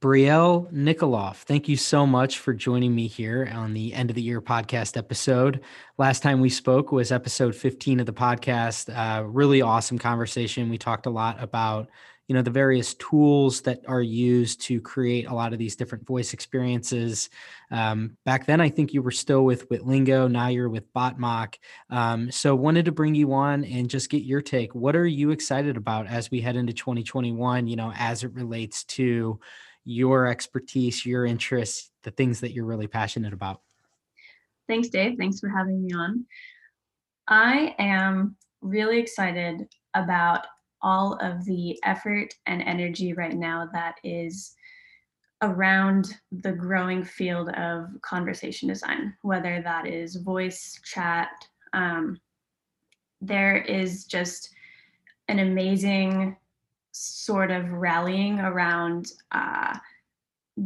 Brielle 0.00 0.72
Nickoloff, 0.72 1.38
thank 1.38 1.68
you 1.68 1.76
so 1.76 2.06
much 2.06 2.38
for 2.38 2.54
joining 2.54 2.94
me 2.94 3.08
here 3.08 3.50
on 3.52 3.74
the 3.74 3.92
end 3.92 4.10
of 4.10 4.14
the 4.14 4.22
year 4.22 4.40
podcast 4.40 4.96
episode. 4.96 5.60
Last 5.96 6.22
time 6.22 6.40
we 6.40 6.50
spoke 6.50 6.92
was 6.92 7.10
episode 7.10 7.52
15 7.56 7.98
of 7.98 8.06
the 8.06 8.12
podcast. 8.12 8.96
Uh, 8.96 9.24
really 9.24 9.60
awesome 9.60 9.98
conversation. 9.98 10.68
We 10.68 10.78
talked 10.78 11.06
a 11.06 11.10
lot 11.10 11.42
about 11.42 11.88
you 12.28 12.34
know 12.34 12.42
the 12.42 12.50
various 12.50 12.94
tools 12.94 13.62
that 13.62 13.80
are 13.88 14.02
used 14.02 14.60
to 14.60 14.80
create 14.80 15.26
a 15.26 15.34
lot 15.34 15.52
of 15.52 15.58
these 15.58 15.74
different 15.74 16.06
voice 16.06 16.34
experiences 16.34 17.30
um, 17.70 18.18
back 18.26 18.44
then 18.44 18.60
i 18.60 18.68
think 18.68 18.92
you 18.92 19.00
were 19.00 19.10
still 19.10 19.46
with 19.46 19.66
witlingo 19.70 20.30
now 20.30 20.48
you're 20.48 20.68
with 20.68 20.92
botmock 20.92 21.54
um, 21.88 22.30
so 22.30 22.54
wanted 22.54 22.84
to 22.84 22.92
bring 22.92 23.14
you 23.14 23.32
on 23.32 23.64
and 23.64 23.88
just 23.88 24.10
get 24.10 24.24
your 24.24 24.42
take 24.42 24.74
what 24.74 24.94
are 24.94 25.06
you 25.06 25.30
excited 25.30 25.78
about 25.78 26.06
as 26.06 26.30
we 26.30 26.38
head 26.38 26.54
into 26.54 26.74
2021 26.74 27.66
you 27.66 27.76
know 27.76 27.90
as 27.96 28.22
it 28.22 28.32
relates 28.34 28.84
to 28.84 29.40
your 29.88 30.26
expertise 30.26 31.06
your 31.06 31.24
interests 31.24 31.90
the 32.02 32.10
things 32.10 32.40
that 32.40 32.52
you're 32.52 32.66
really 32.66 32.86
passionate 32.86 33.32
about 33.32 33.60
thanks 34.68 34.88
dave 34.88 35.16
thanks 35.18 35.40
for 35.40 35.48
having 35.48 35.82
me 35.82 35.92
on 35.94 36.26
i 37.28 37.74
am 37.78 38.36
really 38.60 38.98
excited 38.98 39.66
about 39.94 40.46
all 40.82 41.14
of 41.20 41.44
the 41.44 41.78
effort 41.84 42.34
and 42.46 42.62
energy 42.62 43.12
right 43.12 43.34
now 43.34 43.68
that 43.72 43.96
is 44.04 44.54
around 45.42 46.16
the 46.32 46.52
growing 46.52 47.04
field 47.04 47.48
of 47.50 47.86
conversation 48.02 48.68
design, 48.68 49.14
whether 49.22 49.62
that 49.62 49.86
is 49.86 50.16
voice, 50.16 50.78
chat. 50.84 51.28
Um, 51.72 52.18
there 53.20 53.56
is 53.56 54.04
just 54.04 54.50
an 55.28 55.38
amazing 55.38 56.36
sort 56.98 57.50
of 57.50 57.70
rallying 57.72 58.40
around 58.40 59.12
uh, 59.32 59.76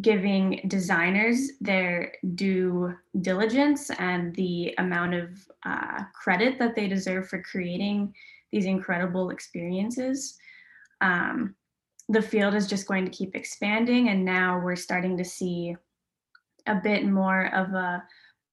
giving 0.00 0.62
designers 0.68 1.50
their 1.60 2.12
due 2.34 2.94
diligence 3.20 3.90
and 3.98 4.34
the 4.36 4.74
amount 4.78 5.14
of 5.14 5.30
uh, 5.66 6.00
credit 6.14 6.58
that 6.58 6.74
they 6.74 6.88
deserve 6.88 7.28
for 7.28 7.42
creating 7.42 8.14
these 8.50 8.64
incredible 8.64 9.30
experiences. 9.30 10.38
Um, 11.00 11.54
the 12.08 12.22
field 12.22 12.54
is 12.54 12.66
just 12.66 12.88
going 12.88 13.04
to 13.04 13.10
keep 13.10 13.34
expanding, 13.34 14.08
and 14.08 14.24
now 14.24 14.60
we're 14.62 14.76
starting 14.76 15.16
to 15.18 15.24
see 15.24 15.76
a 16.66 16.76
bit 16.76 17.04
more 17.04 17.54
of 17.54 17.72
a 17.74 18.02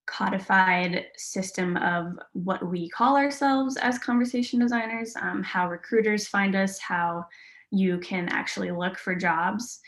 codified 0.07 1.05
system 1.15 1.77
of 1.77 2.17
what 2.33 2.67
we 2.67 2.89
call 2.89 3.15
ourselves 3.15 3.77
as 3.77 3.99
conversation 3.99 4.59
designers, 4.59 5.13
um, 5.21 5.43
how 5.43 5.69
recruiters 5.69 6.27
find 6.27 6.55
us, 6.55 6.79
how 6.79 7.23
you 7.71 7.99
can 7.99 8.29
actually 8.29 8.71
look 8.71 8.97
for 8.97 9.13
jobs. 9.15 9.79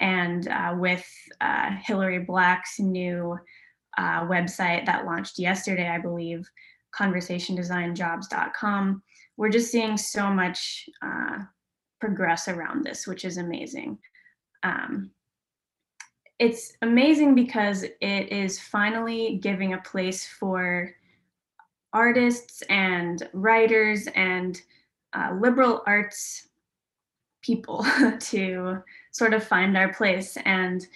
And 0.00 0.48
uh, 0.48 0.74
with 0.78 1.06
uh, 1.40 1.70
Hillary 1.82 2.20
Black's 2.20 2.78
new 2.78 3.38
uh, 3.98 4.26
website 4.26 4.86
that 4.86 5.06
launched 5.06 5.38
yesterday, 5.38 5.88
I 5.88 5.98
believe, 5.98 6.48
conversationdesignjobs.com, 6.94 9.02
we're 9.36 9.50
just 9.50 9.70
seeing 9.70 9.96
so 9.96 10.30
much 10.30 10.88
uh, 11.02 11.38
progress 12.00 12.48
around 12.48 12.84
this, 12.84 13.06
which 13.06 13.24
is 13.24 13.38
amazing. 13.38 13.98
Um, 14.62 15.10
it's 16.38 16.74
amazing 16.82 17.34
because 17.34 17.82
it 17.82 18.32
is 18.32 18.60
finally 18.60 19.38
giving 19.42 19.72
a 19.72 19.78
place 19.78 20.26
for 20.26 20.94
artists 21.94 22.62
and 22.68 23.26
writers 23.32 24.06
and 24.14 24.60
uh, 25.14 25.34
liberal 25.40 25.82
arts 25.86 26.48
people 27.46 27.86
to 28.20 28.82
sort 29.12 29.34
of 29.34 29.44
find 29.44 29.76
our 29.76 29.92
place. 29.92 30.36
And 30.44 30.86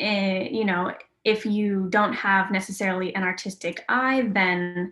uh, 0.00 0.44
you 0.50 0.64
know 0.64 0.92
if 1.22 1.44
you 1.44 1.86
don't 1.90 2.14
have 2.14 2.50
necessarily 2.50 3.14
an 3.14 3.22
artistic 3.22 3.84
eye 3.90 4.26
then 4.32 4.90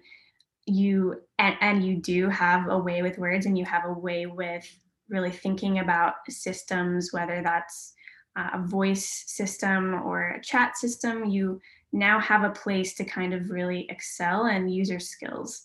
you 0.67 1.23
and, 1.39 1.57
and 1.63 1.83
you 1.83 1.97
do 1.97 2.29
have 2.29 2.69
a 2.69 2.79
way 2.79 3.01
with 3.01 3.17
words 3.17 3.47
and 3.47 3.57
you 3.57 3.65
have 3.65 3.87
a 3.87 3.93
way 3.93 4.27
with 4.27 4.67
really 5.09 5.31
thinking 5.31 5.79
about 5.79 6.17
systems 6.29 7.11
whether 7.13 7.41
that's 7.43 7.95
a 8.37 8.61
voice 8.63 9.25
system 9.27 9.95
or 10.05 10.33
a 10.33 10.43
chat 10.43 10.77
system 10.77 11.25
you 11.25 11.59
now 11.93 12.21
have 12.21 12.45
a 12.45 12.51
place 12.51 12.95
to 12.95 13.05
kind 13.05 13.33
of 13.33 13.51
really 13.51 13.87
excel 13.89 14.47
and 14.47 14.73
use 14.73 14.91
your 14.91 15.01
skills. 15.01 15.65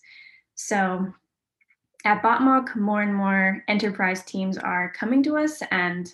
So 0.55 1.07
at 2.06 2.22
botmock 2.22 2.76
more 2.76 3.01
and 3.01 3.16
more 3.16 3.64
enterprise 3.68 4.24
teams 4.24 4.58
are 4.58 4.91
coming 4.91 5.24
to 5.24 5.38
us 5.38 5.62
and 5.72 6.14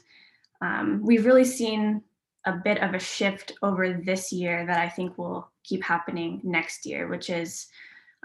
um, 0.61 1.01
we've 1.03 1.25
really 1.25 1.45
seen 1.45 2.01
a 2.45 2.53
bit 2.53 2.81
of 2.81 2.93
a 2.93 2.99
shift 2.99 3.53
over 3.61 3.93
this 3.93 4.31
year 4.31 4.65
that 4.65 4.79
i 4.79 4.87
think 4.87 5.17
will 5.17 5.49
keep 5.63 5.83
happening 5.83 6.39
next 6.43 6.85
year 6.85 7.07
which 7.07 7.29
is 7.29 7.67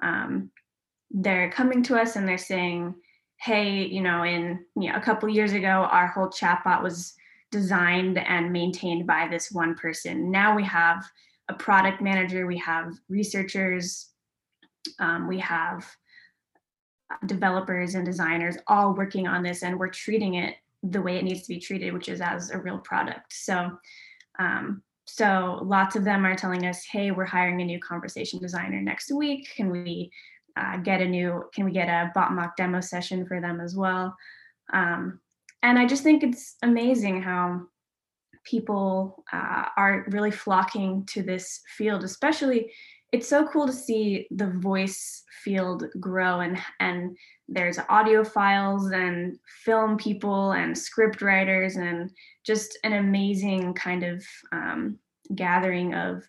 um, 0.03 0.51
they're 1.11 1.51
coming 1.51 1.83
to 1.85 1.97
us 1.97 2.17
and 2.17 2.27
they're 2.27 2.37
saying, 2.37 2.95
hey, 3.41 3.85
you 3.85 4.01
know, 4.01 4.25
in 4.25 4.65
you 4.77 4.91
know, 4.91 4.97
a 4.97 5.01
couple 5.01 5.29
years 5.29 5.53
ago, 5.53 5.89
our 5.91 6.09
whole 6.09 6.29
chatbot 6.29 6.83
was 6.83 7.15
designed 7.51 8.19
and 8.19 8.53
maintained 8.53 9.07
by 9.07 9.29
this 9.29 9.53
one 9.53 9.77
person. 9.77 10.31
Now 10.31 10.57
we 10.57 10.65
have 10.65 11.05
a 11.49 11.55
product 11.55 12.03
manager, 12.03 12.47
we 12.47 12.59
have 12.59 12.95
researchers, 13.09 14.11
um, 14.99 15.29
we 15.29 15.39
have 15.39 15.87
developers 17.27 17.95
and 17.95 18.05
designers 18.05 18.57
all 18.67 18.95
working 18.95 19.27
on 19.27 19.43
this, 19.43 19.63
and 19.63 19.79
we're 19.79 19.89
treating 19.89 20.35
it 20.35 20.57
the 20.83 21.03
way 21.03 21.17
it 21.17 21.25
needs 21.25 21.43
to 21.43 21.49
be 21.49 21.61
treated, 21.61 21.93
which 21.93 22.09
is 22.09 22.21
as 22.21 22.51
a 22.51 22.59
real 22.59 22.79
product. 22.79 23.33
So, 23.33 23.71
um, 24.39 24.83
so 25.07 25.61
lots 25.63 25.97
of 25.97 26.05
them 26.05 26.25
are 26.25 26.35
telling 26.35 26.67
us, 26.67 26.85
hey, 26.85 27.11
we're 27.11 27.25
hiring 27.25 27.61
a 27.61 27.65
new 27.65 27.81
conversation 27.81 28.39
designer 28.39 28.81
next 28.81 29.13
week. 29.13 29.49
Can 29.57 29.71
we 29.71 30.11
uh, 30.57 30.79
get 30.79 31.01
a 31.01 31.07
new, 31.07 31.45
can 31.55 31.65
we 31.65 31.73
get 31.73 31.89
a 31.89 32.13
botmock 32.17 32.57
demo 32.57 32.81
session 32.81 33.27
for 33.27 33.41
them 33.41 33.61
as 33.61 33.75
well? 33.75 34.15
Um, 34.73 35.21
and 35.63 35.79
I 35.79 35.87
just 35.87 36.03
think 36.03 36.23
it's 36.23 36.57
amazing 36.63 37.23
how 37.23 37.63
people 38.45 39.25
uh, 39.33 39.67
are 39.77 40.05
really 40.09 40.31
flocking 40.31 41.05
to 41.07 41.23
this 41.23 41.63
field, 41.77 42.05
especially 42.05 42.71
it's 43.15 43.29
so 43.29 43.47
cool 43.47 43.65
to 43.69 43.73
see 43.73 44.27
the 44.33 44.51
voice 44.59 45.23
field 45.45 45.85
grow 46.01 46.41
and 46.41 46.59
and 46.81 47.17
there's 47.47 47.79
audio 47.89 48.25
files 48.25 48.91
and 48.91 49.39
film 49.65 49.97
people 49.97 50.51
and 50.53 50.77
script 50.77 51.23
writers 51.23 51.77
and 51.77 52.11
just 52.45 52.77
an 52.83 52.95
amazing 52.95 53.73
kind 53.75 54.03
of 54.03 54.25
um, 54.51 54.99
gathering 55.37 55.95
of 55.95 56.25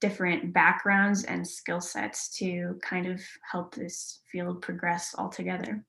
different 0.00 0.54
backgrounds 0.54 1.24
and 1.24 1.46
skill 1.46 1.80
sets 1.80 2.34
to 2.38 2.78
kind 2.82 3.06
of 3.06 3.20
help 3.52 3.74
this 3.74 4.22
field 4.32 4.62
progress 4.62 5.14
altogether. 5.18 5.84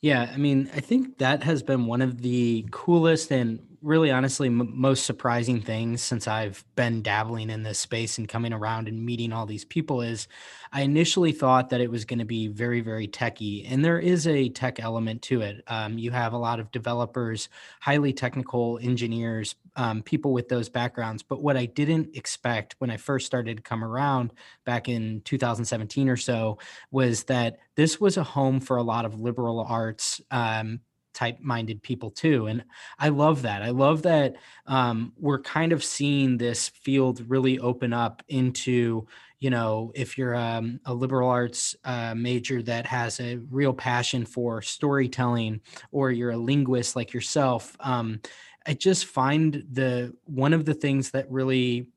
Yeah, 0.00 0.30
I 0.32 0.36
mean, 0.36 0.70
I 0.74 0.80
think 0.80 1.18
that 1.18 1.42
has 1.42 1.62
been 1.62 1.86
one 1.86 2.02
of 2.02 2.22
the 2.22 2.64
coolest 2.70 3.32
and 3.32 3.60
really 3.82 4.10
honestly 4.10 4.46
m- 4.48 4.70
most 4.80 5.04
surprising 5.04 5.60
things 5.60 6.02
since 6.02 6.28
I've 6.28 6.64
been 6.76 7.02
dabbling 7.02 7.50
in 7.50 7.62
this 7.64 7.80
space 7.80 8.16
and 8.18 8.28
coming 8.28 8.52
around 8.52 8.86
and 8.88 9.04
meeting 9.04 9.32
all 9.32 9.46
these 9.46 9.64
people 9.64 10.00
is 10.02 10.28
I 10.72 10.82
initially 10.82 11.32
thought 11.32 11.70
that 11.70 11.80
it 11.80 11.90
was 11.90 12.04
going 12.04 12.18
to 12.20 12.24
be 12.24 12.46
very, 12.48 12.80
very 12.80 13.08
techy, 13.08 13.64
and 13.66 13.84
there 13.84 13.98
is 13.98 14.26
a 14.26 14.48
tech 14.50 14.78
element 14.80 15.22
to 15.22 15.40
it. 15.42 15.62
Um, 15.66 15.98
you 15.98 16.10
have 16.12 16.32
a 16.32 16.38
lot 16.38 16.60
of 16.60 16.70
developers, 16.70 17.48
highly 17.80 18.12
technical 18.12 18.78
engineers, 18.82 19.56
um, 19.78 20.02
people 20.02 20.32
with 20.32 20.48
those 20.48 20.68
backgrounds. 20.68 21.22
But 21.22 21.40
what 21.40 21.56
I 21.56 21.64
didn't 21.64 22.16
expect 22.16 22.74
when 22.80 22.90
I 22.90 22.96
first 22.96 23.26
started 23.26 23.56
to 23.56 23.62
come 23.62 23.84
around 23.84 24.32
back 24.66 24.88
in 24.88 25.22
2017 25.24 26.08
or 26.08 26.16
so 26.16 26.58
was 26.90 27.22
that 27.24 27.60
this 27.76 28.00
was 28.00 28.16
a 28.16 28.24
home 28.24 28.60
for 28.60 28.76
a 28.76 28.82
lot 28.82 29.04
of 29.04 29.20
liberal 29.20 29.60
arts 29.60 30.20
um, 30.32 30.80
type 31.14 31.38
minded 31.40 31.82
people 31.82 32.10
too 32.10 32.46
and 32.46 32.62
i 32.98 33.08
love 33.08 33.42
that 33.42 33.60
i 33.62 33.70
love 33.70 34.02
that 34.02 34.36
um, 34.66 35.12
we're 35.18 35.40
kind 35.40 35.72
of 35.72 35.82
seeing 35.82 36.36
this 36.36 36.68
field 36.68 37.24
really 37.28 37.58
open 37.58 37.92
up 37.92 38.22
into 38.28 39.04
you 39.40 39.50
know 39.50 39.90
if 39.96 40.16
you're 40.16 40.36
um, 40.36 40.78
a 40.84 40.94
liberal 40.94 41.28
arts 41.28 41.74
uh, 41.84 42.14
major 42.14 42.62
that 42.62 42.86
has 42.86 43.18
a 43.18 43.36
real 43.50 43.72
passion 43.72 44.24
for 44.24 44.62
storytelling 44.62 45.60
or 45.90 46.12
you're 46.12 46.30
a 46.30 46.36
linguist 46.36 46.94
like 46.94 47.12
yourself 47.12 47.76
um, 47.80 48.20
i 48.68 48.72
just 48.74 49.06
find 49.06 49.64
the 49.72 50.14
one 50.24 50.52
of 50.52 50.64
the 50.64 50.74
things 50.74 51.10
that 51.10 51.28
really 51.30 51.88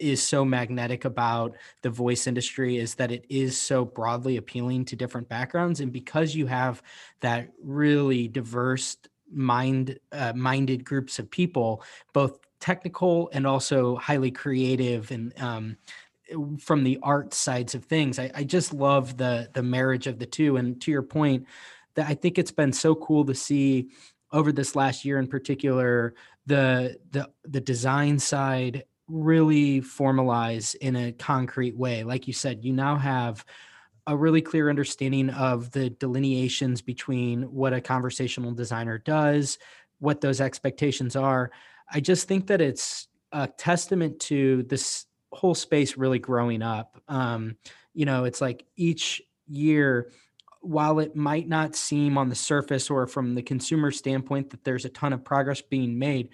is 0.00 0.20
so 0.20 0.44
magnetic 0.44 1.04
about 1.04 1.54
the 1.82 1.90
voice 1.90 2.26
industry 2.26 2.78
is 2.78 2.96
that 2.96 3.12
it 3.12 3.24
is 3.28 3.56
so 3.56 3.84
broadly 3.84 4.38
appealing 4.38 4.84
to 4.84 4.96
different 4.96 5.28
backgrounds 5.28 5.78
and 5.78 5.92
because 5.92 6.34
you 6.34 6.46
have 6.46 6.82
that 7.20 7.48
really 7.62 8.26
diverse 8.26 8.96
mind 9.34 9.98
uh, 10.12 10.32
minded 10.34 10.84
groups 10.84 11.18
of 11.18 11.30
people, 11.30 11.82
both 12.12 12.38
technical 12.60 13.30
and 13.32 13.46
also 13.46 13.96
highly 13.96 14.30
creative 14.30 15.10
and 15.10 15.38
um, 15.40 15.76
from 16.58 16.84
the 16.84 16.98
art 17.02 17.34
sides 17.34 17.74
of 17.74 17.84
things. 17.84 18.18
I, 18.18 18.30
I 18.34 18.44
just 18.44 18.72
love 18.72 19.16
the 19.16 19.48
the 19.52 19.62
marriage 19.62 20.06
of 20.06 20.18
the 20.18 20.26
two. 20.26 20.56
And 20.56 20.80
to 20.82 20.90
your 20.90 21.02
point, 21.02 21.46
that 21.94 22.08
I 22.08 22.14
think 22.14 22.38
it's 22.38 22.52
been 22.52 22.72
so 22.72 22.94
cool 22.94 23.24
to 23.26 23.34
see 23.34 23.88
over 24.34 24.52
this 24.52 24.76
last 24.76 25.06
year 25.06 25.18
in 25.18 25.26
particular 25.26 26.12
the 26.44 26.98
the 27.12 27.30
the 27.44 27.60
design 27.60 28.18
side 28.18 28.84
really 29.08 29.80
formalize 29.80 30.74
in 30.76 30.96
a 30.96 31.12
concrete 31.12 31.76
way. 31.76 32.04
Like 32.04 32.26
you 32.26 32.32
said, 32.32 32.64
you 32.64 32.72
now 32.72 32.96
have 32.96 33.44
a 34.06 34.16
really 34.16 34.42
clear 34.42 34.68
understanding 34.68 35.30
of 35.30 35.70
the 35.70 35.90
delineations 35.90 36.82
between 36.82 37.42
what 37.42 37.72
a 37.72 37.80
conversational 37.80 38.52
designer 38.52 38.98
does, 38.98 39.58
what 39.98 40.20
those 40.20 40.40
expectations 40.40 41.16
are. 41.16 41.50
I 41.90 42.00
just 42.00 42.28
think 42.28 42.46
that 42.48 42.60
it's 42.60 43.08
a 43.32 43.46
testament 43.46 44.20
to 44.20 44.62
this 44.64 45.06
whole 45.32 45.54
space 45.54 45.96
really 45.96 46.18
growing 46.18 46.62
up. 46.62 47.00
Um, 47.08 47.56
you 47.94 48.04
know, 48.04 48.24
it's 48.24 48.40
like 48.40 48.64
each 48.76 49.22
year, 49.48 50.10
while 50.64 50.98
it 50.98 51.14
might 51.14 51.48
not 51.48 51.76
seem 51.76 52.16
on 52.16 52.28
the 52.28 52.34
surface 52.34 52.90
or 52.90 53.06
from 53.06 53.34
the 53.34 53.42
consumer 53.42 53.90
standpoint 53.90 54.50
that 54.50 54.64
there's 54.64 54.84
a 54.84 54.90
ton 54.90 55.12
of 55.12 55.24
progress 55.24 55.60
being 55.60 55.98
made, 55.98 56.30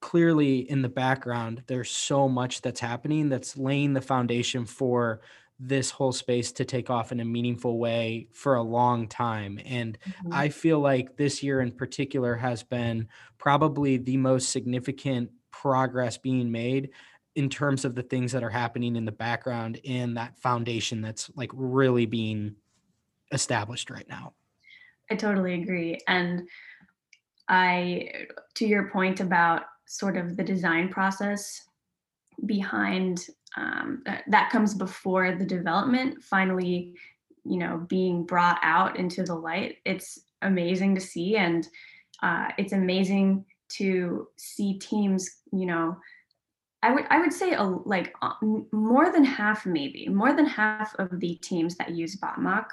clearly 0.00 0.58
in 0.70 0.82
the 0.82 0.88
background, 0.88 1.62
there's 1.66 1.90
so 1.90 2.28
much 2.28 2.62
that's 2.62 2.80
happening 2.80 3.28
that's 3.28 3.56
laying 3.56 3.92
the 3.92 4.00
foundation 4.00 4.64
for 4.64 5.20
this 5.58 5.90
whole 5.90 6.12
space 6.12 6.52
to 6.52 6.64
take 6.64 6.88
off 6.88 7.12
in 7.12 7.20
a 7.20 7.24
meaningful 7.24 7.78
way 7.78 8.26
for 8.32 8.54
a 8.54 8.62
long 8.62 9.06
time. 9.06 9.60
And 9.66 9.98
mm-hmm. 10.08 10.32
I 10.32 10.48
feel 10.48 10.80
like 10.80 11.16
this 11.16 11.42
year 11.42 11.60
in 11.60 11.70
particular 11.70 12.34
has 12.34 12.62
been 12.62 13.08
probably 13.36 13.98
the 13.98 14.16
most 14.16 14.48
significant 14.48 15.30
progress 15.50 16.16
being 16.16 16.50
made 16.50 16.90
in 17.34 17.50
terms 17.50 17.84
of 17.84 17.94
the 17.94 18.02
things 18.02 18.32
that 18.32 18.42
are 18.42 18.50
happening 18.50 18.96
in 18.96 19.04
the 19.04 19.12
background 19.12 19.78
in 19.84 20.14
that 20.14 20.38
foundation 20.38 21.02
that's 21.02 21.30
like 21.36 21.50
really 21.52 22.06
being 22.06 22.56
established 23.32 23.90
right 23.90 24.08
now. 24.08 24.34
I 25.10 25.16
totally 25.16 25.54
agree. 25.54 25.98
And 26.06 26.48
I, 27.48 28.10
to 28.54 28.66
your 28.66 28.90
point 28.90 29.20
about 29.20 29.62
sort 29.86 30.16
of 30.16 30.36
the 30.36 30.44
design 30.44 30.88
process 30.88 31.62
behind 32.46 33.26
um, 33.56 34.02
that 34.28 34.50
comes 34.50 34.74
before 34.74 35.34
the 35.34 35.44
development 35.44 36.22
finally 36.22 36.94
you 37.44 37.58
know 37.58 37.84
being 37.88 38.24
brought 38.24 38.58
out 38.62 38.96
into 38.96 39.22
the 39.22 39.34
light 39.34 39.78
it's 39.84 40.20
amazing 40.42 40.94
to 40.94 41.00
see 41.00 41.36
and 41.36 41.68
uh, 42.22 42.48
it's 42.58 42.72
amazing 42.72 43.44
to 43.68 44.28
see 44.36 44.78
teams 44.78 45.28
you 45.52 45.66
know 45.66 45.96
i 46.82 46.92
would 46.92 47.04
i 47.10 47.18
would 47.18 47.32
say 47.32 47.54
a, 47.54 47.62
like 47.62 48.14
uh, 48.22 48.32
more 48.72 49.12
than 49.12 49.24
half 49.24 49.66
maybe 49.66 50.08
more 50.08 50.32
than 50.32 50.46
half 50.46 50.94
of 50.98 51.20
the 51.20 51.34
teams 51.36 51.76
that 51.76 51.90
use 51.90 52.16
botmock 52.16 52.66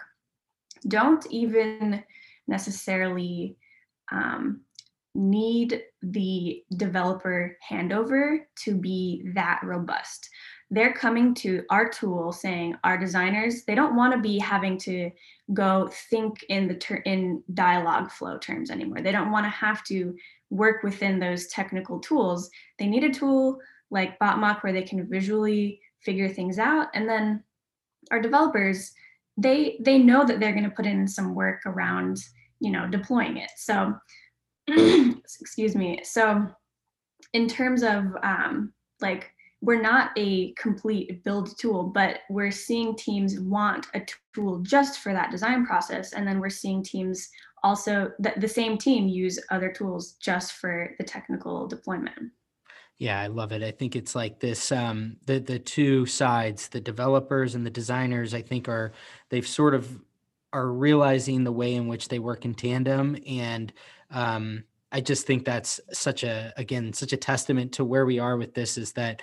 don't 0.88 1.26
even 1.30 2.04
necessarily 2.48 3.58
um, 4.12 4.62
need 5.16 5.82
the 6.02 6.64
developer 6.76 7.58
handover 7.68 8.40
to 8.64 8.76
be 8.76 9.30
that 9.34 9.60
robust. 9.64 10.30
They're 10.70 10.94
coming 10.94 11.34
to 11.36 11.64
our 11.70 11.90
tool 11.90 12.32
saying 12.32 12.76
our 12.84 12.98
designers, 12.98 13.64
they 13.64 13.74
don't 13.74 13.96
want 13.96 14.14
to 14.14 14.20
be 14.20 14.38
having 14.38 14.78
to 14.80 15.10
go 15.54 15.90
think 16.10 16.44
in 16.50 16.68
the 16.68 16.76
ter- 16.76 17.04
in 17.06 17.42
Dialogflow 17.54 18.40
terms 18.42 18.70
anymore. 18.70 19.02
They 19.02 19.12
don't 19.12 19.32
want 19.32 19.46
to 19.46 19.50
have 19.50 19.84
to 19.86 20.16
work 20.50 20.84
within 20.84 21.20
those 21.20 21.48
technical 21.48 22.00
tools. 22.00 22.50
They 22.78 22.88
need 22.88 23.04
a 23.04 23.14
tool 23.14 23.60
like 23.90 24.20
Botmock 24.20 24.62
where 24.62 24.74
they 24.74 24.84
can 24.84 25.10
visually 25.10 25.80
figure 26.02 26.30
things 26.30 26.60
out 26.60 26.88
and 26.94 27.10
then 27.10 27.44
our 28.12 28.22
developers 28.22 28.94
they 29.38 29.78
they 29.82 29.98
know 29.98 30.26
that 30.26 30.40
they're 30.40 30.54
going 30.54 30.64
to 30.64 30.76
put 30.76 30.86
in 30.86 31.08
some 31.08 31.36
work 31.36 31.62
around 31.66 32.18
you 32.60 32.72
know 32.72 32.88
deploying 32.88 33.38
it 33.38 33.52
so 33.56 33.94
excuse 34.68 35.76
me. 35.76 36.02
So, 36.04 36.46
in 37.34 37.48
terms 37.48 37.84
of 37.84 38.04
um, 38.24 38.74
like, 39.02 39.32
we're 39.62 39.82
not 39.82 40.12
a 40.18 40.54
complete 40.54 41.24
build 41.24 41.58
tool, 41.58 41.84
but 41.84 42.20
we're 42.30 42.52
seeing 42.52 42.96
teams 42.96 43.40
want 43.40 43.88
a 43.96 44.02
tool 44.36 44.60
just 44.60 45.00
for 45.00 45.14
that 45.14 45.32
design 45.32 45.66
process. 45.66 46.14
And 46.14 46.28
then 46.28 46.40
we're 46.40 46.50
seeing 46.50 46.84
teams 46.84 47.28
also, 47.64 48.12
the, 48.20 48.34
the 48.38 48.48
same 48.48 48.78
team 48.78 49.08
use 49.08 49.40
other 49.50 49.72
tools 49.72 50.14
just 50.22 50.54
for 50.54 50.92
the 51.00 51.04
technical 51.04 51.68
deployment. 51.68 52.32
Yeah, 53.00 53.20
I 53.20 53.28
love 53.28 53.52
it. 53.52 53.62
I 53.62 53.72
think 53.72 53.96
it's 53.96 54.16
like 54.16 54.40
this 54.40 54.72
um 54.72 55.18
the 55.26 55.40
the 55.40 55.60
two 55.60 56.06
sides, 56.06 56.68
the 56.70 56.82
developers 56.82 57.54
and 57.56 57.66
the 57.66 57.70
designers, 57.70 58.34
I 58.34 58.42
think 58.42 58.68
are 58.68 58.92
they've 59.30 59.48
sort 59.48 59.76
of 59.76 60.00
are 60.54 60.72
realizing 60.72 61.44
the 61.44 61.52
way 61.52 61.76
in 61.76 61.88
which 61.88 62.08
they 62.08 62.20
work 62.20 62.46
in 62.46 62.56
tandem 62.56 63.18
and 63.28 63.72
um, 64.12 64.64
I 64.92 65.02
just 65.02 65.28
think 65.28 65.44
that's 65.46 65.80
such 65.94 66.24
a 66.24 66.54
again 66.58 66.94
such 66.94 67.14
a 67.14 67.18
testament 67.18 67.74
to 67.74 67.86
where 67.86 68.06
we 68.06 68.20
are 68.20 68.38
with 68.38 68.54
this 68.54 68.78
is 68.78 68.94
that 68.94 69.22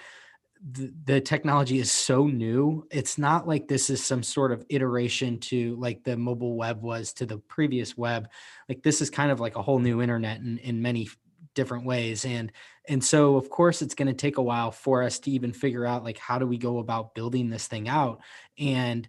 the, 0.73 0.93
the 1.05 1.21
technology 1.21 1.79
is 1.79 1.91
so 1.93 2.27
new. 2.27 2.87
It's 2.91 3.19
not 3.19 3.47
like 3.47 3.69
this 3.69 3.91
is 3.91 4.03
some 4.05 4.23
sort 4.23 4.53
of 4.53 4.65
iteration 4.71 5.39
to 5.41 5.77
like 5.77 6.05
the 6.05 6.17
mobile 6.17 6.57
web 6.57 6.83
was 6.83 7.13
to 7.15 7.27
the 7.27 7.39
previous 7.39 7.97
web. 7.97 8.29
Like 8.69 8.83
this 8.83 9.03
is 9.03 9.11
kind 9.11 9.31
of 9.31 9.41
like 9.41 9.57
a 9.57 9.63
whole 9.63 9.79
new 9.79 10.01
internet 10.01 10.41
in, 10.41 10.59
in 10.59 10.81
many 10.81 11.09
different 11.55 11.85
ways 11.85 12.25
and 12.25 12.51
and 12.89 13.03
so 13.03 13.37
of 13.37 13.49
course 13.51 13.83
it's 13.83 13.95
going 13.95 14.09
to 14.09 14.15
take 14.15 14.37
a 14.37 14.43
while 14.43 14.71
for 14.71 15.03
us 15.03 15.19
to 15.21 15.31
even 15.31 15.53
figure 15.53 15.87
out 15.87 16.05
like 16.05 16.19
how 16.19 16.39
do 16.39 16.47
we 16.47 16.59
go 16.59 16.79
about 16.79 17.15
building 17.15 17.49
this 17.49 17.67
thing 17.67 17.89
out? 17.89 18.21
And 18.59 19.09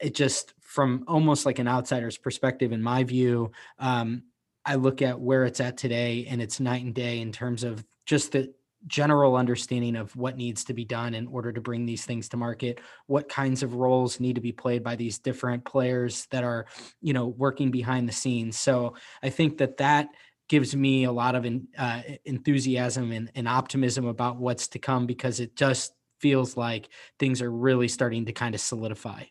it 0.00 0.14
just 0.14 0.54
from 0.60 1.04
almost 1.08 1.46
like 1.46 1.58
an 1.58 1.68
outsider's 1.68 2.18
perspective 2.18 2.72
in 2.72 2.82
my 2.82 3.02
view 3.04 3.50
um, 3.78 4.22
I 4.64 4.74
look 4.74 5.00
at 5.00 5.20
where 5.20 5.44
it's 5.44 5.60
at 5.60 5.76
today 5.76 6.26
and 6.28 6.42
it's 6.42 6.60
night 6.60 6.84
and 6.84 6.94
day 6.94 7.20
in 7.20 7.32
terms 7.32 7.62
of 7.62 7.84
just 8.04 8.32
the 8.32 8.52
general 8.86 9.36
understanding 9.36 9.96
of 9.96 10.14
what 10.14 10.36
needs 10.36 10.64
to 10.64 10.74
be 10.74 10.84
done 10.84 11.14
in 11.14 11.26
order 11.28 11.52
to 11.52 11.60
bring 11.60 11.86
these 11.86 12.04
things 12.04 12.28
to 12.28 12.36
market 12.36 12.80
what 13.06 13.28
kinds 13.28 13.62
of 13.62 13.74
roles 13.74 14.20
need 14.20 14.34
to 14.34 14.40
be 14.40 14.52
played 14.52 14.84
by 14.84 14.94
these 14.94 15.18
different 15.18 15.64
players 15.64 16.26
that 16.30 16.44
are 16.44 16.66
you 17.00 17.12
know 17.12 17.26
working 17.26 17.70
behind 17.70 18.08
the 18.08 18.12
scenes. 18.12 18.56
So 18.56 18.94
i 19.22 19.30
think 19.30 19.58
that 19.58 19.78
that 19.78 20.08
gives 20.48 20.76
me 20.76 21.04
a 21.04 21.12
lot 21.12 21.34
of 21.34 21.46
uh, 21.78 22.02
enthusiasm 22.24 23.12
and, 23.12 23.30
and 23.34 23.48
optimism 23.48 24.06
about 24.06 24.36
what's 24.36 24.68
to 24.68 24.78
come 24.78 25.06
because 25.06 25.40
it 25.40 25.56
just 25.56 25.92
feels 26.20 26.56
like 26.56 26.88
things 27.18 27.42
are 27.42 27.50
really 27.50 27.88
starting 27.88 28.24
to 28.26 28.32
kind 28.32 28.54
of 28.54 28.60
solidify 28.60 29.24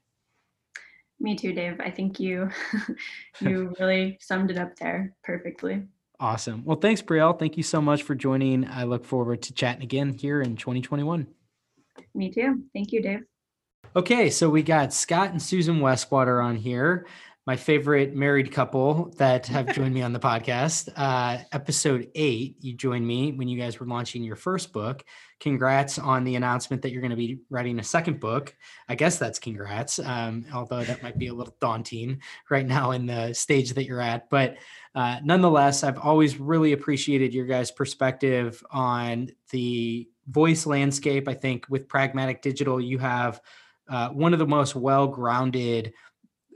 me 1.19 1.35
too, 1.35 1.53
Dave. 1.53 1.79
I 1.79 1.89
think 1.89 2.19
you 2.19 2.49
you 3.39 3.73
really 3.79 4.17
summed 4.21 4.51
it 4.51 4.57
up 4.57 4.75
there 4.77 5.13
perfectly. 5.23 5.83
Awesome. 6.19 6.63
Well, 6.63 6.77
thanks, 6.77 7.01
Brielle. 7.01 7.37
Thank 7.37 7.57
you 7.57 7.63
so 7.63 7.81
much 7.81 8.03
for 8.03 8.15
joining. 8.15 8.65
I 8.67 8.83
look 8.83 9.03
forward 9.03 9.41
to 9.43 9.53
chatting 9.53 9.83
again 9.83 10.13
here 10.13 10.41
in 10.41 10.55
2021. 10.55 11.27
Me 12.13 12.31
too. 12.31 12.63
Thank 12.73 12.93
you, 12.93 13.01
Dave. 13.01 13.23
Okay, 13.97 14.29
so 14.29 14.49
we 14.49 14.63
got 14.63 14.93
Scott 14.93 15.31
and 15.31 15.41
Susan 15.41 15.79
Westwater 15.79 16.43
on 16.43 16.55
here 16.55 17.05
my 17.45 17.55
favorite 17.55 18.15
married 18.15 18.51
couple 18.51 19.13
that 19.17 19.45
have 19.47 19.73
joined 19.73 19.93
me 19.93 20.01
on 20.01 20.13
the 20.13 20.19
podcast. 20.19 20.89
Uh, 20.95 21.37
episode 21.51 22.09
eight, 22.15 22.57
you 22.59 22.73
joined 22.73 23.05
me 23.05 23.33
when 23.33 23.47
you 23.47 23.59
guys 23.59 23.79
were 23.79 23.85
launching 23.85 24.23
your 24.23 24.35
first 24.35 24.73
book. 24.73 25.03
Congrats 25.39 25.99
on 25.99 26.23
the 26.23 26.35
announcement 26.35 26.81
that 26.81 26.91
you're 26.91 27.01
going 27.01 27.11
to 27.11 27.17
be 27.17 27.39
writing 27.49 27.77
a 27.79 27.83
second 27.83 28.19
book. 28.19 28.55
I 28.89 28.95
guess 28.95 29.19
that's 29.19 29.37
congrats, 29.37 29.99
um, 29.99 30.45
although 30.53 30.83
that 30.83 31.03
might 31.03 31.17
be 31.17 31.27
a 31.27 31.33
little 31.33 31.55
daunting 31.59 32.21
right 32.49 32.65
now 32.65 32.91
in 32.91 33.05
the 33.05 33.33
stage 33.33 33.73
that 33.73 33.85
you're 33.85 34.01
at. 34.01 34.29
But 34.29 34.57
uh, 34.95 35.19
nonetheless, 35.23 35.83
I've 35.83 35.99
always 35.99 36.39
really 36.39 36.71
appreciated 36.73 37.33
your 37.33 37.45
guys' 37.45 37.69
perspective 37.69 38.63
on 38.71 39.29
the 39.51 40.09
voice 40.27 40.65
landscape. 40.65 41.27
I 41.27 41.33
think 41.33 41.65
with 41.69 41.87
Pragmatic 41.87 42.41
Digital, 42.41 42.81
you 42.81 42.97
have 42.97 43.41
uh, 43.87 44.09
one 44.09 44.33
of 44.33 44.39
the 44.39 44.47
most 44.47 44.73
well 44.73 45.07
grounded 45.07 45.93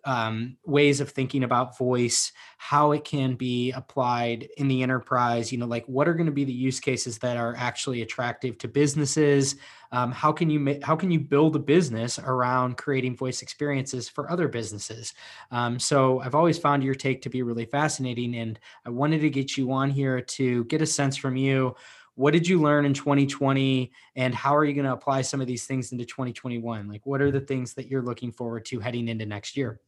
um, 0.06 0.58
ways 0.66 1.02
of 1.02 1.10
thinking 1.10 1.44
about 1.44 1.78
voice, 1.78 2.32
how 2.58 2.92
it 2.92 3.04
can 3.04 3.36
be 3.36 3.72
applied 3.72 4.48
in 4.58 4.68
the 4.68 4.84
enterprise. 4.84 5.52
You 5.52 5.58
know, 5.58 5.66
like 5.66 5.86
what 5.86 6.08
are 6.08 6.14
going 6.14 6.26
to 6.26 6.32
be 6.32 6.44
the 6.44 6.54
use 6.54 6.80
cases 6.80 7.18
that 7.20 7.38
are 7.38 7.56
actually 7.58 8.02
attractive 8.02 8.58
to 8.60 8.68
businesses? 8.68 9.56
Um, 9.92 10.12
how 10.12 10.32
can 10.32 10.50
you 10.50 10.60
ma- 10.60 10.84
how 10.84 10.96
can 10.96 11.12
you 11.12 11.20
build 11.20 11.56
a 11.56 11.60
business 11.60 12.20
around 12.20 12.78
creating 12.78 13.16
voice 13.16 13.42
experiences 13.42 14.08
for 14.08 14.32
other 14.32 14.48
businesses? 14.48 15.14
Um, 15.52 15.80
so 15.80 16.20
I've 16.20 16.36
always 16.36 16.58
found 16.58 16.84
your 16.84 16.96
take 16.96 17.22
to 17.24 17.30
be 17.30 17.42
really 17.42 17.66
fascinating, 17.66 18.36
and 18.36 18.60
I 18.86 18.90
wanted 18.90 19.22
to 19.22 19.30
get 19.30 19.58
you 19.58 19.72
on 19.72 19.90
here 19.90 20.22
to 20.22 20.64
get 20.66 20.82
a 20.82 20.86
sense 20.86 21.18
from 21.18 21.36
you 21.36 21.76
what 22.20 22.34
did 22.34 22.46
you 22.46 22.60
learn 22.60 22.84
in 22.84 22.94
2020 22.94 23.94
and 24.18 24.36
how 24.36 24.54
are 24.54 24.66
you 24.66 24.74
going 24.74 24.84
to 24.84 24.92
apply 24.92 25.22
some 25.22 25.40
of 25.40 25.48
these 25.48 25.66
things 25.66 25.94
into 25.94 26.04
2021 26.04 26.86
like 26.90 27.06
what 27.06 27.22
are 27.22 27.32
the 27.32 27.40
things 27.40 27.74
that 27.74 27.88
you're 27.88 28.02
looking 28.02 28.30
forward 28.30 28.66
to 28.66 28.78
heading 28.78 29.08
into 29.08 29.26
next 29.26 29.56
year 29.56 29.80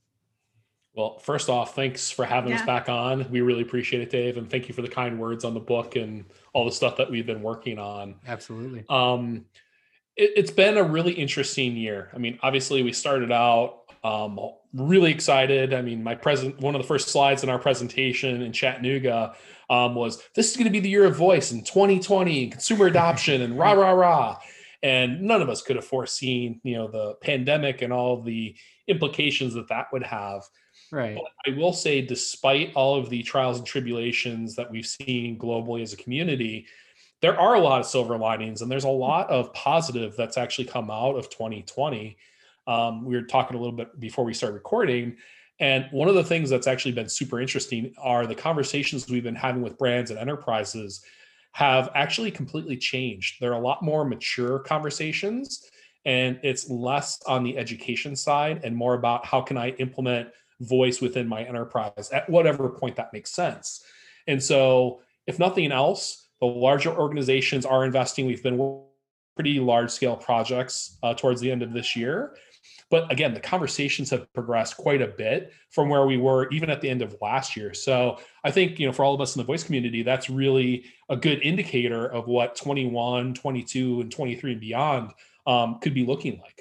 Well, 0.94 1.20
first 1.20 1.50
off, 1.50 1.74
thanks 1.74 2.12
for 2.12 2.26
having 2.26 2.52
yeah. 2.52 2.60
us 2.60 2.66
back 2.66 2.90
on. 2.90 3.30
We 3.32 3.42
really 3.42 3.62
appreciate 3.62 4.02
it, 4.02 4.10
Dave, 4.10 4.38
and 4.38 4.50
thank 4.50 4.68
you 4.68 4.74
for 4.74 4.82
the 4.82 4.90
kind 4.90 5.20
words 5.20 5.46
on 5.46 5.54
the 5.54 5.60
book 5.60 5.96
and 5.96 6.26
all 6.54 6.66
the 6.66 6.72
stuff 6.72 6.98
that 6.98 7.10
we've 7.10 7.26
been 7.26 7.42
working 7.42 7.80
on. 7.80 8.16
Absolutely. 8.28 8.84
Um, 8.90 9.46
it, 10.18 10.38
has 10.38 10.52
been 10.52 10.78
a 10.78 10.84
really 10.84 11.14
interesting 11.14 11.78
year. 11.78 12.10
I 12.14 12.18
mean, 12.18 12.38
obviously, 12.44 12.84
we 12.84 12.92
started 12.92 13.32
out 13.32 13.82
um, 14.04 14.38
really 14.74 15.12
excited. 15.12 15.74
I 15.74 15.82
mean, 15.82 16.04
my 16.04 16.16
present 16.16 16.60
one 16.60 16.76
of 16.76 16.82
the 16.82 16.88
first 16.88 17.08
slides 17.08 17.44
in 17.44 17.50
our 17.50 17.60
presentation 17.60 18.42
in 18.42 18.52
Chattanooga 18.52 19.36
um, 19.70 19.96
was 19.96 20.22
this 20.36 20.52
is 20.52 20.58
going 20.58 20.66
to 20.66 20.72
be 20.72 20.82
the 20.82 20.90
year 20.90 21.06
of 21.06 21.16
voice 21.16 21.54
in 21.54 21.64
2020, 21.64 22.44
and 22.44 22.52
consumer 22.52 22.88
adoption, 22.88 23.42
and 23.42 23.58
rah 23.58 23.72
rah 23.72 23.92
rah. 23.92 24.40
And 24.84 25.22
none 25.22 25.42
of 25.42 25.50
us 25.50 25.62
could 25.62 25.76
have 25.76 25.86
foreseen, 25.86 26.60
you 26.64 26.74
know, 26.74 26.88
the 26.88 27.14
pandemic 27.22 27.82
and 27.82 27.94
all 27.94 28.22
the 28.22 28.56
implications 28.88 29.54
that 29.54 29.70
that 29.70 29.88
would 29.94 30.04
have. 30.04 30.44
Right. 30.92 31.16
But 31.16 31.52
I 31.52 31.58
will 31.58 31.74
say, 31.74 32.02
despite 32.02 32.74
all 32.76 32.96
of 32.96 33.10
the 33.10 33.24
trials 33.24 33.58
and 33.58 33.66
tribulations 33.66 34.56
that 34.56 34.70
we've 34.70 34.86
seen 34.86 35.40
globally 35.40 35.82
as 35.82 35.94
a 35.94 35.98
community, 35.98 36.68
there 37.22 37.40
are 37.40 37.56
a 37.56 37.60
lot 37.60 37.80
of 37.80 37.86
silver 37.86 38.18
linings 38.18 38.62
and 38.62 38.70
there's 38.70 38.84
a 38.84 38.90
lot 38.90 39.30
of 39.30 39.54
positive 39.54 40.16
that's 40.18 40.38
actually 40.38 40.66
come 40.66 40.92
out 40.92 41.16
of 41.16 41.30
2020. 41.30 42.18
Um, 42.68 43.06
we 43.06 43.16
were 43.16 43.24
talking 43.24 43.56
a 43.56 43.60
little 43.60 43.76
bit 43.76 44.00
before 44.00 44.26
we 44.26 44.34
started 44.34 44.56
recording. 44.56 45.16
And 45.60 45.88
one 45.92 46.10
of 46.10 46.16
the 46.16 46.24
things 46.24 46.50
that's 46.50 46.68
actually 46.68 46.94
been 46.94 47.08
super 47.08 47.40
interesting 47.40 47.94
are 48.00 48.26
the 48.26 48.36
conversations 48.36 49.08
we've 49.08 49.24
been 49.24 49.36
having 49.36 49.62
with 49.62 49.78
brands 49.78 50.10
and 50.10 50.20
enterprises 50.20 51.02
have 51.54 51.90
actually 51.94 52.32
completely 52.32 52.78
changed. 52.78 53.36
They're 53.40 53.54
a 53.54 53.60
lot 53.60 53.84
more 53.84 54.04
mature 54.04 54.60
conversations 54.60 55.70
and 56.06 56.40
it's 56.42 56.70
less 56.70 57.22
on 57.28 57.44
the 57.44 57.58
education 57.58 58.16
side 58.16 58.62
and 58.64 58.76
more 58.76 58.96
about 58.96 59.26
how 59.26 59.42
can 59.42 59.58
I 59.58 59.70
implement 59.72 60.30
voice 60.62 61.02
within 61.02 61.28
my 61.28 61.44
enterprise 61.44 62.10
at 62.14 62.30
whatever 62.30 62.70
point 62.70 62.96
that 62.96 63.14
makes 63.14 63.32
sense. 63.32 63.84
And 64.28 64.42
so, 64.42 65.02
if 65.28 65.40
nothing 65.40 65.72
else, 65.72 66.30
the 66.40 66.48
larger 66.48 66.92
organizations 66.92 67.66
are 67.66 67.86
investing. 67.86 68.26
We've 68.26 68.44
been 68.44 68.82
pretty 69.36 69.60
large 69.60 69.92
scale 69.92 70.16
projects 70.16 70.98
uh, 71.04 71.14
towards 71.14 71.42
the 71.42 71.52
end 71.52 71.62
of 71.64 71.74
this 71.74 71.96
year. 71.96 72.36
But 72.90 73.10
again, 73.12 73.34
the 73.34 73.40
conversations 73.40 74.10
have 74.10 74.32
progressed 74.34 74.76
quite 74.76 75.02
a 75.02 75.08
bit 75.08 75.54
from 75.70 75.88
where 75.88 76.06
we 76.06 76.18
were 76.18 76.50
even 76.50 76.70
at 76.70 76.82
the 76.82 76.90
end 76.90 77.02
of 77.02 77.16
last 77.22 77.56
year. 77.56 77.74
So 77.74 78.20
I 78.44 78.52
think, 78.52 78.80
you 78.80 78.86
know, 78.86 78.92
for 78.92 79.06
all 79.06 79.16
of 79.16 79.22
us 79.22 79.36
in 79.36 79.40
the 79.40 79.46
voice 79.46 79.64
community, 79.64 80.04
that's 80.04 80.30
really 80.30 80.86
a 81.10 81.16
good 81.16 81.42
indicator 81.42 82.06
of 82.06 82.28
what 82.28 82.56
21, 82.56 83.34
22, 83.34 84.02
and 84.02 84.12
23 84.12 84.52
and 84.52 84.62
beyond 84.62 85.12
um, 85.48 85.80
could 85.80 85.94
be 85.94 86.06
looking 86.06 86.40
like. 86.42 86.61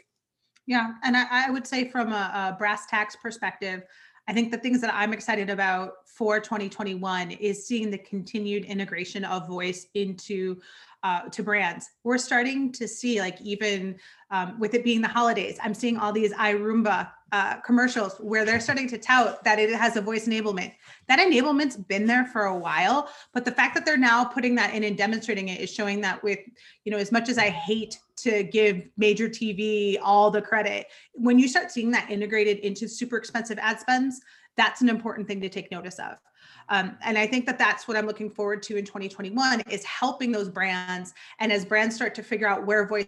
Yeah, 0.71 0.93
and 1.03 1.17
I, 1.17 1.49
I 1.49 1.51
would 1.51 1.67
say 1.67 1.91
from 1.91 2.13
a, 2.13 2.53
a 2.53 2.57
brass 2.57 2.87
tacks 2.87 3.17
perspective, 3.17 3.83
I 4.29 4.33
think 4.33 4.53
the 4.53 4.57
things 4.57 4.81
that 4.83 4.95
I'm 4.95 5.13
excited 5.13 5.51
about 5.51 5.95
for 6.07 6.39
2021 6.39 7.33
is 7.33 7.67
seeing 7.67 7.91
the 7.91 7.99
continued 7.99 8.67
integration 8.67 9.25
of 9.25 9.49
voice 9.49 9.89
into 9.95 10.61
uh, 11.03 11.23
to 11.23 11.43
brands. 11.43 11.91
We're 12.05 12.19
starting 12.19 12.71
to 12.75 12.87
see 12.87 13.21
like 13.21 13.41
even 13.41 13.99
um, 14.31 14.61
with 14.61 14.75
it 14.75 14.85
being 14.85 15.01
the 15.01 15.09
holidays, 15.09 15.59
I'm 15.61 15.75
seeing 15.75 15.97
all 15.97 16.13
these 16.13 16.33
iRoomba 16.35 17.11
uh, 17.33 17.57
commercials 17.61 18.17
where 18.19 18.45
they're 18.45 18.61
starting 18.61 18.89
to 18.89 18.99
tout 18.99 19.43
that 19.45 19.59
it 19.59 19.71
has 19.71 19.97
a 19.97 20.01
voice 20.01 20.27
enablement. 20.27 20.73
That 21.09 21.21
enablement's 21.21 21.77
been 21.77 22.07
there 22.07 22.27
for 22.27 22.47
a 22.47 22.57
while, 22.57 23.09
but 23.33 23.45
the 23.45 23.53
fact 23.53 23.75
that 23.75 23.85
they're 23.85 23.97
now 23.97 24.25
putting 24.25 24.55
that 24.57 24.75
in 24.75 24.85
and 24.85 24.97
demonstrating 24.97 25.49
it 25.49 25.61
is 25.61 25.71
showing 25.71 26.01
that 26.01 26.23
with, 26.23 26.41
you 26.85 26.91
know, 26.91 26.99
as 26.99 27.13
much 27.13 27.29
as 27.29 27.39
I 27.39 27.49
hate 27.49 27.99
to 28.17 28.43
give 28.43 28.89
major 28.97 29.29
TV 29.29 29.97
all 30.03 30.31
the 30.31 30.43
credit, 30.43 30.87
when 31.15 31.39
you 31.39 31.47
start 31.47 31.71
seeing 31.71 31.91
that 31.93 32.11
integrated 32.11 32.59
into 32.59 32.89
super 32.89 33.17
expensive 33.17 33.59
ad 33.59 33.79
spends, 33.79 34.21
that's 34.57 34.81
an 34.81 34.89
important 34.89 35.29
thing 35.29 35.41
to 35.41 35.49
take 35.49 35.71
notice 35.71 35.99
of. 35.99 36.19
Um, 36.69 36.97
and 37.03 37.19
I 37.19 37.27
think 37.27 37.47
that 37.47 37.59
that's 37.59 37.89
what 37.89 37.97
I'm 37.97 38.07
looking 38.07 38.31
forward 38.31 38.63
to 38.65 38.77
in 38.77 38.85
2021 38.85 39.63
is 39.71 39.85
helping 39.85 40.31
those 40.33 40.49
brands. 40.49 41.15
And 41.39 41.53
as 41.53 41.65
brands 41.65 41.97
start 41.97 42.15
to 42.17 42.23
figure 42.23 42.47
out 42.47 42.67
where 42.67 42.87
voice, 42.87 43.07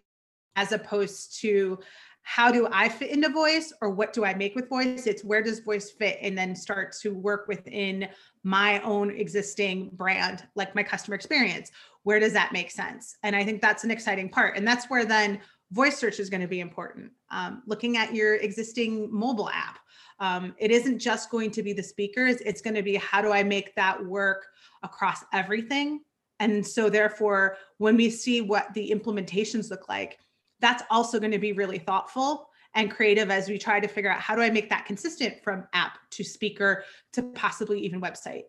as 0.56 0.72
opposed 0.72 1.40
to 1.40 1.78
how 2.22 2.52
do 2.52 2.68
I 2.70 2.88
fit 2.88 3.10
into 3.10 3.28
voice 3.28 3.72
or 3.80 3.90
what 3.90 4.12
do 4.12 4.24
I 4.24 4.34
make 4.34 4.54
with 4.54 4.68
voice? 4.68 5.06
It's 5.06 5.24
where 5.24 5.42
does 5.42 5.60
voice 5.60 5.90
fit 5.90 6.18
and 6.22 6.38
then 6.38 6.54
start 6.54 6.94
to 7.02 7.12
work 7.12 7.48
within 7.48 8.08
my 8.44 8.80
own 8.80 9.10
existing 9.10 9.90
brand, 9.92 10.46
like 10.54 10.74
my 10.74 10.82
customer 10.82 11.14
experience. 11.14 11.70
Where 12.04 12.20
does 12.20 12.32
that 12.32 12.52
make 12.52 12.70
sense? 12.70 13.16
And 13.22 13.34
I 13.34 13.44
think 13.44 13.60
that's 13.60 13.84
an 13.84 13.90
exciting 13.90 14.28
part. 14.28 14.56
And 14.56 14.66
that's 14.66 14.88
where 14.88 15.04
then 15.04 15.40
voice 15.72 15.96
search 15.98 16.20
is 16.20 16.30
going 16.30 16.40
to 16.40 16.48
be 16.48 16.60
important. 16.60 17.10
Um, 17.30 17.62
looking 17.66 17.96
at 17.96 18.14
your 18.14 18.36
existing 18.36 19.12
mobile 19.12 19.50
app, 19.50 19.78
um, 20.20 20.54
it 20.58 20.70
isn't 20.70 20.98
just 20.98 21.30
going 21.30 21.50
to 21.50 21.62
be 21.62 21.72
the 21.72 21.82
speakers, 21.82 22.36
it's 22.42 22.60
going 22.60 22.76
to 22.76 22.82
be 22.82 22.96
how 22.96 23.20
do 23.20 23.32
I 23.32 23.42
make 23.42 23.74
that 23.74 24.04
work 24.04 24.46
across 24.82 25.24
everything? 25.32 26.00
And 26.38 26.66
so, 26.66 26.90
therefore, 26.90 27.56
when 27.78 27.96
we 27.96 28.10
see 28.10 28.40
what 28.40 28.72
the 28.74 28.90
implementations 28.90 29.70
look 29.70 29.88
like, 29.88 30.18
that's 30.62 30.82
also 30.90 31.20
going 31.20 31.32
to 31.32 31.38
be 31.38 31.52
really 31.52 31.78
thoughtful 31.78 32.48
and 32.74 32.90
creative 32.90 33.30
as 33.30 33.48
we 33.50 33.58
try 33.58 33.78
to 33.80 33.88
figure 33.88 34.10
out 34.10 34.20
how 34.20 34.34
do 34.34 34.40
I 34.40 34.48
make 34.48 34.70
that 34.70 34.86
consistent 34.86 35.42
from 35.42 35.66
app 35.74 35.98
to 36.12 36.24
speaker 36.24 36.84
to 37.12 37.22
possibly 37.22 37.78
even 37.80 38.00
website. 38.00 38.44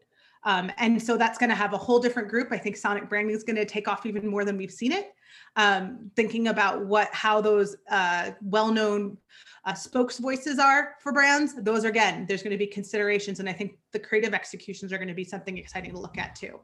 Um, 0.46 0.72
and 0.78 1.02
so 1.02 1.18
that's 1.18 1.38
going 1.38 1.50
to 1.50 1.56
have 1.56 1.74
a 1.74 1.78
whole 1.78 2.00
different 2.00 2.30
group. 2.30 2.50
I 2.52 2.58
think 2.58 2.78
sonic 2.78 3.10
branding 3.10 3.36
is 3.36 3.44
going 3.44 3.56
to 3.56 3.66
take 3.66 3.88
off 3.88 4.06
even 4.06 4.28
more 4.28 4.46
than 4.46 4.58
we've 4.58 4.72
seen 4.72 4.92
it. 4.92 5.14
Um, 5.56 6.12
thinking 6.16 6.50
about 6.50 6.86
what 6.86 7.10
how 7.12 7.42
those 7.42 7.76
uh, 7.90 8.32
well-known 8.42 9.18
uh, 9.66 9.74
spokes 9.74 10.20
voices 10.20 10.60
are 10.60 10.96
for 11.00 11.12
brands, 11.12 11.56
those 11.58 11.86
are 11.86 11.90
again, 11.90 12.26
there's 12.28 12.44
going 12.44 12.52
to 12.52 12.58
be 12.58 12.68
considerations, 12.68 13.40
and 13.40 13.48
I 13.48 13.54
think 13.54 13.78
the 13.94 14.00
creative 14.00 14.34
executions 14.34 14.92
are 14.92 14.98
going 14.98 15.08
to 15.08 15.14
be 15.14 15.24
something 15.24 15.58
exciting 15.58 15.92
to 15.92 16.00
look 16.00 16.18
at 16.18 16.36
too. 16.36 16.60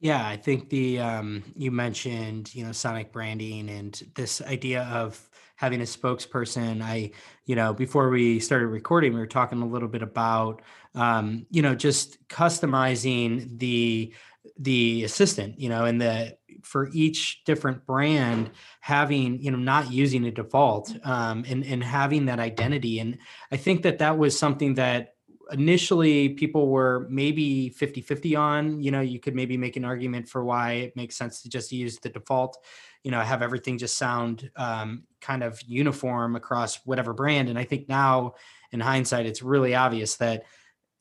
Yeah, 0.00 0.26
I 0.26 0.36
think 0.36 0.70
the 0.70 0.98
um, 1.00 1.42
you 1.54 1.70
mentioned 1.70 2.54
you 2.54 2.64
know 2.64 2.72
sonic 2.72 3.12
branding 3.12 3.68
and 3.68 4.02
this 4.14 4.40
idea 4.42 4.84
of 4.84 5.28
having 5.56 5.80
a 5.80 5.84
spokesperson. 5.84 6.80
I 6.82 7.10
you 7.44 7.54
know 7.54 7.74
before 7.74 8.08
we 8.08 8.40
started 8.40 8.68
recording, 8.68 9.12
we 9.12 9.20
were 9.20 9.26
talking 9.26 9.60
a 9.60 9.66
little 9.66 9.88
bit 9.88 10.02
about 10.02 10.62
um, 10.94 11.46
you 11.50 11.60
know 11.60 11.74
just 11.74 12.26
customizing 12.28 13.58
the 13.58 14.14
the 14.58 15.04
assistant 15.04 15.58
you 15.60 15.68
know 15.68 15.84
and 15.84 16.00
the 16.00 16.36
for 16.62 16.88
each 16.92 17.44
different 17.44 17.84
brand 17.86 18.50
having 18.80 19.40
you 19.42 19.50
know 19.50 19.58
not 19.58 19.92
using 19.92 20.24
a 20.24 20.30
default 20.30 20.94
um, 21.06 21.44
and 21.48 21.64
and 21.64 21.84
having 21.84 22.24
that 22.26 22.40
identity 22.40 22.98
and 22.98 23.18
i 23.52 23.56
think 23.56 23.82
that 23.82 23.98
that 23.98 24.16
was 24.18 24.38
something 24.38 24.74
that 24.74 25.14
initially 25.52 26.30
people 26.30 26.68
were 26.68 27.06
maybe 27.10 27.68
50 27.70 28.00
50 28.00 28.36
on 28.36 28.80
you 28.80 28.90
know 28.90 29.00
you 29.00 29.18
could 29.18 29.34
maybe 29.34 29.56
make 29.56 29.76
an 29.76 29.84
argument 29.84 30.28
for 30.28 30.44
why 30.44 30.72
it 30.72 30.96
makes 30.96 31.16
sense 31.16 31.42
to 31.42 31.48
just 31.48 31.72
use 31.72 31.98
the 31.98 32.08
default 32.08 32.58
you 33.04 33.10
know 33.10 33.20
have 33.20 33.42
everything 33.42 33.78
just 33.78 33.96
sound 33.96 34.50
um, 34.56 35.04
kind 35.20 35.42
of 35.42 35.60
uniform 35.62 36.36
across 36.36 36.76
whatever 36.86 37.12
brand 37.12 37.48
and 37.48 37.58
i 37.58 37.64
think 37.64 37.88
now 37.88 38.34
in 38.72 38.80
hindsight 38.80 39.26
it's 39.26 39.42
really 39.42 39.74
obvious 39.74 40.16
that 40.16 40.44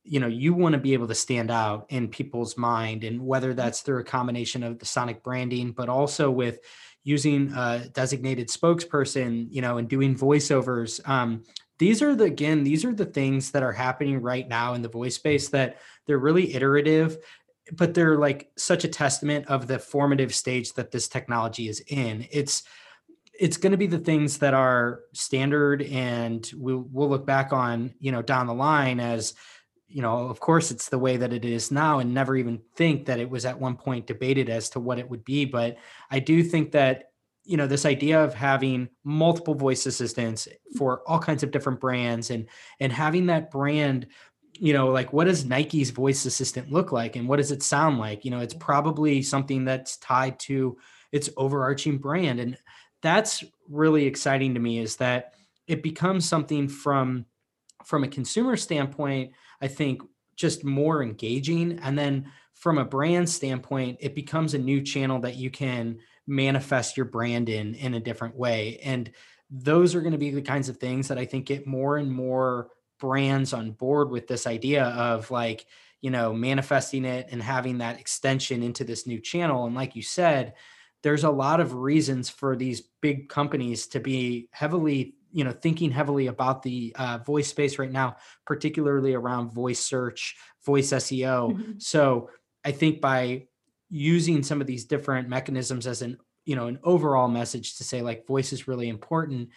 you 0.04 0.20
know 0.20 0.28
you 0.28 0.54
want 0.54 0.74
to 0.74 0.80
be 0.80 0.94
able 0.94 1.08
to 1.08 1.16
stand 1.16 1.52
out 1.52 1.86
in 1.90 2.08
people's 2.08 2.58
mind 2.58 3.04
and 3.04 3.22
whether 3.22 3.50
mm-hmm. 3.50 3.58
that's 3.58 3.82
through 3.82 4.00
a 4.00 4.04
combination 4.04 4.64
of 4.64 4.80
the 4.80 4.86
sonic 4.86 5.24
branding 5.24 5.72
but 5.72 5.90
also 5.90 6.32
with 6.32 6.60
using 7.04 7.52
a 7.54 7.88
designated 7.94 8.50
spokesperson 8.50 9.48
you 9.50 9.62
know 9.62 9.78
and 9.78 9.90
doing 9.90 10.16
voiceovers 10.16 11.08
um, 11.08 11.44
these 11.80 12.02
are 12.02 12.16
the 12.16 12.26
again 12.26 12.64
these 12.64 12.86
are 12.86 12.94
the 12.94 13.06
things 13.06 13.52
that 13.52 13.64
are 13.64 13.72
happening 13.72 14.22
right 14.22 14.48
now 14.48 14.74
in 14.74 14.82
the 14.82 14.90
voice 14.90 15.16
space 15.16 15.50
that 15.50 15.78
they're 16.06 16.20
really 16.20 16.54
iterative 16.54 17.18
but 17.74 17.94
they're 17.94 18.18
like 18.18 18.52
such 18.58 18.84
a 18.84 18.88
testament 18.88 19.46
of 19.48 19.68
the 19.68 19.80
formative 19.80 20.34
stage 20.34 20.74
that 20.74 20.92
this 20.92 21.08
technology 21.08 21.68
is 21.68 21.82
in 21.88 22.28
it's 22.32 22.64
it's 23.40 23.58
going 23.58 23.72
to 23.72 23.78
be 23.78 23.88
the 23.88 23.98
things 23.98 24.38
that 24.40 24.54
are 24.54 25.00
standard 25.14 25.82
and 25.84 26.52
we'll, 26.56 26.86
we'll 26.92 27.10
look 27.10 27.26
back 27.26 27.52
on 27.54 27.94
you 28.00 28.12
know 28.12 28.22
down 28.22 28.48
the 28.48 28.54
line 28.54 29.00
as 29.00 29.34
you 29.90 30.04
know, 30.04 30.30
of 30.30 30.40
course, 30.40 30.70
it's 30.70 30.88
the 30.88 31.00
way 31.00 31.18
that 31.18 31.34
it 31.34 31.44
is 31.44 31.72
now, 31.72 31.98
and 31.98 32.14
never 32.14 32.36
even 32.36 32.62
think 32.76 33.06
that 33.08 33.20
it 33.20 33.30
was 33.30 33.44
at 33.44 33.60
one 33.60 33.76
point 33.76 34.06
debated 34.06 34.48
as 34.48 34.70
to 34.70 34.80
what 34.80 35.00
it 35.00 35.10
would 35.10 35.26
be. 35.26 35.46
But 35.46 35.78
I 36.12 36.20
do 36.20 36.44
think 36.44 36.72
that, 36.74 37.09
you 37.50 37.58
know, 37.58 37.66
this 37.66 37.84
idea 37.84 38.24
of 38.24 38.36
having 38.36 38.90
multiple 39.04 39.56
voice 39.56 39.88
assistants 39.88 40.48
for 40.78 41.02
all 41.08 41.18
kinds 41.18 41.42
of 41.42 41.50
different 41.50 41.80
brands 41.80 42.30
and 42.30 42.48
and 42.80 42.94
having 42.94 43.26
that 43.26 43.50
brand, 43.50 44.06
you 44.54 44.72
know, 44.72 44.90
like 44.90 45.12
what 45.12 45.26
does 45.26 45.46
Nike's 45.46 45.90
voice 45.90 46.26
assistant 46.26 46.72
look 46.72 46.92
like 46.92 47.16
and 47.16 47.28
what 47.28 47.38
does 47.38 47.52
it 47.52 47.64
sound 47.64 47.98
like? 47.98 48.24
You 48.24 48.30
know, 48.30 48.40
it's 48.40 48.54
probably 48.54 49.24
something 49.24 49.66
that's 49.66 49.98
tied 49.98 50.38
to 50.42 50.78
its 51.12 51.32
overarching 51.38 51.98
brand. 51.98 52.40
And 52.40 52.56
that's 53.02 53.44
really 53.68 54.06
exciting 54.06 54.54
to 54.54 54.60
me 54.60 54.78
is 54.78 54.98
that 54.98 55.34
it 55.66 55.82
becomes 55.82 56.30
something 56.30 56.68
from 56.68 57.26
from 57.84 58.04
a 58.04 58.08
consumer 58.08 58.58
standpoint 58.58 59.32
I 59.60 59.70
think 59.70 60.04
just 60.36 60.64
more 60.64 61.02
engaging. 61.02 61.80
And 61.82 61.98
then 61.98 62.32
from 62.54 62.78
a 62.78 62.86
brand 62.86 63.28
standpoint, 63.28 63.98
it 64.02 64.14
becomes 64.14 64.54
a 64.54 64.60
new 64.60 64.84
channel 64.84 65.20
that 65.22 65.36
you 65.36 65.50
can 65.50 65.98
manifest 66.30 66.96
your 66.96 67.08
brand 67.08 67.50
in 67.50 67.76
in 67.76 67.96
a 67.96 68.00
different 68.00 68.36
way. 68.36 68.80
And 68.84 69.12
those 69.50 69.96
are 69.96 70.02
going 70.02 70.14
to 70.14 70.18
be 70.18 70.32
the 70.32 70.42
kinds 70.42 70.70
of 70.70 70.78
things 70.78 71.08
that 71.08 71.18
I 71.18 71.26
think 71.26 71.48
get 71.48 71.68
more 71.68 71.98
and 71.98 72.12
more 72.12 72.70
brands 73.00 73.52
on 73.52 73.72
board 73.72 74.12
with 74.12 74.28
this 74.28 74.46
idea 74.46 74.86
of 74.86 75.32
like, 75.32 75.66
you 76.02 76.12
know, 76.12 76.34
manifesting 76.34 77.04
it 77.04 77.28
and 77.32 77.42
having 77.42 77.80
that 77.80 78.00
extension 78.00 78.62
into 78.62 78.84
this 78.84 79.08
new 79.08 79.20
channel. 79.20 79.66
And 79.66 79.76
like 79.76 79.96
you 79.96 80.04
said, 80.04 80.54
there's 81.02 81.24
a 81.24 81.32
lot 81.32 81.60
of 81.60 81.74
reasons 81.74 82.30
for 82.30 82.56
these 82.56 82.82
big 83.02 83.30
companies 83.30 83.88
to 83.88 84.00
be 84.00 84.50
heavily 84.52 85.16
you 85.32 85.44
know 85.44 85.52
thinking 85.52 85.92
heavily 85.92 86.26
about 86.26 86.64
the 86.64 86.92
uh, 86.98 87.20
voice 87.20 87.48
space 87.48 87.78
right 87.78 87.92
now 87.92 88.16
particularly 88.48 89.14
around 89.14 89.54
voice 89.54 89.80
search 89.80 90.36
voice 90.66 90.90
seo 90.90 91.52
mm-hmm. 91.52 91.72
so 91.78 92.32
i 92.66 92.72
think 92.72 93.00
by 93.00 93.44
using 93.90 94.44
some 94.44 94.62
of 94.62 94.68
these 94.68 94.86
different 94.86 95.28
mechanisms 95.28 95.88
as 95.88 96.02
an 96.02 96.18
you 96.46 96.56
know 96.56 96.68
an 96.68 96.80
overall 96.84 97.28
message 97.28 97.78
to 97.78 97.84
say 97.84 98.02
like 98.02 98.28
voice 98.28 98.54
is 98.54 98.68
really 98.68 98.90
important 98.90 99.50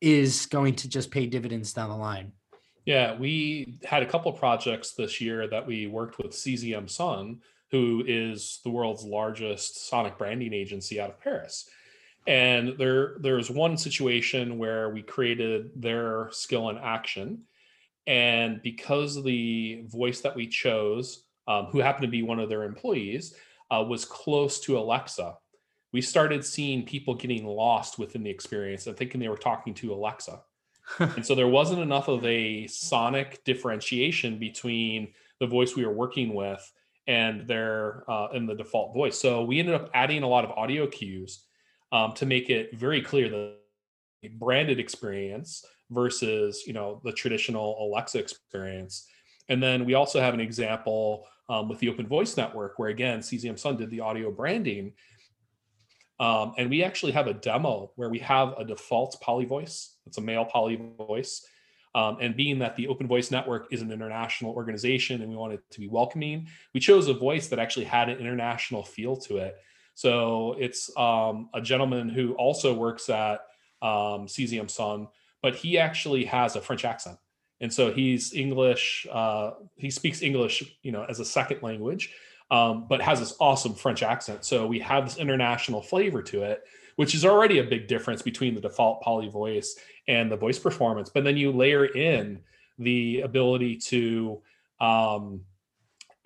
is 0.00 0.46
going 0.46 0.74
to 0.74 0.88
just 0.88 1.10
pay 1.10 1.26
dividends 1.26 1.72
down 1.72 1.88
the 1.88 1.96
line. 1.96 2.32
Yeah 2.84 3.16
we 3.16 3.78
had 3.84 4.02
a 4.02 4.06
couple 4.06 4.32
projects 4.32 4.94
this 4.94 5.20
year 5.20 5.48
that 5.48 5.66
we 5.66 5.86
worked 5.86 6.18
with 6.18 6.32
Sixième 6.32 6.90
Son 6.90 7.40
who 7.70 8.04
is 8.06 8.60
the 8.64 8.70
world's 8.70 9.04
largest 9.04 9.88
sonic 9.88 10.16
branding 10.18 10.52
agency 10.52 11.00
out 11.00 11.10
of 11.10 11.20
paris. 11.20 11.68
And 12.26 12.76
there 12.78 13.16
there's 13.20 13.50
one 13.50 13.76
situation 13.76 14.58
where 14.58 14.90
we 14.90 15.02
created 15.02 15.70
their 15.76 16.28
skill 16.32 16.70
in 16.70 16.78
action. 16.78 17.42
And 18.06 18.62
because 18.62 19.22
the 19.22 19.84
voice 19.86 20.20
that 20.20 20.34
we 20.34 20.46
chose 20.46 21.24
um, 21.48 21.66
who 21.66 21.78
happened 21.78 22.02
to 22.02 22.10
be 22.10 22.22
one 22.22 22.40
of 22.40 22.48
their 22.48 22.64
employees 22.64 23.34
uh, 23.70 23.82
was 23.82 24.04
close 24.04 24.60
to 24.60 24.78
alexa 24.78 25.34
we 25.92 26.00
started 26.02 26.44
seeing 26.44 26.84
people 26.84 27.14
getting 27.14 27.46
lost 27.46 27.98
within 27.98 28.22
the 28.22 28.30
experience 28.30 28.86
and 28.86 28.96
thinking 28.96 29.20
they 29.20 29.28
were 29.28 29.36
talking 29.36 29.74
to 29.74 29.92
alexa 29.92 30.40
and 30.98 31.26
so 31.26 31.34
there 31.34 31.48
wasn't 31.48 31.80
enough 31.80 32.08
of 32.08 32.24
a 32.24 32.66
sonic 32.68 33.42
differentiation 33.44 34.38
between 34.38 35.12
the 35.40 35.46
voice 35.46 35.74
we 35.74 35.84
were 35.84 35.92
working 35.92 36.34
with 36.34 36.72
and 37.08 37.46
their 37.46 38.04
uh, 38.10 38.28
and 38.32 38.48
the 38.48 38.54
default 38.54 38.94
voice 38.94 39.18
so 39.18 39.44
we 39.44 39.58
ended 39.58 39.74
up 39.74 39.90
adding 39.94 40.22
a 40.22 40.28
lot 40.28 40.44
of 40.44 40.50
audio 40.52 40.86
cues 40.86 41.46
um, 41.92 42.12
to 42.14 42.26
make 42.26 42.50
it 42.50 42.76
very 42.76 43.00
clear 43.00 43.28
that 43.28 43.56
branded 44.38 44.80
experience 44.80 45.64
versus 45.90 46.64
you 46.66 46.72
know 46.72 47.00
the 47.04 47.12
traditional 47.12 47.76
Alexa 47.80 48.18
experience. 48.18 49.06
And 49.48 49.62
then 49.62 49.84
we 49.84 49.94
also 49.94 50.20
have 50.20 50.34
an 50.34 50.40
example 50.40 51.26
um, 51.48 51.68
with 51.68 51.78
the 51.78 51.88
Open 51.88 52.06
Voice 52.06 52.36
Network, 52.36 52.78
where 52.78 52.90
again 52.90 53.20
Sixième 53.20 53.58
Son 53.58 53.76
did 53.76 53.90
the 53.90 54.00
audio 54.00 54.30
branding, 54.30 54.92
um, 56.18 56.54
and 56.56 56.70
we 56.70 56.82
actually 56.82 57.12
have 57.12 57.26
a 57.26 57.34
demo 57.34 57.92
where 57.96 58.08
we 58.08 58.18
have 58.20 58.54
a 58.58 58.64
default 58.64 59.20
Polly 59.20 59.44
voice. 59.44 59.96
It's 60.06 60.18
a 60.18 60.22
male 60.22 60.44
Polly 60.44 60.80
voice. 60.96 61.46
Um, 61.94 62.18
and 62.20 62.36
being 62.36 62.58
that 62.58 62.76
the 62.76 62.88
Open 62.88 63.06
Voice 63.06 63.30
Network 63.30 63.68
is 63.70 63.80
an 63.80 63.90
international 63.90 64.52
organization 64.52 65.22
and 65.22 65.30
we 65.30 65.36
wanted 65.36 65.60
to 65.70 65.80
be 65.80 65.88
welcoming, 65.88 66.46
we 66.74 66.80
chose 66.80 67.08
a 67.08 67.14
voice 67.14 67.48
that 67.48 67.58
actually 67.58 67.86
had 67.86 68.10
an 68.10 68.18
international 68.18 68.82
feel 68.82 69.16
to 69.16 69.38
it. 69.38 69.56
So 69.94 70.56
it's 70.58 70.94
um, 70.98 71.48
a 71.54 71.60
gentleman 71.62 72.10
who 72.10 72.34
also 72.34 72.74
works 72.74 73.08
at 73.08 73.40
um, 73.80 74.26
Sixième 74.26 74.70
Son, 74.70 75.08
but 75.42 75.54
he 75.54 75.78
actually 75.78 76.26
has 76.26 76.54
a 76.54 76.60
French 76.60 76.84
accent. 76.84 77.16
And 77.60 77.72
so 77.72 77.92
he's 77.92 78.34
English, 78.34 79.06
uh, 79.10 79.52
he 79.76 79.90
speaks 79.90 80.22
English, 80.22 80.76
you 80.82 80.92
know, 80.92 81.04
as 81.08 81.20
a 81.20 81.24
second 81.24 81.62
language, 81.62 82.12
um, 82.50 82.86
but 82.88 83.00
has 83.00 83.18
this 83.20 83.34
awesome 83.40 83.74
French 83.74 84.02
accent. 84.02 84.44
So 84.44 84.66
we 84.66 84.78
have 84.80 85.04
this 85.04 85.16
international 85.16 85.82
flavor 85.82 86.22
to 86.24 86.42
it, 86.42 86.64
which 86.96 87.14
is 87.14 87.24
already 87.24 87.58
a 87.58 87.64
big 87.64 87.88
difference 87.88 88.22
between 88.22 88.54
the 88.54 88.60
default 88.60 89.02
Polly 89.02 89.28
voice 89.28 89.76
and 90.06 90.30
the 90.30 90.36
voice 90.36 90.58
performance. 90.58 91.08
But 91.08 91.24
then 91.24 91.36
you 91.36 91.50
layer 91.50 91.86
in 91.86 92.40
the 92.78 93.22
ability 93.22 93.76
to, 93.76 94.42
um, 94.80 95.40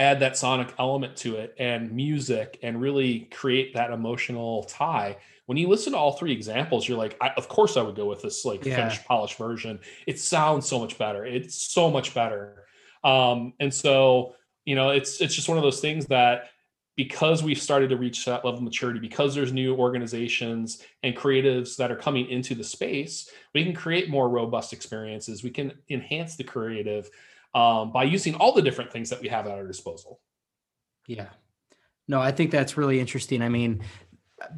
add 0.01 0.19
that 0.21 0.37
sonic 0.37 0.73
element 0.79 1.15
to 1.15 1.37
it 1.37 1.55
and 1.59 1.93
music 1.93 2.59
and 2.63 2.81
really 2.81 3.21
create 3.31 3.75
that 3.75 3.91
emotional 3.91 4.65
tie 4.65 5.17
when 5.51 5.57
you 5.57 5.69
listen 5.69 5.95
to 5.95 5.99
all 5.99 6.13
three 6.13 6.31
examples 6.31 6.89
you're 6.89 6.97
like 6.97 7.17
of 7.37 7.49
course 7.49 7.77
i 7.77 7.83
would 7.83 7.97
go 7.97 8.07
with 8.07 8.23
this 8.23 8.45
like 8.45 8.65
yeah. 8.65 8.77
finished 8.77 9.05
polished 9.05 9.37
version 9.37 9.81
it 10.07 10.21
sounds 10.21 10.65
so 10.65 10.79
much 10.79 10.97
better 10.97 11.27
it's 11.27 11.61
so 11.61 11.91
much 11.91 12.15
better 12.15 12.67
um, 13.03 13.53
and 13.59 13.75
so 13.75 14.37
you 14.65 14.77
know 14.77 14.91
it's 14.91 15.21
it's 15.21 15.35
just 15.35 15.49
one 15.49 15.59
of 15.59 15.65
those 15.65 15.81
things 15.81 16.07
that 16.07 16.51
because 16.97 17.43
we've 17.43 17.61
started 17.61 17.89
to 17.91 17.97
reach 17.97 18.25
that 18.27 18.45
level 18.45 18.59
of 18.59 18.63
maturity 18.63 19.01
because 19.01 19.35
there's 19.35 19.53
new 19.53 19.75
organizations 19.75 20.85
and 21.03 21.17
creatives 21.17 21.77
that 21.77 21.91
are 21.91 21.97
coming 21.97 22.29
into 22.29 22.55
the 22.55 22.63
space 22.63 23.29
we 23.53 23.65
can 23.65 23.75
create 23.75 24.09
more 24.09 24.29
robust 24.29 24.73
experiences 24.73 25.43
we 25.43 25.51
can 25.51 25.73
enhance 25.91 26.37
the 26.37 26.45
creative 26.45 27.11
um, 27.55 27.91
by 27.91 28.05
using 28.05 28.37
all 28.37 28.53
the 28.53 28.63
different 28.63 28.93
things 28.93 29.11
that 29.11 29.21
we 29.21 29.29
have 29.29 29.47
at 29.47 29.53
our 29.53 29.67
disposal. 29.67 30.21
Yeah. 31.07 31.29
No, 32.09 32.21
I 32.21 32.33
think 32.33 32.51
that's 32.51 32.77
really 32.77 33.01
interesting. 33.01 33.43
I 33.43 33.49
mean, 33.49 33.83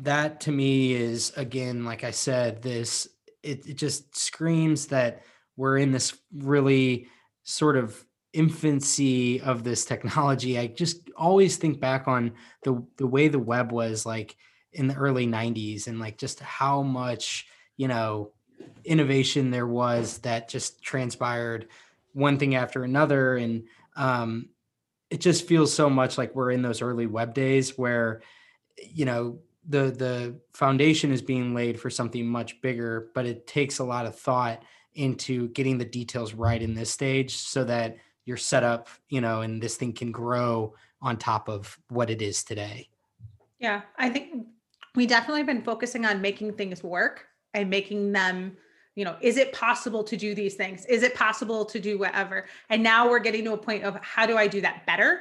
that 0.01 0.41
to 0.43 0.53
me 0.53 0.95
is 0.95 1.33
again, 1.37 1.85
like 1.85 2.05
I 2.05 2.11
said, 2.11 2.63
this 2.63 3.09
it, 3.43 3.67
it 3.67 3.75
just 3.75 4.17
screams 4.17 4.87
that 4.87 5.23
we're 5.57 5.79
in 5.79 5.93
this 5.93 6.17
really 6.33 7.09
sort 7.43 7.77
of 7.77 8.05
infancy 8.33 9.41
of 9.41 9.65
this 9.65 9.85
technology. 9.85 10.59
I 10.59 10.69
just 10.69 11.11
always 11.17 11.57
think 11.57 11.81
back 11.81 12.09
on 12.09 12.33
the 12.63 12.85
the 12.97 13.07
way 13.07 13.29
the 13.29 13.39
web 13.39 13.73
was 13.73 14.07
like 14.07 14.37
in 14.73 14.87
the 14.87 14.95
early 14.95 15.27
90s 15.27 15.87
and 15.87 16.01
like 16.01 16.17
just 16.17 16.41
how 16.41 16.83
much, 16.83 17.47
you 17.77 17.89
know, 17.89 18.33
innovation 18.85 19.51
there 19.51 19.67
was 19.67 20.19
that 20.19 20.49
just 20.49 20.83
transpired 20.83 21.69
one 22.15 22.39
thing 22.39 22.55
after 22.55 22.85
another 22.85 23.37
and 23.37 23.65
um, 23.97 24.49
it 25.11 25.21
just 25.21 25.47
feels 25.47 25.73
so 25.73 25.91
much 25.91 26.17
like 26.17 26.35
we're 26.35 26.51
in 26.51 26.63
those 26.63 26.81
early 26.81 27.07
web 27.07 27.35
days 27.35 27.77
where 27.77 28.23
you 28.79 29.05
know 29.05 29.39
the 29.69 29.91
the 29.91 30.35
foundation 30.55 31.13
is 31.13 31.23
being 31.23 31.55
laid 31.55 31.79
for 31.79 31.91
something 31.91 32.27
much 32.27 32.61
bigger 32.61 33.11
but 33.15 33.27
it 33.27 33.47
takes 33.47 33.79
a 33.79 33.85
lot 33.85 34.07
of 34.07 34.19
thought 34.19 34.63
into 34.95 35.49
getting 35.49 35.79
the 35.79 35.85
details 35.85 36.35
right 36.35 36.63
in 36.63 36.75
this 36.75 36.91
stage 36.91 37.37
so 37.37 37.65
that 37.65 37.97
you're 38.25 38.37
set 38.37 38.65
up 38.65 38.89
you 39.09 39.21
know 39.21 39.41
and 39.43 39.63
this 39.63 39.77
thing 39.77 39.93
can 39.93 40.11
grow 40.11 40.75
on 41.01 41.17
top 41.17 41.49
of 41.49 41.79
what 41.89 42.11
it 42.11 42.23
is 42.23 42.45
today. 42.45 42.89
Yeah 43.59 43.83
i 43.97 44.09
think 44.09 44.47
we 44.95 45.07
definitely 45.07 45.45
been 45.45 45.63
focusing 45.63 46.05
on 46.05 46.21
making 46.21 46.53
things 46.55 46.83
work 46.83 47.27
and 47.55 47.71
making 47.71 48.13
them 48.13 48.57
you 48.95 49.05
know 49.05 49.17
is 49.21 49.37
it 49.37 49.53
possible 49.53 50.03
to 50.05 50.17
do 50.17 50.35
these 50.35 50.55
things? 50.55 50.85
Is 50.87 51.03
it 51.03 51.15
possible 51.15 51.65
to 51.67 51.79
do 51.79 51.99
whatever? 51.99 52.47
And 52.69 52.83
now 52.83 53.09
we're 53.09 53.21
getting 53.21 53.45
to 53.45 53.53
a 53.53 53.59
point 53.59 53.85
of 53.85 53.97
how 54.03 54.27
do 54.27 54.37
i 54.37 54.49
do 54.49 54.61
that 54.61 54.85
better? 54.87 55.21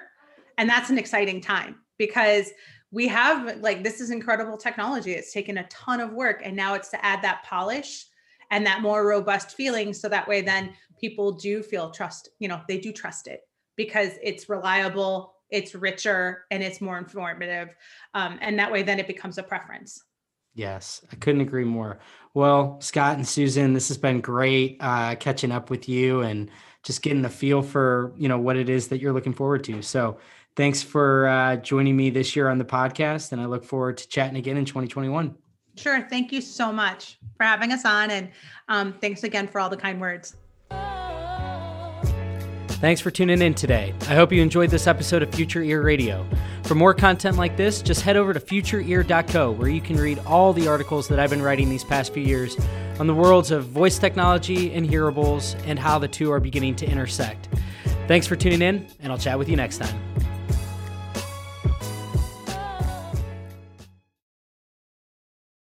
And 0.57 0.67
that's 0.69 0.89
an 0.89 0.97
exciting 0.97 1.41
time 1.41 1.77
because 1.97 2.51
we 2.91 3.07
have 3.07 3.57
like 3.61 3.83
this 3.83 4.01
is 4.01 4.11
incredible 4.11 4.57
technology 4.57 5.13
it's 5.13 5.31
taken 5.31 5.57
a 5.57 5.67
ton 5.67 5.99
of 5.99 6.13
work 6.13 6.41
and 6.43 6.55
now 6.55 6.73
it's 6.73 6.89
to 6.89 7.05
add 7.05 7.21
that 7.21 7.43
polish 7.43 8.05
and 8.51 8.65
that 8.65 8.81
more 8.81 9.07
robust 9.07 9.55
feeling 9.55 9.93
so 9.93 10.09
that 10.09 10.27
way 10.27 10.41
then 10.41 10.73
people 10.99 11.31
do 11.31 11.63
feel 11.63 11.89
trust 11.89 12.29
you 12.39 12.47
know 12.47 12.61
they 12.67 12.77
do 12.77 12.91
trust 12.91 13.27
it 13.27 13.41
because 13.75 14.11
it's 14.21 14.49
reliable 14.49 15.35
it's 15.49 15.73
richer 15.75 16.45
and 16.51 16.61
it's 16.61 16.81
more 16.81 16.97
informative 16.97 17.69
um, 18.13 18.37
and 18.41 18.59
that 18.59 18.71
way 18.71 18.83
then 18.83 18.99
it 18.99 19.07
becomes 19.07 19.37
a 19.37 19.43
preference 19.43 20.03
Yes, 20.53 21.01
I 21.11 21.15
couldn't 21.15 21.41
agree 21.41 21.63
more. 21.63 21.99
Well, 22.33 22.79
Scott 22.81 23.15
and 23.15 23.27
Susan, 23.27 23.73
this 23.73 23.87
has 23.87 23.97
been 23.97 24.19
great 24.19 24.77
uh, 24.79 25.15
catching 25.15 25.51
up 25.51 25.69
with 25.69 25.87
you 25.87 26.21
and 26.21 26.49
just 26.83 27.01
getting 27.01 27.23
a 27.23 27.29
feel 27.29 27.61
for 27.61 28.13
you 28.17 28.27
know 28.27 28.39
what 28.39 28.57
it 28.57 28.67
is 28.67 28.87
that 28.89 28.99
you're 28.99 29.13
looking 29.13 29.33
forward 29.33 29.63
to. 29.65 29.81
So, 29.81 30.17
thanks 30.55 30.81
for 30.81 31.27
uh, 31.27 31.55
joining 31.57 31.95
me 31.95 32.09
this 32.09 32.35
year 32.35 32.49
on 32.49 32.57
the 32.57 32.65
podcast, 32.65 33.31
and 33.31 33.41
I 33.41 33.45
look 33.45 33.63
forward 33.63 33.97
to 33.97 34.07
chatting 34.07 34.37
again 34.37 34.57
in 34.57 34.65
2021. 34.65 35.35
Sure. 35.77 36.01
Thank 36.09 36.31
you 36.31 36.41
so 36.41 36.71
much 36.71 37.17
for 37.37 37.43
having 37.43 37.71
us 37.71 37.85
on, 37.85 38.11
and 38.11 38.29
um, 38.67 38.93
thanks 38.93 39.23
again 39.23 39.47
for 39.47 39.59
all 39.59 39.69
the 39.69 39.77
kind 39.77 40.01
words. 40.01 40.35
Thanks 42.81 42.99
for 42.99 43.11
tuning 43.11 43.43
in 43.43 43.53
today. 43.53 43.93
I 44.09 44.15
hope 44.15 44.31
you 44.31 44.41
enjoyed 44.41 44.71
this 44.71 44.87
episode 44.87 45.21
of 45.21 45.31
Future 45.33 45.61
Ear 45.61 45.83
Radio. 45.83 46.27
For 46.63 46.73
more 46.73 46.95
content 46.95 47.37
like 47.37 47.55
this, 47.55 47.79
just 47.79 48.01
head 48.01 48.17
over 48.17 48.33
to 48.33 48.39
futureear.co 48.39 49.51
where 49.51 49.69
you 49.69 49.81
can 49.81 49.97
read 49.97 50.17
all 50.25 50.51
the 50.51 50.67
articles 50.67 51.07
that 51.09 51.19
I've 51.19 51.29
been 51.29 51.43
writing 51.43 51.69
these 51.69 51.83
past 51.83 52.11
few 52.11 52.23
years 52.23 52.57
on 52.99 53.05
the 53.05 53.13
worlds 53.13 53.51
of 53.51 53.65
voice 53.65 53.99
technology 53.99 54.73
and 54.73 54.89
hearables 54.89 55.55
and 55.67 55.77
how 55.77 55.99
the 55.99 56.07
two 56.07 56.31
are 56.31 56.39
beginning 56.39 56.75
to 56.77 56.87
intersect. 56.87 57.49
Thanks 58.07 58.25
for 58.25 58.35
tuning 58.35 58.63
in, 58.63 58.87
and 58.99 59.11
I'll 59.11 59.19
chat 59.19 59.37
with 59.37 59.47
you 59.47 59.55
next 59.55 59.77
time. 59.77 60.30